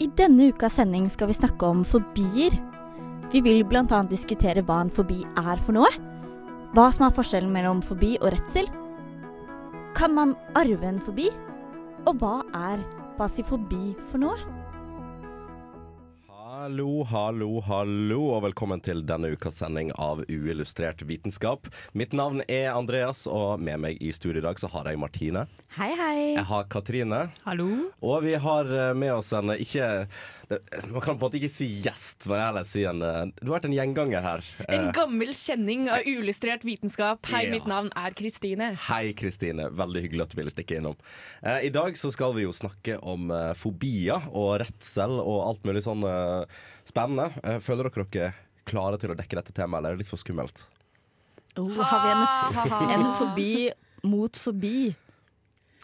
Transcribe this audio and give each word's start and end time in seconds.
I 0.00 0.06
denne 0.16 0.46
ukas 0.48 0.78
sending 0.78 1.10
skal 1.12 1.28
vi 1.28 1.34
snakke 1.36 1.66
om 1.68 1.82
fobier. 1.84 2.54
Vi 3.30 3.42
vil 3.44 3.60
bl.a. 3.68 3.98
diskutere 4.08 4.62
hva 4.64 4.78
en 4.80 4.92
fobi 4.92 5.18
er 5.36 5.60
for 5.60 5.76
noe. 5.76 5.90
Hva 6.72 6.86
som 6.94 7.04
er 7.04 7.12
forskjellen 7.12 7.52
mellom 7.52 7.82
fobi 7.84 8.14
og 8.22 8.30
redsel. 8.32 8.70
Kan 9.98 10.16
man 10.16 10.32
arve 10.56 10.88
en 10.88 11.02
fobi? 11.04 11.28
Og 12.08 12.16
hva 12.22 12.38
er 12.56 12.80
basifobi 13.18 13.92
for 14.08 14.24
noe? 14.24 14.59
Hallo, 16.60 17.04
hallo, 17.08 17.46
hallo, 17.64 18.18
og 18.34 18.42
velkommen 18.44 18.82
til 18.84 18.98
denne 19.08 19.30
ukas 19.32 19.62
sending 19.62 19.94
av 19.96 20.18
Uillustrert 20.28 21.00
vitenskap. 21.08 21.70
Mitt 21.96 22.12
navn 22.12 22.42
er 22.52 22.74
Andreas, 22.74 23.22
og 23.30 23.62
med 23.64 23.80
meg 23.80 24.02
i 24.04 24.10
studio 24.12 24.42
i 24.42 24.44
dag 24.44 24.60
så 24.60 24.68
har 24.74 24.90
jeg 24.90 25.00
Martine. 25.00 25.46
Hei, 25.78 25.88
hei. 25.96 26.18
Jeg 26.34 26.44
har 26.50 26.68
Katrine. 26.68 27.22
Hallo. 27.46 27.70
Og 28.04 28.26
vi 28.26 28.34
har 28.44 28.68
eh, 28.76 28.90
med 28.98 29.14
oss 29.14 29.32
en 29.38 29.54
ikke 29.54 29.86
Man 30.50 30.98
kan 31.04 31.14
på 31.14 31.14
en 31.14 31.20
måte 31.22 31.38
ikke 31.38 31.48
si 31.52 31.68
gjest, 31.84 32.26
men 32.26 32.40
heller 32.42 32.64
si 32.66 32.82
en 32.90 32.98
eh, 33.06 33.20
Du 33.38 33.44
har 33.46 33.60
vært 33.60 33.68
en 33.68 33.76
gjenganger 33.76 34.24
her. 34.24 34.42
En 34.66 34.88
Eh, 34.88 34.92
gammel 34.96 35.30
kjenning 35.38 35.86
av 35.94 36.02
uillustrert 36.02 36.66
vitenskap. 36.66 37.22
Hei, 37.30 37.44
Ja. 37.46 37.52
mitt 37.54 37.68
navn 37.70 37.88
er 37.96 38.10
Kristine. 38.18 38.72
Hei, 38.90 39.14
Kristine. 39.16 39.70
Veldig 39.78 40.02
hyggelig 40.08 40.26
at 40.26 40.34
du 40.34 40.40
ville 40.42 40.50
stikke 40.52 40.80
innom. 40.82 40.98
Eh, 41.40 41.68
I 41.70 41.72
dag 41.72 41.94
så 41.96 42.10
skal 42.12 42.34
vi 42.36 42.44
jo 42.48 42.52
snakke 42.52 42.98
om 43.00 43.30
fobier 43.56 44.26
og 44.34 44.58
redsel 44.64 45.16
og 45.22 45.38
alt 45.46 45.64
mulig 45.70 45.86
sånn 45.86 46.02
spennende. 46.88 47.30
Eh, 47.44 47.60
føler 47.64 47.88
dere 47.88 48.06
dere 48.10 48.32
klare 48.70 49.00
til 49.00 49.14
å 49.14 49.18
dekke 49.18 49.40
dette 49.40 49.54
temaet, 49.56 49.80
eller 49.80 49.94
er 49.94 49.98
det 49.98 50.04
litt 50.04 50.12
for 50.12 50.20
skummelt? 50.20 50.66
Oh, 51.58 51.70
har 51.82 52.04
vi 52.04 52.10
en, 52.14 53.00
en 53.00 53.06
fobi 53.18 53.52
mot 54.06 54.36
fobi? 54.38 54.92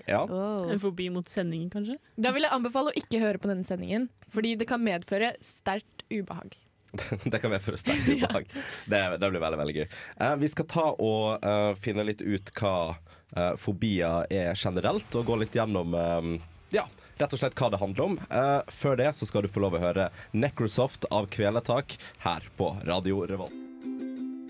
Ja. 0.07 0.23
Oh. 0.23 0.69
En 0.71 0.79
fobi 0.81 1.09
mot 1.11 1.29
sendingen, 1.29 1.71
kanskje? 1.73 1.97
Da 2.21 2.31
vil 2.37 2.47
jeg 2.47 2.55
anbefale 2.55 2.93
å 2.93 2.99
ikke 3.01 3.21
høre 3.23 3.41
på 3.43 3.51
denne 3.51 3.67
sendingen, 3.67 4.07
fordi 4.33 4.55
det 4.61 4.69
kan 4.71 4.83
medføre 4.85 5.35
sterkt 5.43 6.07
ubehag. 6.13 6.55
Det 7.33 7.41
kan 7.43 7.51
medføre 7.51 7.79
sterkt 7.81 8.07
ubehag. 8.09 8.47
Det, 8.91 9.01
det 9.19 9.31
blir 9.33 9.43
veldig 9.43 9.59
veldig 9.61 9.75
gøy. 9.81 9.87
Eh, 10.23 10.37
vi 10.41 10.49
skal 10.53 10.69
ta 10.71 10.87
og 10.93 11.43
uh, 11.45 11.73
finne 11.81 12.07
litt 12.07 12.23
ut 12.23 12.53
hva 12.61 12.77
uh, 12.95 13.55
fobier 13.61 14.29
er 14.33 14.55
generelt, 14.55 15.09
og 15.19 15.27
gå 15.27 15.41
litt 15.43 15.59
gjennom 15.59 15.97
eh, 15.99 16.31
ja, 16.77 16.87
rett 17.21 17.33
og 17.33 17.41
slett 17.41 17.57
hva 17.59 17.71
det 17.73 17.81
handler 17.81 18.09
om. 18.11 18.17
Eh, 18.31 18.73
før 18.73 18.99
det 19.01 19.11
så 19.17 19.29
skal 19.29 19.47
du 19.47 19.51
få 19.53 19.63
lov 19.65 19.77
å 19.77 19.83
høre 19.83 20.09
Necrosoft 20.37 21.09
av 21.11 21.29
Kveletak 21.33 21.97
her 22.25 22.47
på 22.59 22.73
Radio 22.89 23.25
Revolt. 23.29 23.63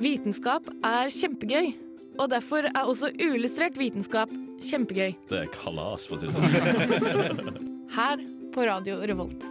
Vitenskap 0.03 0.67
er 0.85 1.09
kjempegøy, 1.15 1.71
og 2.21 2.29
derfor 2.33 2.69
er 2.69 2.83
også 2.83 3.13
uillustrert 3.17 3.79
vitenskap 3.81 4.33
kjempegøy. 4.61 5.15
Det 5.31 5.45
er 5.45 5.53
kalas, 5.55 6.05
for 6.09 6.19
å 6.19 6.21
si 6.21 6.29
det 6.29 6.37
sånn. 6.37 7.63
Her 7.97 8.21
på 8.53 8.67
Radio 8.67 8.99
Revolt. 9.09 9.45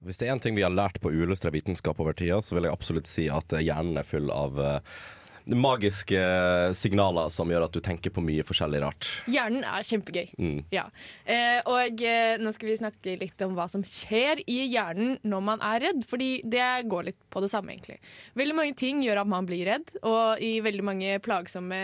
Hvis 0.00 0.16
det 0.16 0.28
er 0.28 0.32
én 0.32 0.40
ting 0.40 0.56
vi 0.56 0.64
har 0.64 0.72
lært 0.72 0.96
på 1.04 1.12
uillustrert 1.12 1.52
vitenskap 1.58 1.98
over 2.00 2.16
tida, 2.16 2.38
så 2.40 2.56
vil 2.56 2.64
jeg 2.68 2.72
absolutt 2.72 3.10
si 3.10 3.26
at 3.28 3.52
hjernen 3.60 4.00
er 4.00 4.08
full 4.08 4.32
av 4.32 4.60
eh, 4.64 4.78
magiske 5.46 6.20
signaler 6.76 7.30
som 7.32 7.50
gjør 7.50 7.66
at 7.66 7.74
du 7.74 7.80
tenker 7.84 8.12
på 8.14 8.22
mye 8.24 8.44
forskjellig 8.46 8.82
rart. 8.84 9.08
Hjernen 9.30 9.64
er 9.66 9.86
kjempegøy. 9.86 10.30
Mm. 10.38 10.60
Ja. 10.74 10.86
Eh, 11.24 11.58
og 11.70 12.04
eh, 12.06 12.36
nå 12.40 12.52
skal 12.56 12.70
vi 12.70 12.78
snakke 12.80 13.16
litt 13.20 13.44
om 13.46 13.56
hva 13.58 13.66
som 13.72 13.84
skjer 13.86 14.44
i 14.46 14.60
hjernen 14.70 15.18
når 15.22 15.44
man 15.48 15.64
er 15.72 15.84
redd, 15.86 16.04
fordi 16.08 16.30
det 16.44 16.68
går 16.90 17.10
litt 17.10 17.20
på 17.32 17.42
det 17.44 17.50
samme, 17.52 17.74
egentlig. 17.74 17.98
Veldig 18.38 18.56
mange 18.58 18.78
ting 18.78 19.04
gjør 19.04 19.24
at 19.24 19.32
man 19.32 19.48
blir 19.48 19.66
redd, 19.68 19.92
og 20.04 20.42
i 20.44 20.58
veldig 20.64 20.86
mange 20.86 21.18
plagsomme 21.24 21.82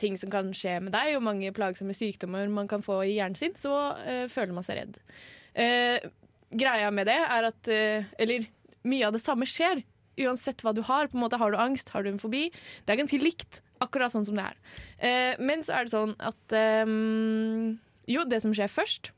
ting 0.00 0.18
som 0.18 0.32
kan 0.32 0.50
skje 0.56 0.78
med 0.82 0.94
deg, 0.94 1.14
og 1.16 1.24
mange 1.26 1.52
plagsomme 1.54 1.94
sykdommer 1.96 2.50
man 2.52 2.68
kan 2.70 2.82
få 2.84 3.02
i 3.06 3.14
hjernen 3.16 3.38
sin, 3.38 3.54
så 3.58 3.94
eh, 4.02 4.26
føler 4.32 4.56
man 4.56 4.66
seg 4.66 4.80
redd. 4.82 5.00
Eh, 5.54 6.10
greia 6.54 6.90
med 6.94 7.06
det 7.10 7.20
er 7.22 7.46
at 7.46 7.68
eh, 7.70 8.06
Eller 8.18 8.48
mye 8.84 9.06
av 9.06 9.14
det 9.14 9.22
samme 9.22 9.46
skjer. 9.48 9.84
Uansett 10.20 10.62
hva 10.62 10.74
du 10.74 10.82
har. 10.86 11.08
på 11.08 11.18
en 11.18 11.24
måte 11.24 11.40
Har 11.40 11.50
du 11.50 11.58
angst, 11.58 11.90
har 11.94 12.04
du 12.04 12.10
en 12.10 12.22
fobi. 12.22 12.50
Det 12.84 12.94
er 12.94 13.02
ganske 13.02 13.22
likt, 13.22 13.62
akkurat 13.80 14.14
sånn 14.14 14.26
som 14.28 14.38
det 14.38 14.46
er. 14.46 14.62
Eh, 14.98 15.42
men 15.42 15.64
så 15.66 15.78
er 15.78 15.84
det 15.84 15.94
sånn 15.94 16.14
at 16.18 16.54
eh, 16.54 16.86
Jo, 18.14 18.24
det 18.28 18.42
som 18.44 18.54
skjer 18.54 18.70
først 18.70 19.12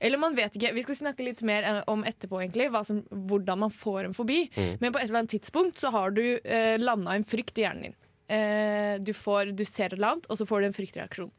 eller 0.00 0.20
man 0.20 0.36
vet 0.36 0.56
ikke, 0.56 0.72
Vi 0.76 0.84
skal 0.84 0.98
snakke 0.98 1.24
litt 1.26 1.42
mer 1.46 1.66
eh, 1.66 1.80
om 1.90 2.04
etterpå 2.06 2.42
egentlig, 2.42 2.68
som, 2.86 3.02
hvordan 3.10 3.64
man 3.64 3.74
får 3.74 4.08
en 4.08 4.16
fobi. 4.16 4.44
Men 4.80 4.92
på 4.92 5.00
et 5.00 5.08
eller 5.08 5.22
annet 5.22 5.34
tidspunkt 5.36 5.80
så 5.82 5.92
har 5.94 6.14
du 6.16 6.22
eh, 6.38 6.78
landa 6.80 7.16
en 7.16 7.26
frykt 7.26 7.58
i 7.58 7.66
hjernen 7.66 7.88
din. 7.88 7.98
Eh, 8.32 8.94
du, 9.02 9.12
får, 9.16 9.52
du 9.56 9.64
ser 9.68 9.90
et 9.90 9.98
eller 9.98 10.14
annet, 10.14 10.30
og 10.30 10.40
så 10.40 10.46
får 10.48 10.62
du 10.62 10.68
en 10.70 10.76
fryktreaksjon. 10.76 11.32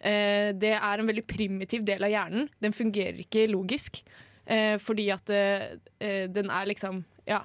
Eh, 0.00 0.50
det 0.56 0.74
er 0.78 1.02
en 1.02 1.10
veldig 1.10 1.26
primitiv 1.28 1.84
del 1.86 2.06
av 2.06 2.12
hjernen. 2.12 2.50
Den 2.62 2.76
fungerer 2.76 3.22
ikke 3.24 3.48
logisk. 3.52 4.02
Eh, 4.50 4.76
fordi 4.82 5.10
at 5.14 5.30
den 5.30 6.50
er 6.50 6.70
liksom 6.70 7.04
Ja. 7.28 7.44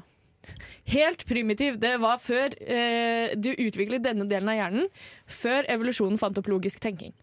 Helt 0.94 1.25
primitiv. 1.28 1.79
Det 1.81 1.95
var 2.03 2.22
før 2.23 2.56
eh, 2.61 3.35
du 3.38 3.51
utviklet 3.53 4.03
denne 4.06 4.28
delen 4.29 4.51
av 4.51 4.59
hjernen, 4.59 4.89
før 5.25 5.67
evolusjonen 5.72 6.19
fant 6.22 6.38
opp 6.41 6.50
logisk 6.51 6.83
tenking. 6.83 7.16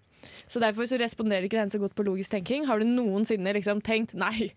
Så 0.46 0.60
Derfor 0.62 0.86
så 0.86 0.98
responderer 1.00 1.46
ikke 1.48 1.60
den 1.60 1.72
så 1.72 1.80
godt 1.82 1.96
på 1.98 2.04
logisk 2.06 2.34
tenking. 2.34 2.66
Har 2.68 2.82
du 2.82 2.88
noensinne 2.88 3.54
liksom 3.56 3.80
tenkt 3.84 4.14
nei, 4.18 4.52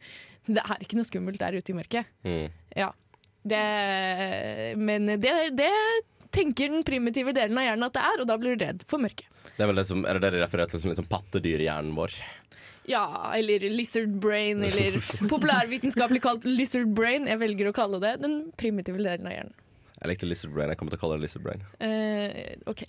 det 0.45 0.61
er 0.61 0.83
ikke 0.83 0.99
noe 0.99 1.07
skummelt 1.07 1.41
der 1.41 1.57
ute 1.57 1.73
i 1.73 1.77
mørket? 1.77 2.11
Mm. 2.27 2.49
Ja. 2.75 2.91
Det, 3.45 3.61
men 4.81 5.05
det, 5.21 5.33
det 5.53 5.71
tenker 6.33 6.73
den 6.73 6.83
primitive 6.85 7.33
delen 7.35 7.57
av 7.61 7.67
hjernen 7.67 7.87
at 7.87 7.95
det 7.95 8.03
er, 8.03 8.21
og 8.21 8.29
da 8.29 8.37
blir 8.41 8.55
du 8.57 8.65
redd 8.65 8.83
for 8.89 9.01
mørket. 9.01 9.29
Det 9.55 9.63
er 9.63 9.69
vel 9.69 9.79
det 9.79 9.85
som, 9.87 10.01
er 10.03 10.17
det 10.19 10.33
det 10.33 10.41
refererer 10.41 10.71
til 10.71 10.81
som 10.83 10.91
liksom 10.91 11.07
pattedyr 11.07 11.61
i 11.61 11.67
hjernen 11.69 11.93
vår? 11.95 12.17
Ja, 12.88 13.34
eller 13.34 13.59
lizard 13.73 14.18
brain, 14.22 14.63
eller 14.63 14.97
populærvitenskapelig 15.34 16.22
kalt 16.22 16.46
lizard 16.46 16.91
brain. 16.97 17.25
Jeg 17.29 17.41
velger 17.41 17.69
å 17.72 17.75
kalle 17.75 18.01
det 18.03 18.18
den 18.22 18.41
primitive 18.59 19.01
delen 19.01 19.25
av 19.29 19.34
hjernen. 19.34 19.56
Jeg 19.96 20.12
likte 20.12 20.28
lizard 20.28 20.51
brain. 20.53 20.69
Jeg 20.69 20.78
kommer 20.78 20.94
til 20.94 21.00
å 21.00 21.03
kalle 21.06 21.16
det 21.18 21.23
lizard 21.23 21.46
brain. 21.46 21.63
Eh, 21.79 22.51
OK. 22.69 22.84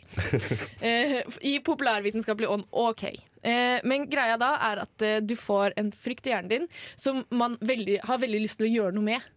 Eh, 0.85 1.15
I 1.49 1.55
populærvitenskapelig 1.65 2.51
ånd, 2.51 2.67
OK. 2.77 3.05
Eh, 3.47 3.79
men 3.87 4.09
greia 4.11 4.37
da 4.41 4.51
er 4.69 4.83
at 4.83 5.07
eh, 5.07 5.21
du 5.25 5.37
får 5.39 5.77
en 5.81 5.93
frykt 5.95 6.27
i 6.29 6.35
hjernen 6.35 6.51
din 6.51 6.69
som 6.99 7.23
man 7.31 7.57
veldig, 7.65 8.01
har 8.11 8.21
veldig 8.21 8.43
lyst 8.43 8.61
til 8.61 8.69
å 8.69 8.73
gjøre 8.75 8.99
noe 8.99 9.07
med. 9.07 9.33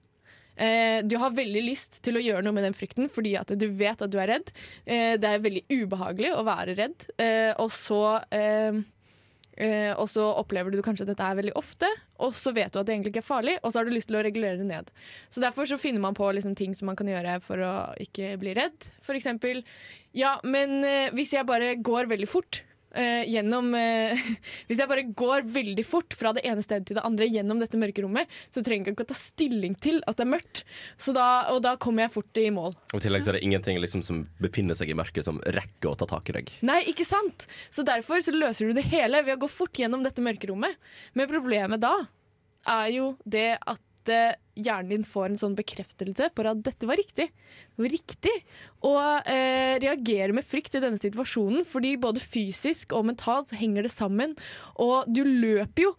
Eh, 0.59 1.00
du 1.08 1.16
har 1.22 1.31
veldig 1.38 1.62
lyst 1.64 2.02
til 2.03 2.20
å 2.20 2.26
gjøre 2.26 2.44
noe 2.44 2.58
med 2.58 2.68
den 2.68 2.76
frykten 2.76 3.08
fordi 3.14 3.38
at 3.40 3.53
du 3.56 3.70
vet 3.80 4.02
at 4.03 4.12
du 4.12 4.18
er 4.20 4.34
redd. 4.34 4.52
Eh, 4.84 5.14
det 5.22 5.30
er 5.30 5.46
veldig 5.46 5.64
ubehagelig 5.70 6.34
å 6.36 6.44
være 6.50 6.76
redd, 6.81 7.06
og 7.62 7.70
så 7.72 8.02
Eh, 9.59 9.92
og 10.00 10.08
så 10.08 10.24
opplever 10.40 10.72
du 10.72 10.80
kanskje 10.84 11.03
at 11.03 11.12
dette 11.12 11.25
er 11.25 11.36
veldig 11.36 11.56
ofte, 11.59 11.88
og 12.24 12.31
så 12.38 12.53
vet 12.56 12.72
du 12.72 12.80
at 12.80 12.88
det 12.88 12.94
egentlig 12.96 13.12
ikke 13.12 13.24
er 13.25 13.28
farlig, 13.28 13.56
og 13.59 13.74
så 13.74 13.81
har 13.81 13.90
du 13.90 13.92
lyst 13.92 14.08
til 14.08 14.20
å 14.20 14.24
regulere 14.24 14.59
det 14.59 14.68
ned. 14.70 14.92
Så 15.28 15.44
Derfor 15.44 15.68
så 15.68 15.80
finner 15.81 16.03
man 16.03 16.16
på 16.16 16.30
liksom 16.36 16.56
ting 16.56 16.75
som 16.78 16.88
man 16.88 17.00
kan 17.00 17.12
gjøre 17.12 17.40
for 17.44 17.59
å 17.59 17.74
ikke 18.00 18.38
bli 18.40 18.56
redd. 18.56 18.90
For 19.03 19.20
eksempel 19.20 19.64
Ja, 20.16 20.38
men 20.47 20.80
eh, 20.88 21.12
hvis 21.14 21.36
jeg 21.36 21.46
bare 21.46 21.75
går 21.75 22.08
veldig 22.09 22.30
fort 22.30 22.64
eh, 22.95 23.23
gjennom 23.29 23.72
uh, 23.75 24.29
Hvis 24.69 24.81
jeg 24.81 24.89
bare 24.89 25.05
går 25.07 25.47
veldig 25.50 25.85
fort 25.88 26.16
fra 26.17 26.33
det 26.35 26.44
ene 26.47 26.63
stedet 26.66 26.90
til 26.90 26.99
det 26.99 27.05
andre 27.05 27.28
gjennom 27.29 27.61
dette 27.61 27.79
mørke 27.79 28.03
rommet, 28.05 28.29
så 28.53 28.64
trenger 28.66 28.90
jeg 28.90 28.97
ikke 28.97 29.08
å 29.08 29.11
ta 29.11 29.17
stilling 29.19 29.75
til 29.81 29.99
at 30.09 30.19
det 30.19 30.25
er 30.25 30.31
mørkt. 30.34 30.64
Så 30.97 31.16
da, 31.16 31.28
og 31.53 31.64
da 31.66 31.75
kommer 31.81 32.05
jeg 32.05 32.16
fort 32.17 32.41
i 32.41 32.47
mål. 32.53 32.78
Og 32.93 32.99
I 32.99 33.03
tillegg 33.05 33.25
så 33.25 33.34
er 33.34 33.40
det 33.40 33.46
ingenting 33.47 33.81
liksom, 33.81 34.05
som 34.05 34.22
befinner 34.43 34.78
seg 34.78 34.93
i 34.93 34.97
mørket, 34.97 35.25
som 35.28 35.41
rekker 35.59 35.91
å 35.91 35.97
ta 35.99 36.09
tak 36.09 36.31
i 36.31 36.37
deg. 36.40 36.53
Nei, 36.66 36.81
ikke 36.91 37.08
sant? 37.08 37.47
Så 37.73 37.85
derfor 37.87 38.23
så 38.25 38.35
løser 38.35 38.69
du 38.69 38.78
det 38.78 38.87
hele 38.91 39.23
ved 39.25 39.37
å 39.37 39.43
gå 39.46 39.52
fort 39.52 39.79
gjennom 39.79 40.05
dette 40.05 40.23
mørkerommet. 40.25 40.79
Men 41.17 41.31
problemet 41.31 41.84
da 41.84 41.96
er 42.69 42.90
jo 42.93 43.14
det 43.25 43.53
at 43.59 43.81
eh, 44.07 44.37
hjernen 44.55 44.93
din 44.93 45.03
får 45.03 45.25
en 45.34 45.41
sånn 45.41 45.57
bekreftelse 45.57 46.29
på 46.31 46.46
at 46.47 46.61
dette 46.63 46.87
var 46.87 46.99
riktig. 46.99 47.28
Det 47.34 47.84
var 47.84 47.91
riktig 47.91 48.35
å 48.87 48.93
eh, 49.19 49.75
reagere 49.84 50.35
med 50.37 50.47
frykt 50.47 50.79
i 50.79 50.84
denne 50.84 51.01
situasjonen, 51.01 51.67
fordi 51.67 51.97
både 51.99 52.23
fysisk 52.23 52.96
og 52.96 53.09
mentalt 53.11 53.51
så 53.51 53.59
henger 53.59 53.84
det 53.84 53.91
sammen. 53.91 54.37
Og 54.79 55.09
du 55.11 55.25
løper 55.28 55.90
jo 55.90 55.93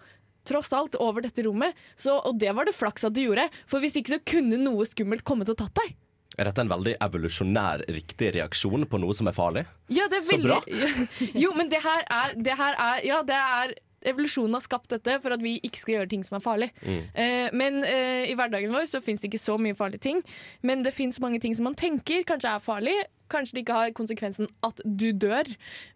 tross 0.49 0.73
alt 0.73 0.97
over 0.97 1.21
dette 1.27 1.45
rommet, 1.45 1.77
så, 2.01 2.17
og 2.25 2.39
det 2.41 2.55
var 2.57 2.65
det 2.65 2.77
flaks 2.77 3.05
at 3.05 3.17
du 3.17 3.21
gjorde. 3.27 3.51
For 3.69 3.83
hvis 3.85 3.99
ikke 4.01 4.17
så 4.17 4.23
kunne 4.33 4.61
noe 4.63 4.89
skummelt 4.89 5.27
kommet 5.29 5.53
og 5.53 5.61
tatt 5.61 5.77
deg. 5.83 5.99
Er 6.39 6.47
dette 6.47 6.63
en 6.63 6.71
veldig 6.71 6.95
evolusjonær 7.05 7.83
riktig 7.93 8.31
reaksjon 8.39 8.87
på 8.89 9.01
noe 9.03 9.13
som 9.17 9.29
er 9.29 9.37
farlig? 9.37 9.65
Ja, 9.93 10.07
det 10.09 10.23
er 10.23 10.27
Så 10.29 10.39
veldig, 10.39 11.07
Jo, 11.43 11.53
men 11.59 11.69
det 11.73 11.83
her 11.85 12.07
er, 12.07 12.37
det 12.39 12.55
her 12.57 12.79
er 12.79 13.03
Ja, 13.05 13.19
det 13.27 13.37
er 13.37 13.75
evolusjonen 14.07 14.57
har 14.57 14.65
skapt 14.65 14.93
dette 14.95 15.19
for 15.23 15.35
at 15.35 15.43
vi 15.45 15.59
ikke 15.67 15.81
skal 15.81 15.95
gjøre 15.99 16.11
ting 16.13 16.27
som 16.27 16.39
er 16.39 16.45
farlig. 16.45 16.71
Eh, 16.85 17.49
men 17.57 17.83
eh, 17.87 18.31
i 18.31 18.37
hverdagen 18.39 18.73
vår 18.75 18.89
så 18.91 19.03
fins 19.05 19.23
det 19.23 19.31
ikke 19.31 19.43
så 19.43 19.57
mye 19.61 19.77
farlige 19.79 20.05
ting. 20.09 20.23
Men 20.67 20.85
det 20.87 20.95
fins 20.97 21.21
mange 21.23 21.41
ting 21.43 21.57
som 21.57 21.69
man 21.69 21.79
tenker 21.79 22.25
kanskje 22.29 22.55
er 22.55 22.65
farlig. 22.65 22.97
Kanskje 23.31 23.59
det 23.59 23.65
ikke 23.65 23.77
har 23.79 23.93
konsekvensen 23.95 24.49
at 24.67 24.81
du 24.85 25.11
dør, 25.13 25.47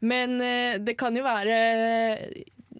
men 0.04 0.36
eh, 0.44 0.76
det 0.78 0.98
kan 1.00 1.16
jo 1.16 1.24
være 1.26 1.56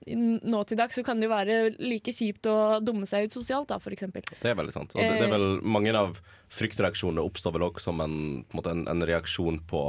nå 0.05 0.59
til 0.69 0.77
dags 0.77 0.99
så 0.99 1.05
kan 1.07 1.21
det 1.21 1.29
jo 1.29 1.33
være 1.33 1.55
like 1.81 2.13
kjipt 2.13 2.45
å 2.51 2.79
dumme 2.85 3.07
seg 3.09 3.25
ut 3.25 3.37
sosialt, 3.37 3.71
da, 3.71 3.79
eksempel. 3.81 4.25
Det 4.43 4.51
er 4.51 4.59
veldig 4.59 4.75
sant. 4.75 4.93
Og 4.93 5.01
det, 5.01 5.15
det 5.17 5.29
er 5.29 5.33
vel, 5.33 5.47
mange 5.65 5.95
av 5.97 6.19
fryktreaksjonene 6.53 7.25
oppstår 7.25 7.55
vel 7.57 7.65
også 7.71 7.89
som 7.89 8.03
en, 8.05 8.19
på 8.45 8.53
en, 8.53 8.59
måte, 8.59 8.75
en, 8.75 8.85
en 8.91 9.07
reaksjon 9.09 9.63
på 9.71 9.87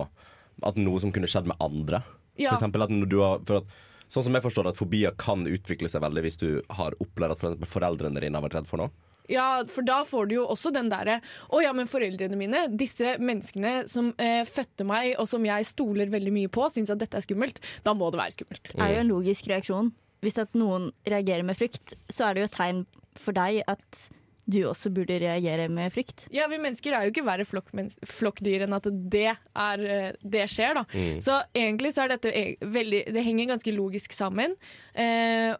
at 0.64 0.80
noe 0.80 1.02
som 1.04 1.12
kunne 1.12 1.28
skjedd 1.28 1.50
med 1.52 1.60
andre. 1.64 2.00
Ja. 2.40 2.54
For 2.54 2.62
eksempel 2.62 2.86
at 2.86 2.94
du 3.12 3.18
har 3.20 3.44
for 3.48 3.60
at, 3.62 3.76
Sånn 4.12 4.28
som 4.28 4.38
jeg 4.38 4.46
forstår 4.46 4.70
at 4.70 4.80
fobier 4.80 5.16
kan 5.20 5.46
utvikle 5.50 5.90
seg 5.92 6.04
veldig 6.06 6.24
hvis 6.26 6.40
du 6.42 6.50
har 6.78 6.96
opplevd 7.02 7.36
at 7.36 7.44
for 7.44 7.74
foreldrene 7.78 8.22
dine 8.22 8.38
har 8.38 8.46
vært 8.46 8.60
redd 8.60 8.70
for 8.70 8.84
noe. 8.84 8.94
Ja, 9.32 9.64
for 9.70 9.86
da 9.86 10.04
får 10.06 10.28
du 10.30 10.36
jo 10.36 10.44
også 10.54 10.70
den 10.70 10.90
derre 10.92 11.16
Å 11.50 11.62
ja, 11.64 11.72
men 11.74 11.90
foreldrene 11.90 12.38
mine, 12.38 12.66
disse 12.78 13.16
menneskene 13.18 13.88
som 13.90 14.12
eh, 14.22 14.44
fødte 14.46 14.86
meg, 14.86 15.16
og 15.22 15.30
som 15.30 15.46
jeg 15.48 15.66
stoler 15.66 16.12
veldig 16.14 16.34
mye 16.36 16.52
på, 16.54 16.68
syns 16.74 16.94
at 16.94 17.02
dette 17.02 17.18
er 17.18 17.26
skummelt. 17.26 17.62
Da 17.86 17.96
må 17.98 18.12
det 18.14 18.22
være 18.22 18.36
skummelt. 18.38 18.70
Det 18.70 18.84
er 18.84 18.94
jo 18.94 19.02
en 19.02 19.10
logisk 19.10 19.50
reaksjon. 19.50 19.90
Hvis 20.26 20.38
at 20.42 20.54
noen 20.58 20.92
reagerer 21.10 21.46
med 21.46 21.58
frykt, 21.58 21.98
så 22.10 22.28
er 22.28 22.36
det 22.36 22.46
jo 22.46 22.50
et 22.52 22.60
tegn 22.60 22.86
for 23.18 23.36
deg 23.38 23.64
at 23.72 24.06
du 24.48 24.60
også 24.70 24.92
burde 24.94 25.18
reagere 25.20 25.68
med 25.74 25.94
frykt. 25.96 26.28
Ja, 26.34 26.46
vi 26.52 26.60
mennesker 26.62 26.94
er 26.94 27.06
jo 27.08 27.14
ikke 27.14 27.26
verre 27.26 27.46
flokkmens- 27.50 27.98
flokkdyr 28.06 28.66
enn 28.68 28.76
at 28.78 28.86
det, 29.10 29.32
er, 29.34 29.86
eh, 29.86 30.12
det 30.22 30.48
skjer, 30.54 30.76
da. 30.78 30.84
Så 31.20 31.40
egentlig 31.56 31.94
så 31.96 32.04
er 32.06 32.14
dette 32.16 32.30
e- 32.30 32.58
veldig 32.62 33.06
Det 33.16 33.24
henger 33.26 33.56
ganske 33.56 33.74
logisk 33.76 34.14
sammen. 34.14 34.54
Eh, 34.94 35.56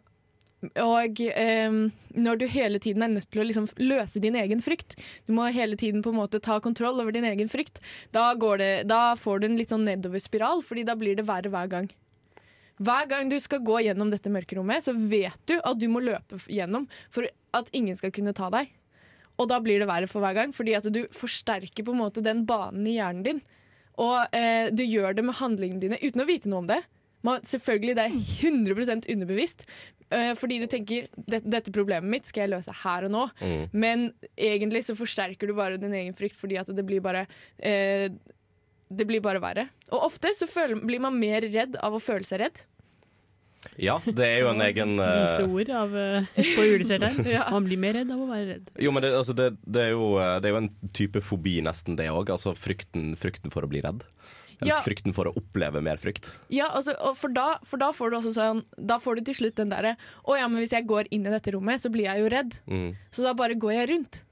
og 0.80 1.20
eh, 1.20 1.70
når 2.16 2.38
du 2.40 2.46
hele 2.48 2.78
tiden 2.82 3.02
er 3.04 3.12
nødt 3.12 3.28
til 3.30 3.42
å 3.42 3.46
liksom 3.46 3.66
løse 3.82 4.22
din 4.22 4.34
egen 4.40 4.62
frykt, 4.64 4.96
du 5.26 5.34
må 5.36 5.50
hele 5.52 5.76
tiden 5.76 6.02
på 6.02 6.10
en 6.14 6.20
måte 6.22 6.40
ta 6.42 6.56
kontroll 6.64 6.98
over 7.02 7.12
din 7.12 7.26
egen 7.28 7.50
frykt, 7.52 7.82
da, 8.16 8.30
går 8.34 8.58
det, 8.62 8.72
da 8.88 9.14
får 9.18 9.40
du 9.42 9.46
en 9.50 9.58
litt 9.60 9.70
sånn 9.74 9.84
nedoverspiral, 9.86 10.62
fordi 10.64 10.86
da 10.88 10.96
blir 10.98 11.14
det 11.18 11.26
verre 11.28 11.50
hver 11.52 11.68
gang. 11.68 11.90
Hver 12.76 13.06
gang 13.08 13.30
du 13.32 13.38
skal 13.40 13.62
gå 13.64 13.78
gjennom 13.86 14.10
dette 14.12 14.32
mørkerommet, 14.32 14.84
så 14.84 14.92
vet 14.92 15.38
du 15.48 15.56
at 15.58 15.78
du 15.80 15.86
må 15.88 16.02
løpe 16.04 16.38
gjennom 16.52 16.84
for 17.12 17.28
at 17.56 17.70
ingen 17.76 17.96
skal 17.96 18.12
kunne 18.12 18.34
ta 18.36 18.50
deg. 18.52 18.72
Og 19.40 19.48
da 19.50 19.60
blir 19.60 19.80
det 19.80 19.88
verre 19.88 20.08
for 20.08 20.24
hver 20.24 20.36
gang, 20.36 20.52
fordi 20.56 20.74
at 20.76 20.88
du 20.92 21.02
forsterker 21.12 21.84
på 21.84 21.92
en 21.92 22.02
måte 22.04 22.24
den 22.24 22.44
banen 22.48 22.86
i 22.88 22.96
hjernen 22.96 23.24
din. 23.24 23.40
Og 24.00 24.36
eh, 24.36 24.68
du 24.72 24.84
gjør 24.84 25.16
det 25.16 25.24
med 25.24 25.38
handlingene 25.40 25.82
dine 25.82 26.00
uten 26.02 26.24
å 26.24 26.28
vite 26.28 26.52
noe 26.52 26.64
om 26.64 26.70
det. 26.70 26.82
Man, 27.26 27.42
selvfølgelig, 27.48 27.96
det 27.96 28.04
er 28.04 28.16
100 28.46 29.12
underbevisst. 29.12 29.64
eh, 30.10 30.32
fordi 30.38 30.60
du 30.62 30.66
tenker 30.70 31.08
dette, 31.16 31.48
dette 31.48 31.72
problemet 31.74 32.08
mitt 32.12 32.28
skal 32.28 32.44
jeg 32.44 32.52
løse 32.54 32.72
her 32.84 33.08
og 33.08 33.12
nå. 33.14 33.24
Men 33.72 34.10
egentlig 34.36 34.84
så 34.86 34.96
forsterker 34.98 35.48
du 35.48 35.56
bare 35.56 35.80
din 35.80 35.96
egen 35.96 36.14
frykt 36.16 36.36
fordi 36.38 36.60
at 36.60 36.70
det 36.76 36.84
blir 36.86 37.02
bare 37.04 37.26
eh, 37.58 38.12
Det 38.88 39.06
blir 39.08 39.22
bare 39.24 39.42
verre. 39.42 39.68
Og 39.90 40.06
ofte 40.12 40.30
så 40.36 40.48
føler, 40.50 40.78
blir 40.86 41.02
man 41.02 41.16
mer 41.18 41.44
redd 41.46 41.78
av 41.82 41.96
å 41.96 42.02
føle 42.02 42.26
seg 42.26 42.44
redd. 42.44 42.64
Ja, 43.82 43.96
det 44.04 44.22
er 44.22 44.44
jo 44.44 44.50
en 44.52 44.62
egen 44.62 44.94
Vise 45.00 45.42
ord 45.42 45.70
av, 45.74 45.94
uh, 45.96 46.28
på 46.36 46.66
juleserien. 46.68 47.18
Ja. 47.36 47.48
Man 47.50 47.66
blir 47.66 47.80
mer 47.82 47.98
redd 47.98 48.12
av 48.14 48.22
å 48.22 48.28
være 48.30 48.46
redd. 48.52 48.72
Jo, 48.78 48.92
men 48.94 49.02
det, 49.02 49.12
altså 49.18 49.34
det, 49.36 49.50
det, 49.66 49.88
er 49.88 49.94
jo, 49.96 50.14
eh, 50.22 50.36
det 50.40 50.48
er 50.48 50.54
jo 50.54 50.62
en 50.62 50.72
type 50.94 51.22
fobi, 51.24 51.58
nesten, 51.66 51.98
det 51.98 52.06
òg. 52.12 52.30
Altså 52.32 52.54
frykten, 52.56 53.14
frykten 53.18 53.54
for 53.54 53.66
å 53.66 53.70
bli 53.70 53.82
redd. 53.84 54.06
Ja. 54.64 54.78
frykten 54.80 55.12
for 55.12 55.28
å 55.28 55.34
oppleve 55.36 55.82
mer 55.84 55.98
frykt. 56.00 56.30
Ja, 56.48 56.70
altså, 56.72 56.94
og 57.04 57.18
for, 57.20 57.32
da, 57.36 57.58
for 57.68 57.80
da 57.82 57.90
får 57.92 58.12
du 58.12 58.16
også 58.16 58.32
sånn 58.32 58.62
Da 58.88 58.96
får 59.02 59.18
du 59.18 59.26
til 59.28 59.36
slutt 59.36 59.58
den 59.58 59.68
derre 59.68 59.98
Å 60.24 60.38
ja, 60.38 60.46
men 60.48 60.62
hvis 60.62 60.72
jeg 60.72 60.86
går 60.88 61.10
inn 61.12 61.26
i 61.28 61.32
dette 61.34 61.52
rommet, 61.52 61.82
så 61.82 61.90
blir 61.92 62.08
jeg 62.08 62.24
jo 62.24 62.30
redd. 62.32 62.56
Mm. 62.64 62.94
Så 63.12 63.26
da 63.26 63.34
bare 63.36 63.58
går 63.60 63.74
jeg 63.76 63.90
rundt. 63.92 64.22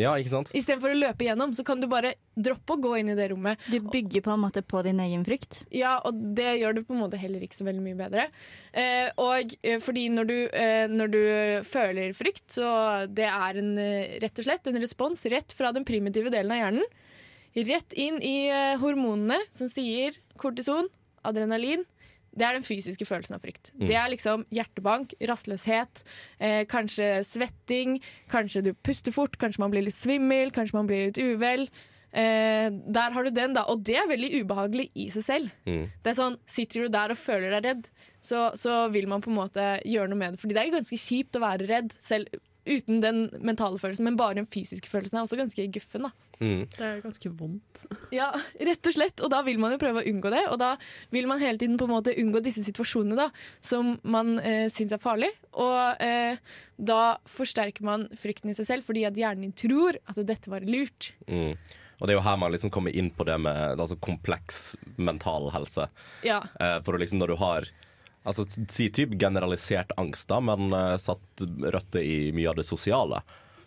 Ja, 0.00 0.10
ikke 0.18 0.32
sant? 0.32 0.48
Istedenfor 0.58 0.90
å 0.90 0.96
løpe 0.98 1.22
gjennom, 1.26 1.52
så 1.54 1.62
kan 1.66 1.78
du 1.78 1.86
bare 1.90 2.14
droppe 2.34 2.74
å 2.74 2.80
gå 2.82 2.96
inn 2.98 3.12
i 3.12 3.14
det 3.18 3.28
rommet. 3.30 3.60
Du 3.70 3.76
bygger 3.78 4.24
på 4.26 4.32
en 4.32 4.42
måte 4.42 4.62
på 4.66 4.82
din 4.82 4.98
egen 5.04 5.22
frykt. 5.26 5.60
Ja, 5.70 6.00
og 6.02 6.18
det 6.34 6.56
gjør 6.58 6.74
det 6.80 6.82
på 6.88 6.96
en 6.96 7.02
måte 7.04 7.20
heller 7.20 7.44
ikke 7.46 7.58
så 7.60 7.66
veldig 7.68 7.84
mye 7.84 7.98
bedre. 8.00 8.24
Eh, 8.74 9.12
og 9.22 9.54
eh, 9.62 9.78
fordi 9.84 10.08
når 10.10 10.28
du, 10.30 10.36
eh, 10.50 10.86
når 10.90 11.14
du 11.14 11.20
føler 11.68 12.16
frykt, 12.18 12.48
så 12.56 12.66
det 13.06 13.28
er 13.30 13.62
en, 13.62 13.70
eh, 13.78 14.18
rett 14.24 14.42
og 14.42 14.48
slett 14.48 14.66
en 14.66 14.82
respons 14.82 15.22
rett 15.30 15.54
fra 15.54 15.70
den 15.76 15.86
primitive 15.86 16.34
delen 16.34 16.56
av 16.56 16.62
hjernen. 16.64 17.00
Rett 17.54 17.94
inn 17.94 18.18
i 18.18 18.36
eh, 18.50 18.74
hormonene 18.82 19.38
som 19.54 19.70
sier 19.70 20.18
kortison, 20.42 20.90
adrenalin. 21.22 21.86
Det 22.34 22.46
er 22.46 22.56
den 22.58 22.66
fysiske 22.66 23.06
følelsen 23.06 23.36
av 23.36 23.42
frykt. 23.44 23.70
Det 23.78 23.94
er 23.94 24.10
liksom 24.10 24.44
hjertebank, 24.54 25.14
rastløshet, 25.30 26.04
eh, 26.42 26.62
kanskje 26.70 27.22
svetting, 27.26 28.00
kanskje 28.32 28.64
du 28.66 28.72
puster 28.74 29.14
fort, 29.14 29.38
kanskje 29.38 29.62
man 29.62 29.74
blir 29.74 29.86
litt 29.86 29.98
svimmel, 29.98 30.50
kanskje 30.54 30.78
man 30.78 30.90
blir 30.90 31.10
litt 31.10 31.20
uvel. 31.22 31.68
Eh, 32.14 32.70
der 32.70 33.14
har 33.14 33.24
du 33.26 33.30
den, 33.34 33.54
da. 33.56 33.64
Og 33.70 33.82
det 33.86 33.96
er 33.98 34.10
veldig 34.10 34.42
ubehagelig 34.42 34.88
i 34.94 35.08
seg 35.14 35.26
selv. 35.26 35.54
Mm. 35.66 35.86
Det 36.02 36.12
er 36.12 36.18
sånn, 36.18 36.38
Sitter 36.46 36.86
du 36.86 36.94
der 36.94 37.14
og 37.14 37.18
føler 37.18 37.56
deg 37.56 37.70
redd, 37.70 37.88
så, 38.22 38.48
så 38.58 38.84
vil 38.94 39.08
man 39.10 39.22
på 39.24 39.32
en 39.32 39.38
måte 39.40 39.68
gjøre 39.82 40.12
noe 40.12 40.20
med 40.20 40.34
det. 40.34 40.42
Fordi 40.42 40.56
det 40.56 40.62
er 40.62 40.76
ganske 40.76 41.00
kjipt 41.00 41.38
å 41.38 41.42
være 41.44 41.70
redd, 41.70 41.94
selv 42.04 42.30
uten 42.66 43.00
den 43.02 43.26
mentale 43.44 43.78
følelsen. 43.80 44.06
Men 44.08 44.18
bare 44.18 44.38
den 44.38 44.48
fysiske 44.50 44.90
følelsen 44.90 45.18
er 45.18 45.26
også 45.26 45.38
ganske 45.40 45.66
guffen. 45.74 46.06
da. 46.08 46.10
Mm. 46.40 46.64
Det 46.74 46.86
er 46.86 47.04
ganske 47.04 47.30
vondt. 47.38 47.84
Ja, 48.14 48.30
rett 48.68 48.90
og 48.90 48.96
slett. 48.96 49.22
Og 49.24 49.30
da 49.32 49.42
vil 49.46 49.60
man 49.62 49.74
jo 49.74 49.80
prøve 49.82 50.02
å 50.02 50.08
unngå 50.10 50.32
det. 50.34 50.44
Og 50.50 50.58
da 50.62 50.74
vil 51.14 51.28
man 51.30 51.42
hele 51.42 51.60
tiden 51.60 51.78
på 51.80 51.88
en 51.88 51.94
måte 51.94 52.16
unngå 52.20 52.42
disse 52.44 52.64
situasjonene 52.66 53.18
da, 53.18 53.28
som 53.64 53.94
man 54.02 54.36
eh, 54.40 54.66
syns 54.72 54.94
er 54.94 55.02
farlig. 55.02 55.30
Og 55.60 56.02
eh, 56.04 56.40
da 56.76 57.00
forsterker 57.30 57.86
man 57.86 58.08
frykten 58.18 58.52
i 58.52 58.58
seg 58.58 58.70
selv, 58.70 58.88
fordi 58.88 59.06
at 59.08 59.18
hjernen 59.18 59.48
din 59.48 59.56
tror 59.64 60.00
at 60.10 60.20
dette 60.26 60.50
var 60.52 60.66
lurt. 60.66 61.12
Mm. 61.28 61.54
Og 62.00 62.08
det 62.08 62.14
er 62.14 62.18
jo 62.18 62.26
her 62.26 62.38
man 62.40 62.52
liksom 62.52 62.72
kommer 62.74 62.94
inn 62.94 63.10
på 63.14 63.26
det 63.28 63.36
med 63.40 63.78
altså, 63.78 63.96
kompleks 64.02 64.74
mental 64.96 65.50
helse. 65.54 65.88
Ja, 66.26 66.42
Eh, 66.60 66.78
for 66.84 66.98
liksom 66.98 67.20
når 67.22 67.34
du 67.34 67.36
har 67.40 67.68
Altså 68.24 68.46
Si 68.68 68.88
typ 68.90 69.14
generalisert 69.20 69.92
angst, 70.00 70.28
da, 70.32 70.40
men 70.40 70.72
uh, 70.72 70.96
satt 71.00 71.44
røtter 71.44 72.00
i 72.00 72.32
mye 72.32 72.50
av 72.50 72.56
det 72.60 72.64
sosiale. 72.68 73.20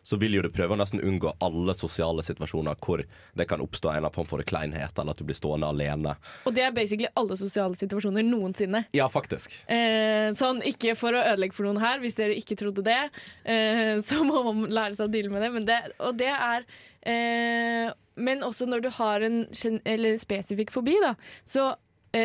Så 0.07 0.15
vil 0.15 0.37
jo 0.37 0.41
du 0.45 0.47
prøve 0.55 0.71
å 0.71 0.79
nesten 0.79 1.01
unngå 1.03 1.33
alle 1.43 1.73
sosiale 1.75 2.23
situasjoner 2.23 2.77
hvor 2.79 3.01
det 3.35 3.45
kan 3.49 3.59
oppstå 3.59 3.91
en 3.91 4.07
form 4.15 4.29
for 4.29 4.43
kleinhet, 4.47 4.95
eller 4.95 5.11
at 5.11 5.19
du 5.19 5.25
blir 5.27 5.35
stående 5.35 5.67
alene. 5.67 6.13
Og 6.47 6.55
det 6.55 6.63
er 6.63 6.71
basically 6.71 7.09
alle 7.19 7.35
sosiale 7.35 7.75
situasjoner 7.75 8.23
noensinne. 8.23 8.85
Ja, 8.95 9.09
faktisk. 9.11 9.57
Eh, 9.67 10.29
sånn, 10.37 10.61
Ikke 10.63 10.95
for 10.95 11.11
å 11.11 11.25
ødelegge 11.33 11.57
for 11.57 11.67
noen 11.67 11.81
her, 11.83 11.99
hvis 11.99 12.15
dere 12.15 12.37
ikke 12.39 12.55
trodde 12.55 12.85
det. 12.87 13.01
Eh, 13.43 13.99
så 14.07 14.23
må 14.23 14.45
man 14.47 14.69
lære 14.71 14.95
seg 14.95 15.09
å 15.09 15.11
deale 15.11 15.33
med 15.33 15.43
det. 15.43 15.51
Men 15.57 15.67
det 15.67 15.81
og 15.99 16.15
det 16.23 16.31
er 16.31 16.63
eh, 17.03 17.91
Men 18.15 18.47
også 18.47 18.65
når 18.71 18.87
du 18.87 18.89
har 19.01 19.27
en 19.27 19.41
eller 19.83 20.15
spesifikk 20.23 20.71
fobi, 20.71 20.95
da, 21.03 21.17
så 21.43 21.73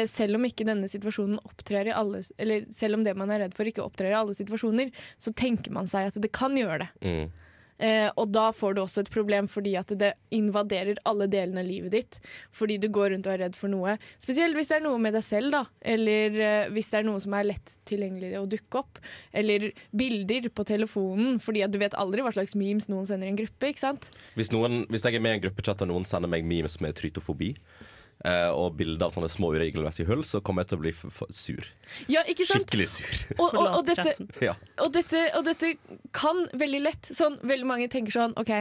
selv 0.08 0.38
om 0.38 0.44
ikke 0.46 0.64
denne 0.68 0.88
situasjonen 0.88 1.40
opptrer 1.42 1.90
i 1.90 1.94
alle 1.94 2.20
Eller 2.40 2.68
selv 2.72 2.96
om 2.96 3.02
det 3.04 3.16
man 3.18 3.32
er 3.34 3.42
redd 3.44 3.56
for, 3.56 3.68
ikke 3.68 3.82
opptrer 3.84 4.12
i 4.12 4.16
alle 4.16 4.36
situasjoner, 4.38 4.92
så 5.20 5.34
tenker 5.36 5.74
man 5.74 5.90
seg 5.90 6.08
at 6.08 6.20
det 6.22 6.30
kan 6.32 6.54
gjøre 6.56 6.84
det. 6.84 6.90
Mm. 7.02 7.32
Eh, 7.82 8.08
og 8.20 8.30
da 8.30 8.46
får 8.54 8.76
du 8.76 8.80
også 8.84 9.02
et 9.02 9.10
problem 9.10 9.48
fordi 9.50 9.72
at 9.80 9.90
det 9.98 10.12
invaderer 10.34 11.00
alle 11.08 11.26
delene 11.30 11.64
av 11.64 11.68
livet 11.68 11.94
ditt. 11.94 12.18
Fordi 12.54 12.78
du 12.78 12.88
går 12.92 13.12
rundt 13.14 13.26
og 13.26 13.34
er 13.34 13.42
redd 13.46 13.58
for 13.58 13.72
noe. 13.72 13.96
Spesielt 14.22 14.54
hvis 14.58 14.70
det 14.70 14.78
er 14.78 14.84
noe 14.84 15.00
med 15.02 15.16
deg 15.16 15.24
selv, 15.26 15.50
da. 15.54 15.64
Eller 15.94 16.38
eh, 16.38 16.68
hvis 16.74 16.92
det 16.92 17.00
er 17.00 17.08
noe 17.08 17.22
som 17.22 17.34
er 17.38 17.48
lett 17.50 17.74
tilgjengelig 17.88 18.36
å 18.38 18.46
dukke 18.50 18.82
opp. 18.84 19.02
Eller 19.34 19.70
bilder 19.90 20.46
på 20.54 20.66
telefonen, 20.68 21.40
fordi 21.42 21.64
at 21.66 21.74
du 21.74 21.80
vet 21.82 21.96
aldri 21.98 22.24
hva 22.24 22.34
slags 22.34 22.54
memes 22.58 22.86
noen 22.92 23.08
sender 23.08 23.28
i 23.30 23.34
en 23.34 23.40
gruppe. 23.40 23.72
ikke 23.72 23.86
sant? 23.86 24.06
Hvis, 24.38 24.52
noen, 24.54 24.84
hvis 24.92 25.06
jeg 25.08 25.18
er 25.18 25.24
med 25.24 25.36
i 25.36 25.40
en 25.40 25.46
gruppechat 25.48 25.82
og 25.82 25.90
noen 25.90 26.06
sender 26.08 26.30
meg 26.30 26.46
memes 26.46 26.78
med 26.84 26.94
trytofobi, 27.00 27.54
eh, 27.56 27.98
og 28.54 28.76
bilder 28.78 29.08
av 29.08 29.14
sånne 29.16 29.30
små 29.32 29.52
uregelmessige 29.56 30.06
hull, 30.06 30.22
så 30.26 30.40
kommer 30.44 30.62
jeg 30.62 30.72
til 30.72 30.78
å 30.78 30.82
bli 30.84 30.92
f 30.94 31.04
f 31.10 31.22
sur. 31.34 31.66
Ja, 32.12 32.22
ikke 32.28 32.46
sant? 32.46 32.68
Skikkelig 32.68 32.88
sur. 32.94 33.14
Og, 33.42 33.56
og, 33.58 33.66
og, 33.80 33.86
dette, 33.88 34.14
og, 34.78 34.92
dette, 34.94 35.22
og 35.38 35.46
dette 35.48 35.72
kan 36.14 36.44
veldig 36.58 36.82
lett 36.84 37.08
sånn, 37.10 37.40
Veldig 37.42 37.66
mange 37.66 37.88
tenker 37.90 38.14
sånn 38.14 38.36
OK. 38.38 38.52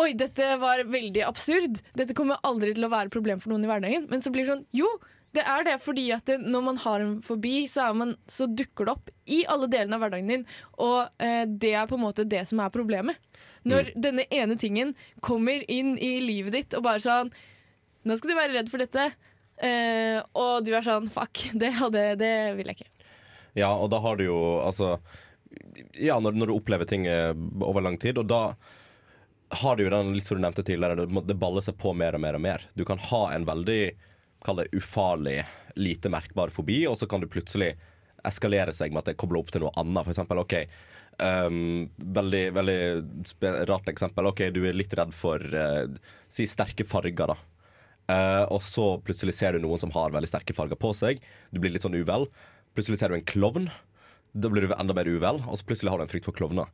Oi, 0.00 0.12
dette 0.16 0.54
var 0.60 0.84
veldig 0.88 1.24
absurd. 1.26 1.82
Dette 1.98 2.14
kommer 2.16 2.40
aldri 2.46 2.72
til 2.76 2.86
å 2.86 2.92
være 2.92 3.10
et 3.10 3.16
problem 3.16 3.42
for 3.42 3.52
noen 3.52 3.66
i 3.66 3.70
hverdagen. 3.70 4.06
Men 4.12 4.22
så 4.24 4.32
blir 4.32 4.46
det 4.46 4.52
sånn 4.54 4.64
Jo, 4.76 4.88
det 5.36 5.44
er 5.48 5.66
det 5.66 5.78
fordi 5.82 6.06
at 6.14 6.26
det, 6.28 6.38
når 6.44 6.64
man 6.68 6.80
har 6.84 7.04
en 7.04 7.14
fobi, 7.24 7.66
så, 7.70 7.88
er 7.88 7.98
man, 7.98 8.14
så 8.28 8.48
dukker 8.48 8.88
det 8.88 8.94
opp 8.94 9.12
i 9.26 9.42
alle 9.48 9.68
delene 9.72 9.96
av 9.96 10.04
hverdagen 10.04 10.32
din. 10.32 10.46
Og 10.84 11.24
eh, 11.24 11.44
det 11.48 11.74
er 11.76 11.88
på 11.90 11.98
en 11.98 12.04
måte 12.06 12.28
det 12.28 12.44
som 12.48 12.60
er 12.62 12.72
problemet. 12.72 13.20
Når 13.68 13.92
denne 13.94 14.26
ene 14.34 14.56
tingen 14.58 14.96
kommer 15.22 15.62
inn 15.70 15.94
i 16.02 16.16
livet 16.24 16.56
ditt 16.56 16.74
og 16.74 16.82
bare 16.88 17.02
sånn 17.04 17.30
Nå 18.08 18.16
skal 18.18 18.32
du 18.32 18.38
være 18.38 18.56
redd 18.56 18.70
for 18.72 18.82
dette. 18.82 19.08
Eh, 19.62 20.18
og 20.38 20.64
du 20.66 20.72
er 20.74 20.84
sånn 20.84 21.10
Fuck, 21.12 21.44
det, 21.60 21.72
det, 21.94 22.06
det 22.20 22.34
vil 22.58 22.72
jeg 22.72 22.80
ikke. 22.80 23.08
Ja, 23.58 23.70
og 23.76 23.90
da 23.92 24.00
har 24.02 24.16
du 24.16 24.24
jo 24.24 24.38
altså 24.64 24.94
Ja, 26.00 26.16
når, 26.18 26.38
når 26.40 26.48
du 26.48 26.54
opplever 26.54 26.88
ting 26.88 27.04
eh, 27.06 27.34
over 27.60 27.84
lang 27.84 27.98
tid, 28.00 28.18
og 28.18 28.30
da 28.32 28.42
har 29.60 29.76
du 29.76 29.84
jo 29.84 29.92
den 29.92 30.14
litt 30.16 30.24
som 30.24 30.38
du 30.38 30.42
nevnte 30.46 30.64
tidligere, 30.64 31.04
det, 31.04 31.36
baller 31.36 31.64
seg 31.64 31.76
på 31.76 31.92
mer 31.92 32.16
og 32.16 32.22
mer 32.24 32.38
og 32.38 32.40
mer. 32.40 32.62
Du 32.72 32.86
kan 32.88 33.00
ha 33.10 33.26
en 33.34 33.44
veldig 33.44 33.82
kall 34.42 34.62
det 34.62 34.70
ufarlig, 34.72 35.42
lite 35.76 36.08
merkbar 36.12 36.48
fobi, 36.54 36.80
og 36.88 36.96
så 36.98 37.06
kan 37.06 37.20
du 37.20 37.28
plutselig 37.30 37.74
eskalere 38.24 38.72
seg 38.72 38.94
med 38.94 39.02
at 39.02 39.12
det 39.12 39.18
kobler 39.20 39.42
opp 39.42 39.52
til 39.52 39.66
noe 39.66 39.74
annet. 39.76 40.06
For 40.06 40.14
eksempel, 40.14 40.40
OK 40.40 40.56
um, 41.20 41.84
Veldig, 42.16 42.42
veldig 42.56 42.78
rart 43.68 43.92
eksempel. 43.92 44.30
OK, 44.32 44.46
du 44.54 44.62
er 44.64 44.78
litt 44.78 44.94
redd 44.98 45.12
for 45.16 45.42
uh, 45.52 45.84
Si 46.32 46.48
sterke 46.48 46.86
farger, 46.88 47.34
da. 47.34 47.36
Eh, 48.10 48.44
og 48.50 48.60
så 48.64 48.96
plutselig 49.04 49.34
ser 49.38 49.52
du 49.52 49.60
noen 49.60 49.78
som 49.78 49.90
har 49.94 50.10
veldig 50.10 50.28
sterke 50.30 50.54
farger 50.56 50.76
på 50.80 50.90
seg. 50.96 51.20
Du 51.52 51.60
blir 51.62 51.70
litt 51.72 51.82
sånn 51.84 51.94
uvel. 51.96 52.26
Plutselig 52.74 52.98
ser 52.98 53.08
du 53.12 53.14
en 53.14 53.24
klovn. 53.28 53.70
Da 54.34 54.48
blir 54.48 54.66
du 54.66 54.74
enda 54.74 54.94
mer 54.96 55.04
uvel, 55.08 55.42
og 55.46 55.58
så 55.60 55.64
plutselig 55.68 55.90
har 55.92 55.98
du 56.00 56.06
en 56.06 56.08
frykt 56.12 56.24
for 56.28 56.32
klovner. 56.36 56.66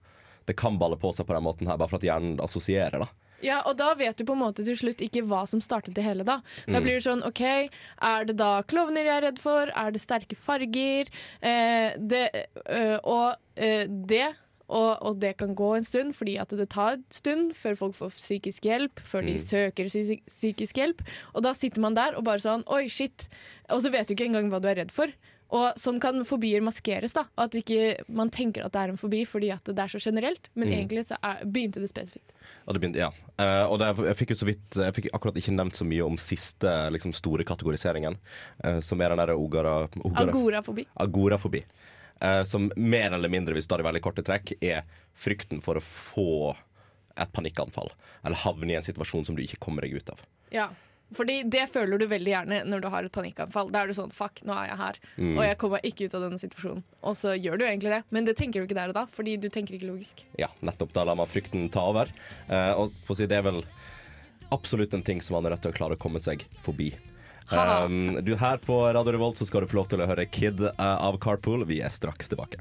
Det 0.46 0.56
kan 0.56 0.78
balle 0.78 0.96
på 0.96 1.10
seg 1.12 1.26
på 1.28 1.34
den 1.34 1.44
måten 1.44 1.66
her, 1.68 1.76
bare 1.76 1.88
for 1.90 1.98
at 1.98 2.06
hjernen 2.06 2.38
assosierer. 2.40 3.02
da 3.04 3.08
Ja, 3.42 3.60
og 3.66 3.76
da 3.78 3.92
vet 3.94 4.16
du 4.16 4.24
på 4.24 4.32
en 4.34 4.40
måte 4.40 4.64
til 4.64 4.74
slutt 4.78 4.98
ikke 5.04 5.22
hva 5.28 5.44
som 5.46 5.60
startet 5.60 5.94
det 5.94 6.02
hele, 6.02 6.24
da. 6.24 6.40
Da 6.66 6.78
Mm. 6.80 6.82
blir 6.82 6.94
det 6.98 7.04
sånn 7.04 7.22
OK, 7.26 7.40
er 8.02 8.24
det 8.24 8.36
da 8.36 8.62
klovner 8.62 9.04
jeg 9.04 9.16
er 9.18 9.26
redd 9.28 9.38
for? 9.38 9.68
Er 9.76 9.90
det 9.92 10.00
sterke 10.00 10.34
farger? 10.34 11.06
Eh, 11.42 11.94
det, 11.98 12.48
øh, 12.66 12.98
og 13.04 13.36
øh, 13.56 13.86
det 14.06 14.34
og, 14.68 14.98
og 15.02 15.18
det 15.20 15.36
kan 15.40 15.54
gå 15.56 15.76
en 15.78 15.84
stund, 15.84 16.12
fordi 16.14 16.36
at 16.38 16.48
det 16.48 16.68
tar 16.70 16.98
en 16.98 17.04
stund 17.10 17.54
før 17.56 17.74
folk 17.76 17.94
får 17.96 18.10
psykisk 18.18 18.62
hjelp, 18.68 19.00
før 19.00 19.24
de 19.26 19.32
Mm. 19.38 19.38
søker 19.38 19.88
psykisk 20.28 20.76
hjelp. 20.76 21.00
Og 21.34 21.42
da 21.42 21.52
sitter 21.56 21.80
man 21.80 21.94
der 21.96 22.14
og 22.18 22.24
bare 22.24 22.38
sånn 22.38 22.64
Oi, 22.68 22.86
shit. 22.88 23.28
Og 23.70 23.80
så 23.82 23.90
vet 23.90 24.06
du 24.08 24.14
ikke 24.14 24.26
engang 24.28 24.50
hva 24.52 24.60
du 24.60 24.68
er 24.68 24.76
redd 24.84 24.90
for. 24.92 25.08
Og 25.50 25.72
sånn 25.80 25.96
kan 25.98 26.20
fobier 26.28 26.60
maskeres. 26.60 27.14
da 27.16 27.24
At 27.38 27.52
ikke 27.56 28.04
man 28.12 28.28
tenker 28.28 28.66
at 28.66 28.72
det 28.72 28.82
er 28.82 28.88
en 28.92 28.98
fobi 29.00 29.22
fordi 29.24 29.48
at 29.50 29.64
det 29.64 29.78
er 29.78 29.88
så 29.88 29.98
generelt, 29.98 30.50
men 30.54 30.68
Mm. 30.68 30.74
egentlig 30.84 31.06
så 31.08 31.16
er, 31.24 31.40
begynte 31.46 31.80
det 31.80 31.88
spesifikt. 31.88 32.32
Ja, 32.66 32.72
det 32.74 32.80
begynte, 32.82 32.96
ja. 33.00 33.08
Uh, 33.40 33.70
og 33.72 33.78
det, 33.78 33.96
jeg 34.04 34.16
fikk 34.16 34.30
jo 34.30 34.36
så 34.36 34.46
vidt 34.46 34.70
Jeg 34.76 34.92
fikk 34.94 35.08
akkurat 35.14 35.34
ikke 35.36 35.54
nevnt 35.56 35.72
så 35.78 35.86
mye 35.88 36.04
om 36.04 36.16
siste 36.18 36.68
liksom, 36.92 37.14
store 37.14 37.44
kategoriseringen, 37.44 38.18
uh, 38.64 38.80
som 38.80 39.00
er 39.00 39.08
den 39.08 39.18
derre 39.18 39.32
Agorafobi. 39.38 40.86
agorafobi. 41.00 41.64
Eh, 42.20 42.42
som 42.44 42.70
mer 42.76 43.12
eller 43.14 43.28
mindre, 43.30 43.54
hvis 43.54 43.68
det 43.70 43.78
er 43.78 43.86
veldig 43.86 44.02
korte 44.02 44.24
trekk, 44.26 44.56
er 44.64 44.82
frykten 45.18 45.62
for 45.62 45.78
å 45.78 45.84
få 45.84 46.56
et 47.18 47.32
panikkanfall. 47.34 47.90
Eller 48.24 48.36
havne 48.44 48.70
i 48.72 48.76
en 48.78 48.82
situasjon 48.86 49.24
som 49.26 49.36
du 49.38 49.42
ikke 49.42 49.58
kommer 49.62 49.82
deg 49.86 49.94
ut 49.98 50.10
av. 50.14 50.20
Ja. 50.54 50.68
Fordi 51.16 51.38
det 51.48 51.70
føler 51.72 51.96
du 51.98 52.04
veldig 52.06 52.30
gjerne 52.34 52.56
når 52.68 52.82
du 52.84 52.88
har 52.92 53.06
et 53.06 53.12
panikkanfall. 53.14 53.70
Da 53.72 53.80
er 53.82 53.88
du 53.88 53.94
sånn 53.96 54.12
fuck, 54.12 54.42
nå 54.44 54.52
er 54.52 54.66
jeg 54.68 54.76
her, 54.76 54.98
Mm. 55.16 55.38
og 55.38 55.44
jeg 55.46 55.58
kommer 55.58 55.80
ikke 55.88 56.04
ut 56.04 56.14
av 56.14 56.20
denne 56.26 56.38
situasjonen. 56.42 56.82
Og 57.02 57.16
så 57.16 57.32
gjør 57.32 57.58
du 57.58 57.64
egentlig 57.64 57.94
det, 57.94 58.02
men 58.10 58.24
det 58.28 58.36
tenker 58.36 58.60
du 58.60 58.66
ikke 58.66 58.76
der 58.76 58.88
og 58.92 58.94
da, 58.98 59.06
fordi 59.06 59.38
du 59.40 59.48
tenker 59.48 59.74
ikke 59.78 59.88
logisk. 59.88 60.24
Ja, 60.36 60.48
nettopp. 60.60 60.92
Da 60.92 61.04
lar 61.04 61.16
man 61.16 61.26
frykten 61.26 61.70
ta 61.72 61.80
over. 61.88 62.12
Eh, 62.50 62.72
og 62.76 62.92
det 63.16 63.32
er 63.32 63.42
vel 63.42 63.62
absolutt 64.52 64.92
en 64.94 65.02
ting 65.02 65.20
som 65.20 65.34
man 65.38 65.46
er 65.46 65.56
nødt 65.56 65.62
til 65.64 65.72
å 65.72 65.76
klare 65.76 65.96
å 65.96 66.00
komme 66.00 66.20
seg 66.20 66.44
forbi. 66.60 66.92
Um, 67.50 68.18
du 68.24 68.34
Her 68.36 68.60
på 68.60 68.80
Radio 68.92 69.12
Revolt 69.12 69.40
så 69.40 69.46
skal 69.48 69.64
du 69.64 69.70
få 69.70 69.80
lov 69.80 69.88
til 69.92 70.02
å 70.04 70.08
høre 70.08 70.26
Kid 70.28 70.60
eh, 70.68 70.74
av 70.78 71.16
Carpool. 71.22 71.64
Vi 71.68 71.80
er 71.80 71.92
straks 71.92 72.28
tilbake. 72.28 72.60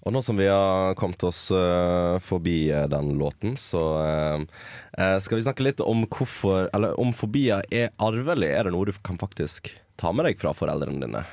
Og 0.00 0.14
nå 0.14 0.22
som 0.24 0.38
vi 0.40 0.46
har 0.48 0.94
kommet 0.96 1.22
oss 1.28 1.50
uh, 1.52 2.16
forbi 2.24 2.70
eh, 2.72 2.86
den 2.88 3.12
låten, 3.20 3.56
så 3.60 3.82
uh, 4.00 5.18
skal 5.20 5.36
vi 5.36 5.44
snakke 5.44 5.66
litt 5.66 5.82
om 5.84 6.06
hvorfor 6.08 6.70
Eller 6.72 6.96
om 7.00 7.12
fobier 7.12 7.66
er 7.68 7.92
arvelig. 8.00 8.48
Er 8.48 8.68
det 8.68 8.74
noe 8.76 8.88
du 8.88 8.96
kan 9.04 9.20
faktisk 9.20 9.68
ta 10.00 10.14
med 10.16 10.30
deg 10.30 10.40
fra 10.40 10.54
foreldrene 10.56 11.04
dine? 11.04 11.24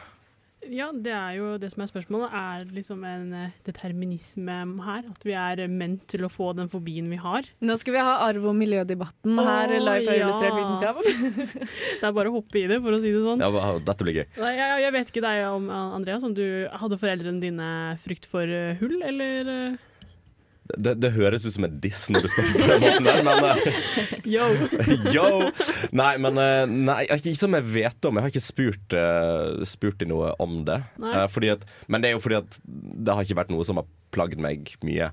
Ja, 0.74 0.90
det 0.92 1.14
er 1.14 1.38
jo 1.38 1.54
det 1.62 1.70
som 1.74 1.84
er 1.84 1.90
spørsmålet. 1.90 2.34
Er 2.36 2.66
det 2.68 2.76
liksom 2.78 3.04
en 3.08 3.26
eh, 3.38 3.56
determinisme 3.68 4.58
her? 4.86 5.08
At 5.12 5.26
vi 5.28 5.36
er 5.38 5.64
eh, 5.66 5.72
ment 5.72 6.06
til 6.12 6.26
å 6.28 6.32
få 6.32 6.52
den 6.58 6.70
fobien 6.72 7.08
vi 7.12 7.20
har? 7.22 7.48
Nå 7.64 7.78
skal 7.80 7.96
vi 7.98 8.04
ha 8.04 8.16
arv- 8.28 8.48
og 8.52 8.56
miljødebatten 8.58 9.40
her 9.40 9.74
live 9.78 10.06
fra 10.08 10.18
ja. 10.18 10.28
Illustrert 10.28 10.58
vitenskap. 10.58 11.02
Det 12.02 12.06
er 12.10 12.16
bare 12.16 12.32
å 12.32 12.38
hoppe 12.38 12.62
i 12.62 12.68
det, 12.70 12.80
for 12.84 12.96
å 12.96 13.02
si 13.02 13.12
det 13.16 13.24
sånn. 13.26 13.44
Ja, 13.44 13.74
dette 13.88 14.08
blir 14.08 14.22
gøy. 14.22 14.28
Nei, 14.42 14.54
Jeg, 14.60 14.80
jeg 14.86 14.96
vet 14.98 15.12
ikke 15.14 15.26
deg 15.28 15.44
om 15.50 15.70
Andreas, 15.74 16.26
om 16.28 16.36
du 16.38 16.46
hadde 16.72 17.00
foreldrene 17.02 17.44
dine 17.44 17.70
frykt 18.04 18.28
for 18.30 18.46
eh, 18.48 18.78
hull, 18.82 19.00
eller 19.06 19.54
eh? 19.54 19.78
Det, 20.78 20.94
det 21.02 21.12
høres 21.16 21.46
ut 21.48 21.56
som 21.56 21.68
en 21.68 21.80
diss 21.84 22.06
når 22.14 22.26
du 22.26 22.30
spør 22.32 22.50
på 22.54 22.68
den 22.70 22.84
måten 22.84 23.08
der, 23.10 23.22
men 23.26 23.46
eh, 23.50 23.82
Yo! 24.36 24.48
Yo! 25.16 25.28
Nei, 25.96 26.14
men 26.22 26.40
eh, 26.42 26.64
nei, 26.70 27.02
ikke 27.16 27.34
som 27.40 27.58
jeg 27.58 27.68
vet 27.74 28.08
om. 28.08 28.20
Jeg 28.20 28.28
har 28.28 28.34
ikke 28.34 28.46
spurt, 28.46 28.98
uh, 28.98 29.66
spurt 29.68 30.00
de 30.02 30.10
noe 30.10 30.34
om 30.44 30.62
det. 30.68 30.82
At, 31.14 31.68
men 31.88 32.04
det 32.04 32.12
er 32.12 32.18
jo 32.18 32.24
fordi 32.24 32.42
at 32.42 32.60
det 32.68 33.16
har 33.16 33.26
ikke 33.26 33.42
vært 33.42 33.54
noe 33.54 33.68
som 33.68 33.82
har 33.82 33.88
plagd 34.16 34.40
meg 34.42 34.74
mye. 34.86 35.10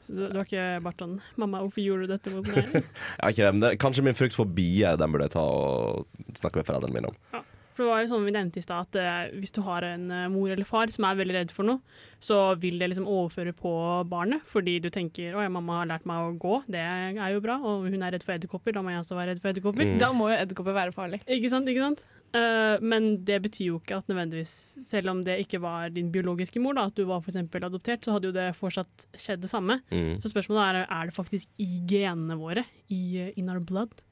Så 0.00 0.16
du, 0.16 0.24
du 0.26 0.38
har 0.40 0.46
ikke 0.46 0.66
vært 0.82 1.02
sånn 1.04 1.18
'Mamma, 1.38 1.60
hvorfor 1.62 1.84
gjorde 1.84 2.08
du 2.08 2.14
dette 2.14 2.32
mot 2.34 2.46
meg?' 2.48 2.72
Jeg 2.80 3.22
har 3.22 3.34
ikke 3.34 3.44
det, 3.46 3.52
men 3.54 3.64
det, 3.64 3.72
kanskje 3.82 4.04
min 4.06 4.16
frykt 4.16 4.38
for 4.38 4.48
bier, 4.48 4.98
den 5.00 5.12
burde 5.12 5.28
jeg 5.28 5.36
ta 5.36 5.44
og 5.44 6.08
snakke 6.40 6.60
med 6.60 6.68
foreldrene 6.68 6.96
mine 6.96 7.12
om. 7.12 7.44
For 7.80 7.86
det 7.86 7.92
var 7.94 8.02
jo 8.04 8.08
sånn 8.10 8.26
vi 8.28 8.32
nevnte 8.34 8.60
i 8.60 8.64
stad, 8.64 8.90
at 8.90 8.96
eh, 9.00 9.30
hvis 9.40 9.54
du 9.56 9.62
har 9.64 9.86
en 9.88 10.02
eh, 10.12 10.26
mor 10.28 10.50
eller 10.52 10.68
far 10.68 10.90
som 10.92 11.06
er 11.08 11.16
veldig 11.16 11.36
redd 11.38 11.54
for 11.56 11.64
noe, 11.64 11.80
så 12.20 12.52
vil 12.60 12.76
det 12.76 12.90
liksom 12.90 13.06
overføre 13.08 13.54
på 13.56 13.72
barnet, 14.10 14.44
fordi 14.44 14.74
du 14.84 14.90
tenker 14.92 15.32
'Å 15.32 15.46
ja, 15.46 15.48
mamma 15.48 15.78
har 15.78 15.88
lært 15.88 16.04
meg 16.04 16.20
å 16.20 16.34
gå, 16.36 16.58
det 16.68 16.82
er 16.84 17.32
jo 17.32 17.40
bra', 17.40 17.56
og 17.56 17.88
hun 17.88 18.02
er 18.04 18.12
redd 18.12 18.26
for 18.26 18.36
edderkopper, 18.36 18.76
da 18.76 18.82
må 18.84 18.92
jeg 18.92 19.00
også 19.00 19.16
være 19.16 19.32
redd 19.32 19.40
for 19.40 19.52
edderkopper. 19.54 19.86
Mm. 19.94 19.98
Da 20.02 20.10
må 20.12 20.28
jo 20.28 20.36
edderkopper 20.42 20.76
være 20.76 20.92
farlig. 20.92 21.22
Ikke 21.24 21.48
sant, 21.48 21.72
ikke 21.72 21.86
sant? 21.86 22.04
Eh, 22.36 22.76
men 22.84 23.24
det 23.24 23.40
betyr 23.48 23.70
jo 23.70 23.80
ikke 23.80 23.96
at 23.96 24.12
nødvendigvis, 24.12 24.52
selv 24.84 25.14
om 25.14 25.24
det 25.24 25.40
ikke 25.46 25.62
var 25.64 25.88
din 25.88 26.12
biologiske 26.12 26.60
mor, 26.60 26.76
da, 26.76 26.84
at 26.92 27.00
du 27.00 27.06
var 27.08 27.24
for 27.24 27.32
eksempel 27.32 27.64
adoptert, 27.64 28.04
så 28.04 28.12
hadde 28.18 28.28
jo 28.28 28.36
det 28.36 28.50
fortsatt 28.60 29.08
skjedd 29.16 29.40
det 29.40 29.50
samme. 29.56 29.80
Mm. 29.88 30.20
Så 30.20 30.28
spørsmålet 30.28 30.84
er 30.84 30.84
er 30.84 31.08
det 31.08 31.16
faktisk 31.16 31.48
i 31.56 31.80
genene 31.88 32.36
våre, 32.36 32.68
i 32.92 33.32
in 33.40 33.48
our 33.48 33.64
blood. 33.64 34.04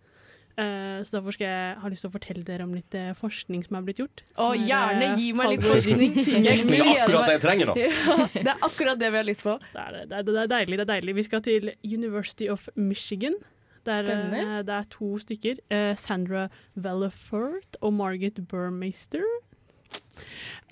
Eh, 0.58 1.00
så 1.06 1.18
derfor 1.18 1.36
skal 1.36 1.46
jeg 1.46 1.74
ha 1.82 1.90
lyst 1.92 2.02
til 2.02 2.10
å 2.10 2.14
fortelle 2.14 2.42
dere 2.46 2.64
om 2.66 2.72
litt 2.74 2.94
eh, 2.98 3.12
forskning 3.14 3.62
som 3.66 3.78
er 3.78 3.84
blitt 3.86 4.00
gjort. 4.02 4.24
Å, 4.34 4.48
er, 4.50 4.64
gjerne 4.66 5.04
eh, 5.06 5.20
gi 5.20 5.28
meg 5.38 5.52
litt 5.54 5.66
forskning! 5.68 6.16
forskning. 6.48 6.82
er. 6.82 7.04
Akkurat 7.04 7.28
det 7.30 7.36
jeg 7.36 7.44
trenger 7.44 7.70
nå! 7.70 7.76
Ja, 8.08 8.16
det 8.34 8.54
er 8.54 8.64
akkurat 8.66 8.98
det 8.98 9.12
vi 9.14 9.20
har 9.20 9.28
lyst 9.28 9.46
på. 9.46 9.54
Det 9.72 9.84
er, 9.84 10.00
det, 10.00 10.18
er, 10.18 10.26
det 10.26 10.42
er 10.42 10.50
deilig. 10.54 10.80
det 10.80 10.86
er 10.86 10.92
deilig. 10.96 11.16
Vi 11.20 11.26
skal 11.28 11.44
til 11.46 11.70
University 11.86 12.50
of 12.50 12.66
Michigan. 12.74 13.38
Der, 13.86 14.02
Spennende. 14.04 14.62
det 14.66 14.74
er 14.74 14.88
to 14.92 15.14
stykker. 15.22 15.60
Sandra 15.96 16.48
Vellefort 16.76 17.78
og 17.80 17.94
Margaret 17.96 18.42
Burmeister. 18.50 19.24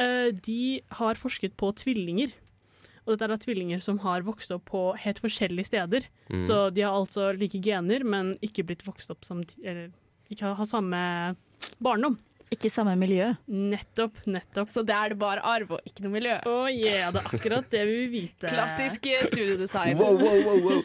Eh, 0.02 0.32
de 0.46 0.80
har 0.98 1.20
forsket 1.20 1.56
på 1.56 1.70
tvillinger. 1.80 2.34
Og 3.06 3.14
dette 3.14 3.28
er 3.28 3.32
da 3.32 3.38
tvillinger 3.38 3.82
som 3.82 4.00
har 4.02 4.26
vokst 4.26 4.50
opp 4.54 4.66
på 4.72 4.82
helt 4.98 5.20
forskjellige 5.22 5.70
steder. 5.70 6.08
Mm. 6.26 6.42
Så 6.48 6.58
de 6.74 6.82
har 6.82 6.96
altså 6.96 7.30
like 7.38 7.60
gener, 7.62 8.02
men 8.02 8.34
ikke 8.44 8.66
blitt 8.66 8.82
vokst 8.86 9.12
opp 9.14 9.22
samtidig 9.26 9.70
Eller 9.70 9.92
ikke 10.32 10.56
har 10.58 10.66
samme 10.66 11.00
barndom. 11.78 12.18
Ikke 12.54 12.70
samme 12.70 12.94
miljø. 12.98 13.32
Nettopp, 13.46 14.18
nettopp. 14.30 14.70
Så 14.70 14.82
det 14.86 14.94
er 14.94 15.12
det 15.12 15.18
bare 15.18 15.42
arv 15.42 15.72
og 15.76 15.86
ikke 15.88 16.04
noe 16.04 16.14
miljø. 16.14 16.36
Å 16.46 16.66
yeah, 16.70 17.10
det 17.14 17.22
er 17.22 17.30
akkurat 17.34 17.66
det 17.72 17.82
vi 17.88 17.96
vil 18.04 18.12
vite. 18.12 18.50
Klassisk 18.50 19.08
eh, 19.10 19.24
studiedesign. 19.26 19.98
Wow, 19.98 20.18
wow, 20.20 20.38
wow, 20.46 20.60
wow. 20.66 20.82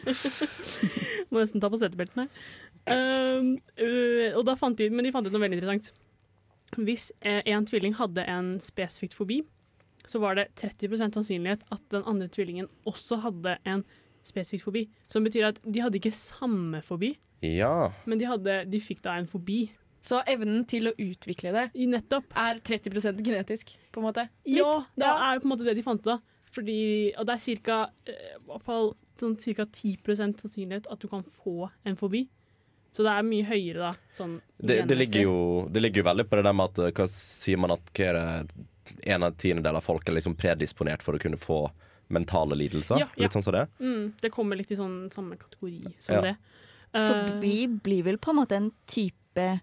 Må 1.30 1.42
nesten 1.42 1.62
ta 1.62 1.70
på 1.70 1.78
setebeltene. 1.78 2.26
Um, 2.90 3.54
uh, 3.78 4.34
og 4.34 4.42
da 4.48 4.56
fant 4.58 4.78
de, 4.78 4.90
men 4.90 5.06
de 5.06 5.14
fant 5.14 5.26
ut 5.26 5.34
noe 5.34 5.44
veldig 5.44 5.60
interessant. 5.60 5.92
Hvis 6.82 7.10
eh, 7.20 7.42
en 7.52 7.66
tvilling 7.68 7.94
hadde 7.98 8.24
en 8.26 8.56
spesifikk 8.62 9.14
fobi, 9.14 9.42
så 10.06 10.20
var 10.20 10.34
det 10.38 10.48
30% 10.56 11.14
sannsynlighet 11.14 11.62
at 11.72 11.82
den 11.90 12.02
andre 12.08 12.28
tvillingen 12.28 12.68
også 12.86 13.20
hadde 13.22 13.58
en 13.64 13.84
spesifikk 14.26 14.64
fobi. 14.66 14.86
Som 15.08 15.24
betyr 15.24 15.48
at 15.48 15.60
de 15.64 15.80
hadde 15.82 15.98
ikke 16.00 16.12
samme 16.14 16.82
fobi, 16.82 17.16
Ja. 17.42 17.90
men 18.06 18.18
de, 18.18 18.26
hadde, 18.26 18.64
de 18.70 18.80
fikk 18.80 19.02
da 19.02 19.16
en 19.18 19.26
fobi. 19.26 19.70
Så 20.02 20.18
evnen 20.26 20.64
til 20.66 20.88
å 20.90 20.92
utvikle 20.98 21.52
det 21.54 21.70
I 21.78 21.86
nettopp. 21.86 22.24
er 22.34 22.58
30% 22.58 23.22
genetisk, 23.22 23.76
på 23.92 24.00
en 24.02 24.06
måte? 24.08 24.28
Ja, 24.44 24.84
det 24.96 25.04
Ja. 25.06 25.32
er 25.32 25.38
på 25.38 25.46
en 25.46 25.50
måte 25.56 25.64
det 25.64 25.76
de 25.76 25.82
fant 25.82 26.00
ut 26.00 26.04
da. 26.04 26.18
Fordi, 26.52 27.14
og 27.16 27.26
det 27.26 27.34
er 27.38 27.56
ca. 27.62 27.90
Sånn 29.22 29.36
cirka 29.38 29.66
10% 29.70 30.40
sannsynlighet 30.42 30.86
at 30.90 30.98
du 31.02 31.06
kan 31.08 31.22
få 31.22 31.68
en 31.86 31.94
fobi. 31.96 32.24
Så 32.92 33.04
det 33.06 33.12
er 33.12 33.22
mye 33.24 33.44
høyere, 33.46 33.78
da. 33.78 33.92
Sånn 34.18 34.40
Det, 34.60 34.82
det, 34.88 34.96
ligger 34.98 35.22
jo, 35.22 35.36
det 35.72 35.80
ligger 35.80 36.02
jo 36.02 36.08
veldig 36.10 36.24
på 36.28 36.36
det 36.36 36.44
der 36.44 36.52
med 36.58 36.64
at 36.72 36.78
eh, 36.82 36.90
Hva 36.92 37.06
sier 37.08 37.56
man 37.62 37.70
at 37.76 37.92
hva 37.94 38.08
er 38.10 38.18
det, 38.18 38.66
en 39.02 39.22
av 39.22 39.36
tiendedel 39.36 39.76
av 39.76 39.84
folk 39.84 40.08
er 40.08 40.16
liksom 40.18 40.34
predisponert 40.38 41.02
for 41.02 41.14
å 41.14 41.20
kunne 41.22 41.36
få 41.40 41.70
mentale 42.12 42.56
lidelser? 42.58 42.98
Ja, 43.00 43.08
ja. 43.16 43.22
Litt 43.24 43.32
sånn 43.36 43.44
som 43.46 43.54
det? 43.56 43.66
Mm, 43.80 44.12
det 44.20 44.30
kommer 44.34 44.56
litt 44.58 44.70
i 44.70 44.76
sånn 44.76 45.10
samme 45.14 45.36
kategori 45.40 45.94
som 46.00 46.14
Ja. 46.16 46.20
det. 46.20 46.36
For 46.92 47.40
vi 47.40 47.66
blir 47.66 48.02
vel 48.04 48.18
på 48.18 48.30
en 48.30 48.36
måte 48.36 48.52
en 48.58 48.70
type 48.86 49.60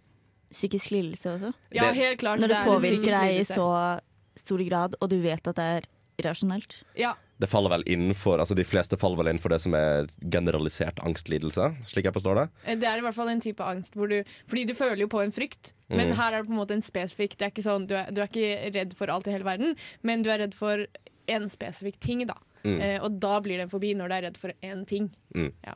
psykisk 0.49 0.89
lidelse 0.91 1.29
også? 1.35 1.53
Ja, 1.71 1.91
helt 1.93 2.19
klart. 2.19 2.39
Når 2.41 2.47
det 2.49 2.57
det 2.57 2.65
påvirker 2.65 3.11
deg 3.13 3.39
i 3.39 3.43
så 3.45 3.99
stor 4.35 4.57
grad, 4.65 4.95
og 4.99 5.09
du 5.09 5.19
vet 5.21 5.45
at 5.47 5.55
det 5.55 5.67
er 5.77 5.83
irrasjonelt. 6.17 6.79
Ja. 6.97 7.13
Det 7.39 7.47
faller 7.47 7.71
vel 7.71 7.83
innenfor, 7.87 8.39
altså 8.43 8.55
De 8.57 8.65
fleste 8.67 8.97
faller 8.99 9.15
vel 9.21 9.29
innenfor 9.31 9.49
det 9.53 9.61
som 9.63 9.73
er 9.79 10.09
generalisert 10.19 10.99
angstlidelse, 11.07 11.69
slik 11.87 12.09
jeg 12.09 12.13
forstår 12.17 12.35
det. 12.41 12.47
Eh, 12.65 12.75
Det 12.75 12.87
er 12.89 12.97
i 12.99 13.05
hvert 13.05 13.15
fall 13.15 13.29
en 13.31 13.39
type 13.39 13.63
angst 13.63 13.95
hvor 13.95 14.09
du 14.11 14.17
Fordi 14.47 14.65
du 14.67 14.73
føler 14.75 15.05
jo 15.05 15.07
på 15.07 15.21
en 15.23 15.31
frykt, 15.31 15.71
men 15.89 16.09
Mm. 16.11 16.15
her 16.19 16.33
er 16.33 16.41
det 16.43 16.47
på 16.49 16.53
en 16.53 16.59
måte 16.59 16.75
en 16.75 16.81
spesifikk 16.83 17.37
Det 17.37 17.47
er 17.47 17.51
ikke 17.55 17.63
sånn, 17.63 17.87
du 17.87 17.95
er, 17.95 18.11
du 18.11 18.19
er 18.21 18.27
ikke 18.27 18.73
redd 18.75 18.93
for 18.93 19.07
alt 19.07 19.27
i 19.27 19.31
hele 19.31 19.47
verden, 19.47 19.75
men 20.03 20.21
du 20.23 20.29
er 20.29 20.39
redd 20.43 20.53
for 20.53 20.85
en 21.29 21.47
spesifikk 21.49 21.99
ting, 21.99 22.25
da. 22.27 22.35
Mm. 22.65 22.81
Eh, 22.81 22.99
og 23.01 23.19
da 23.21 23.39
blir 23.39 23.55
det 23.55 23.67
en 23.69 23.69
fobi 23.71 23.93
når 23.95 24.09
du 24.09 24.13
er 24.15 24.21
redd 24.27 24.37
for 24.37 24.51
én 24.61 24.85
ting. 24.85 25.09
Mm. 25.35 25.53
Ja. 25.65 25.75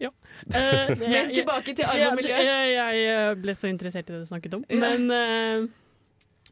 Eh, 0.54 0.96
Men 0.98 1.28
tilbake 1.34 1.74
til 1.76 1.84
arv 1.84 2.06
og 2.12 2.16
miljø. 2.16 2.32
Jeg, 2.32 2.70
jeg 2.72 3.36
ble 3.42 3.52
så 3.58 3.68
interessert 3.68 4.08
i 4.08 4.14
det 4.14 4.20
du 4.22 4.28
snakket 4.30 4.54
om. 4.56 4.62
Ja. 4.72 4.78
Men 4.80 5.10
eh, 5.12 5.66